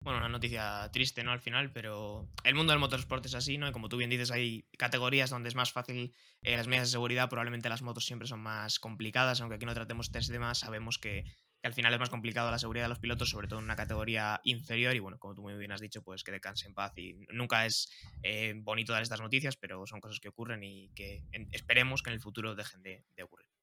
bueno, 0.00 0.18
una 0.18 0.28
noticia 0.28 0.88
triste, 0.92 1.24
¿no? 1.24 1.32
Al 1.32 1.40
final, 1.40 1.72
pero 1.72 2.28
el 2.44 2.54
mundo 2.54 2.72
del 2.72 2.80
motorsport 2.80 3.26
es 3.26 3.34
así, 3.34 3.58
¿no? 3.58 3.68
Y 3.68 3.72
como 3.72 3.88
tú 3.88 3.96
bien 3.96 4.10
dices, 4.10 4.30
hay 4.30 4.64
categorías 4.78 5.30
donde 5.30 5.48
es 5.48 5.54
más 5.54 5.72
fácil 5.72 6.14
eh, 6.42 6.56
las 6.56 6.66
medidas 6.66 6.88
de 6.88 6.92
seguridad, 6.92 7.28
probablemente 7.28 7.68
las 7.68 7.82
motos 7.82 8.06
siempre 8.06 8.28
son 8.28 8.40
más 8.40 8.78
complicadas, 8.78 9.40
aunque 9.40 9.56
aquí 9.56 9.66
no 9.66 9.74
tratemos 9.74 10.10
test 10.10 10.30
de 10.30 10.38
más, 10.38 10.58
sabemos 10.58 10.98
que, 10.98 11.24
al 11.62 11.74
final 11.74 11.92
es 11.92 12.00
más 12.00 12.10
complicado 12.10 12.50
la 12.50 12.58
seguridad 12.58 12.84
de 12.84 12.90
los 12.90 13.00
pilotos, 13.00 13.30
sobre 13.30 13.48
todo 13.48 13.58
en 13.58 13.64
una 13.64 13.76
categoría 13.76 14.40
inferior, 14.44 14.94
y 14.94 15.00
bueno, 15.00 15.18
como 15.18 15.34
tú 15.34 15.42
muy 15.42 15.54
bien 15.54 15.72
has 15.72 15.80
dicho, 15.80 16.02
pues 16.02 16.22
que 16.22 16.30
descanse 16.30 16.68
en 16.68 16.74
paz, 16.74 16.92
y 16.96 17.14
nunca 17.32 17.66
es 17.66 17.90
eh, 18.22 18.54
bonito 18.56 18.92
dar 18.92 19.02
estas 19.02 19.20
noticias, 19.20 19.56
pero 19.56 19.86
son 19.86 20.00
cosas 20.00 20.20
que 20.20 20.28
ocurren 20.28 20.62
y 20.62 20.90
que 20.94 21.24
esperemos 21.50 22.02
que 22.02 22.10
en 22.10 22.14
el 22.14 22.20
futuro 22.20 22.54
dejen 22.54 22.82
de, 22.82 23.04
de 23.16 23.22
ocurrir. 23.22 23.57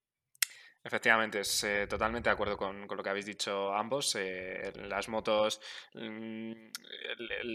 Efectivamente, 0.86 1.40
es 1.40 1.64
eh, 1.64 1.88
totalmente 1.88 2.30
de 2.30 2.34
acuerdo 2.34 2.58
con, 2.58 2.86
con, 2.86 2.96
lo 2.96 3.04
que 3.04 3.10
habéis 3.10 3.26
dicho 3.26 3.74
ambos. 3.74 4.16
Eh, 4.20 4.72
las 4.88 5.10
motos, 5.10 5.60
mm, 5.96 6.52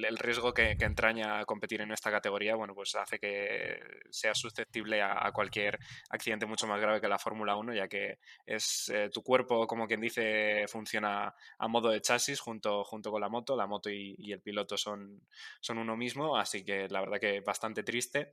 el, 0.04 0.18
riesgo 0.18 0.52
que, 0.52 0.76
que, 0.76 0.84
entraña 0.84 1.44
competir 1.44 1.80
en 1.80 1.92
esta 1.92 2.10
categoría, 2.10 2.56
bueno, 2.56 2.74
pues 2.74 2.96
hace 2.96 3.20
que 3.20 3.78
sea 4.10 4.34
susceptible 4.34 5.00
a, 5.00 5.30
cualquier 5.32 5.78
accidente 6.10 6.44
mucho 6.44 6.66
más 6.66 6.80
grave 6.80 7.00
que 7.00 7.06
la 7.06 7.20
Fórmula 7.20 7.54
1, 7.54 7.72
ya 7.72 7.86
que 7.86 8.18
es 8.44 8.88
eh, 8.92 9.10
tu 9.12 9.22
cuerpo, 9.22 9.64
como 9.68 9.86
quien 9.86 10.00
dice, 10.00 10.64
funciona 10.66 11.32
a 11.58 11.68
modo 11.68 11.90
de 11.90 12.00
chasis 12.00 12.40
junto, 12.40 12.82
junto 12.82 13.12
con 13.12 13.20
la 13.20 13.28
moto. 13.28 13.56
La 13.56 13.68
moto 13.68 13.90
y, 13.90 14.32
el 14.32 14.40
piloto 14.40 14.76
son, 14.76 15.22
son 15.60 15.78
uno 15.78 15.96
mismo, 15.96 16.36
así 16.36 16.64
que 16.64 16.88
la 16.88 16.98
verdad 16.98 17.20
que 17.20 17.40
bastante 17.42 17.84
triste 17.84 18.32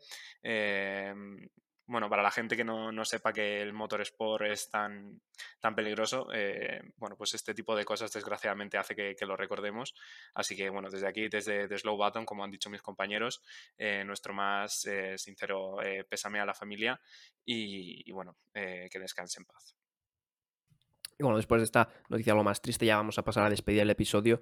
bueno, 1.88 2.10
para 2.10 2.22
la 2.22 2.32
gente 2.32 2.58
que 2.58 2.66
no, 2.66 2.92
no, 2.92 3.06
sepa 3.06 3.32
que 3.32 3.62
el 3.62 3.72
motorsport 3.72 4.46
es 4.46 4.70
tan, 4.70 5.22
tan 5.62 5.74
peligroso, 5.74 6.28
eh, 6.34 6.82
bueno, 6.98 7.16
pues 7.16 7.34
este 7.34 7.54
tipo 7.54 7.76
de 7.76 7.86
cosas 7.86 8.12
desgraciadamente 8.12 8.78
hace 8.78 8.96
que, 8.96 9.16
lo 9.26 9.38
recordemos. 9.38 9.96
Así 10.34 10.56
que, 10.56 10.70
bueno, 10.70 10.90
desde 10.90 11.08
aquí, 11.08 11.30
desde, 11.30 11.78
Slow 11.78 11.96
Button, 11.96 12.26
como 12.26 12.44
han 12.44 12.52
dicho 12.52 12.70
mis 12.70 12.82
compañeros, 12.82 13.42
eh, 13.78 14.04
nuestro 14.04 14.34
más 14.34 14.86
eh, 14.86 15.18
sincero 15.18 15.78
pésame 16.10 16.40
a 16.40 16.46
la 16.46 16.54
familia 16.54 17.00
y, 17.46 18.10
y 18.10 18.12
bueno, 18.12 18.38
que 18.54 19.00
descanse 19.00 19.40
en 19.40 19.46
paz. 19.46 19.76
Y 21.18 21.24
bueno, 21.24 21.38
después 21.38 21.62
de 21.62 21.66
esta 21.66 21.90
noticia 22.10 22.36
lo 22.36 22.44
más 22.44 22.62
triste, 22.62 22.86
ya 22.86 22.98
vamos 22.98 23.18
a 23.18 23.24
pasar 23.24 23.46
a 23.46 23.50
despedir 23.50 23.82
el 23.82 23.90
episodio 23.90 24.42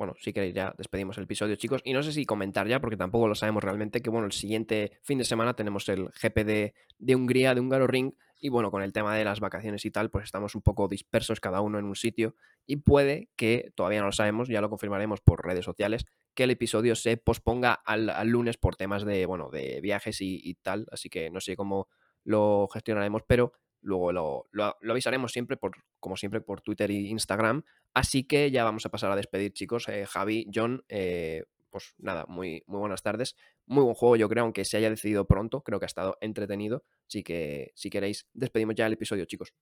bueno, 0.00 0.14
si 0.18 0.32
queréis 0.32 0.54
ya 0.54 0.74
despedimos 0.78 1.18
el 1.18 1.24
episodio, 1.24 1.56
chicos. 1.56 1.82
Y 1.84 1.92
no 1.92 2.02
sé 2.02 2.12
si 2.12 2.24
comentar 2.24 2.66
ya, 2.66 2.80
porque 2.80 2.96
tampoco 2.96 3.28
lo 3.28 3.34
sabemos 3.34 3.62
realmente, 3.62 4.00
que 4.00 4.08
bueno, 4.08 4.24
el 4.24 4.32
siguiente 4.32 4.92
fin 5.02 5.18
de 5.18 5.24
semana 5.24 5.52
tenemos 5.52 5.86
el 5.90 6.08
GP 6.08 6.46
de, 6.46 7.14
Hungría, 7.14 7.54
de 7.54 7.60
Húngaro 7.60 7.86
Ring. 7.86 8.14
Y 8.38 8.48
bueno, 8.48 8.70
con 8.70 8.82
el 8.82 8.94
tema 8.94 9.14
de 9.14 9.26
las 9.26 9.40
vacaciones 9.40 9.84
y 9.84 9.90
tal, 9.90 10.08
pues 10.08 10.24
estamos 10.24 10.54
un 10.54 10.62
poco 10.62 10.88
dispersos 10.88 11.38
cada 11.38 11.60
uno 11.60 11.78
en 11.78 11.84
un 11.84 11.96
sitio. 11.96 12.34
Y 12.64 12.76
puede 12.76 13.28
que, 13.36 13.72
todavía 13.74 14.00
no 14.00 14.06
lo 14.06 14.12
sabemos, 14.12 14.48
ya 14.48 14.62
lo 14.62 14.70
confirmaremos 14.70 15.20
por 15.20 15.44
redes 15.44 15.66
sociales, 15.66 16.06
que 16.32 16.44
el 16.44 16.50
episodio 16.50 16.94
se 16.94 17.18
posponga 17.18 17.74
al, 17.74 18.26
lunes 18.26 18.56
por 18.56 18.76
temas 18.76 19.04
de, 19.04 19.26
bueno, 19.26 19.50
de 19.50 19.82
viajes 19.82 20.16
y, 20.22 20.54
tal. 20.62 20.86
Así 20.92 21.10
que 21.10 21.28
no 21.28 21.42
sé 21.42 21.56
cómo 21.56 21.88
lo 22.24 22.68
gestionaremos, 22.72 23.20
pero 23.26 23.52
luego 23.82 24.12
lo, 24.12 24.48
lo, 24.52 24.76
avisaremos 24.90 25.32
siempre, 25.32 25.56
por, 25.56 25.72
como 25.98 26.16
siempre, 26.16 26.40
por 26.40 26.60
Twitter 26.60 26.90
e 26.90 26.94
Instagram. 26.94 27.62
Así 27.94 28.24
que 28.24 28.50
ya 28.50 28.64
vamos 28.64 28.86
a 28.86 28.90
pasar 28.90 29.10
a 29.10 29.16
despedir, 29.16 29.52
chicos. 29.52 29.88
Eh, 29.88 30.06
Javi, 30.06 30.46
John, 30.52 30.84
eh, 30.88 31.44
pues 31.70 31.94
nada, 31.98 32.24
muy, 32.28 32.62
muy 32.66 32.80
buenas 32.80 33.02
tardes. 33.02 33.36
Muy 33.66 33.84
buen 33.84 33.94
juego, 33.94 34.16
yo 34.16 34.28
creo, 34.28 34.44
aunque 34.44 34.64
se 34.64 34.76
haya 34.76 34.90
decidido 34.90 35.26
pronto. 35.26 35.62
Creo 35.62 35.78
que 35.78 35.84
ha 35.84 35.86
estado 35.86 36.16
entretenido. 36.20 36.84
Así 37.08 37.22
que, 37.22 37.72
si 37.74 37.90
queréis, 37.90 38.26
despedimos 38.32 38.74
ya 38.74 38.86
el 38.86 38.92
episodio, 38.92 39.24
chicos. 39.24 39.54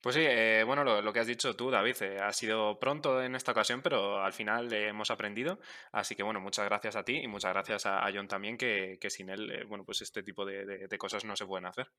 Pues 0.00 0.16
sí, 0.16 0.22
eh, 0.24 0.64
bueno, 0.66 0.82
lo, 0.82 1.12
que 1.12 1.20
has 1.20 1.28
dicho 1.28 1.54
tú, 1.54 1.70
David, 1.70 1.94
ha 2.20 2.32
sido 2.32 2.80
pronto 2.80 3.22
en 3.22 3.36
esta 3.36 3.52
ocasión, 3.52 3.82
pero 3.82 4.20
al 4.20 4.32
final 4.32 4.72
hemos 4.72 5.12
aprendido. 5.12 5.60
Así 5.92 6.16
que 6.16 6.24
bueno, 6.24 6.40
muchas 6.40 6.64
gracias 6.64 6.96
a 6.96 7.04
ti 7.04 7.18
y 7.18 7.28
muchas 7.28 7.52
gracias 7.52 7.86
a, 7.86 8.04
John 8.12 8.26
también, 8.26 8.58
que, 8.58 8.98
que 9.00 9.10
sin 9.10 9.30
él, 9.30 9.64
bueno, 9.68 9.84
pues 9.84 10.02
este 10.02 10.24
tipo 10.24 10.44
de 10.44 10.98
cosas 10.98 11.24
no 11.24 11.36
se 11.36 11.46
pueden 11.46 11.66
hacer. 11.66 11.92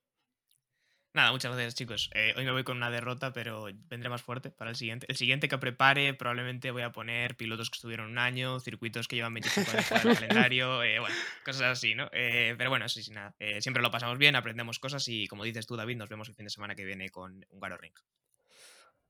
Nada, 1.13 1.31
muchas 1.31 1.51
gracias 1.51 1.75
chicos. 1.75 2.09
Eh, 2.15 2.33
hoy 2.35 2.43
me 2.43 2.51
voy 2.51 2.63
con 2.63 2.77
una 2.77 2.89
derrota, 2.89 3.33
pero 3.33 3.65
vendré 3.87 4.09
más 4.09 4.23
fuerte 4.23 4.49
para 4.49 4.71
el 4.71 4.75
siguiente. 4.75 5.05
El 5.07 5.15
siguiente 5.15 5.47
que 5.47 5.59
prepare 5.59 6.15
probablemente 6.15 6.71
voy 6.71 6.81
a 6.81 6.91
poner 6.91 7.37
pilotos 7.37 7.69
que 7.69 7.75
estuvieron 7.75 8.09
un 8.09 8.17
año, 8.17 8.59
circuitos 8.59 9.07
que 9.07 9.17
llevan 9.17 9.35
25 9.35 9.71
años 9.71 9.91
en 9.91 9.97
el 10.09 10.15
calendario, 10.15 10.81
eh, 10.81 10.99
bueno, 10.99 11.15
cosas 11.45 11.77
así, 11.77 11.93
¿no? 11.93 12.09
Eh, 12.13 12.55
pero 12.57 12.71
bueno, 12.71 12.89
sí, 12.89 13.03
sí, 13.03 13.11
nada. 13.11 13.35
siempre 13.59 13.83
lo 13.83 13.91
pasamos 13.91 14.17
bien, 14.17 14.35
aprendemos 14.35 14.79
cosas 14.79 15.07
y 15.07 15.27
como 15.27 15.43
dices 15.43 15.67
tú, 15.67 15.75
David, 15.75 15.97
nos 15.97 16.09
vemos 16.09 16.29
el 16.29 16.35
fin 16.35 16.45
de 16.45 16.49
semana 16.49 16.73
que 16.73 16.83
viene 16.83 17.09
con 17.09 17.45
un 17.47 17.59
Garo 17.59 17.77
Ring. 17.77 17.93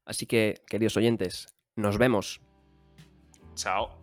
Así 0.03 0.25
que, 0.25 0.61
queridos 0.67 0.97
oyentes, 0.97 1.55
nos 1.77 1.97
vemos. 1.97 2.41
Chao. 3.55 4.02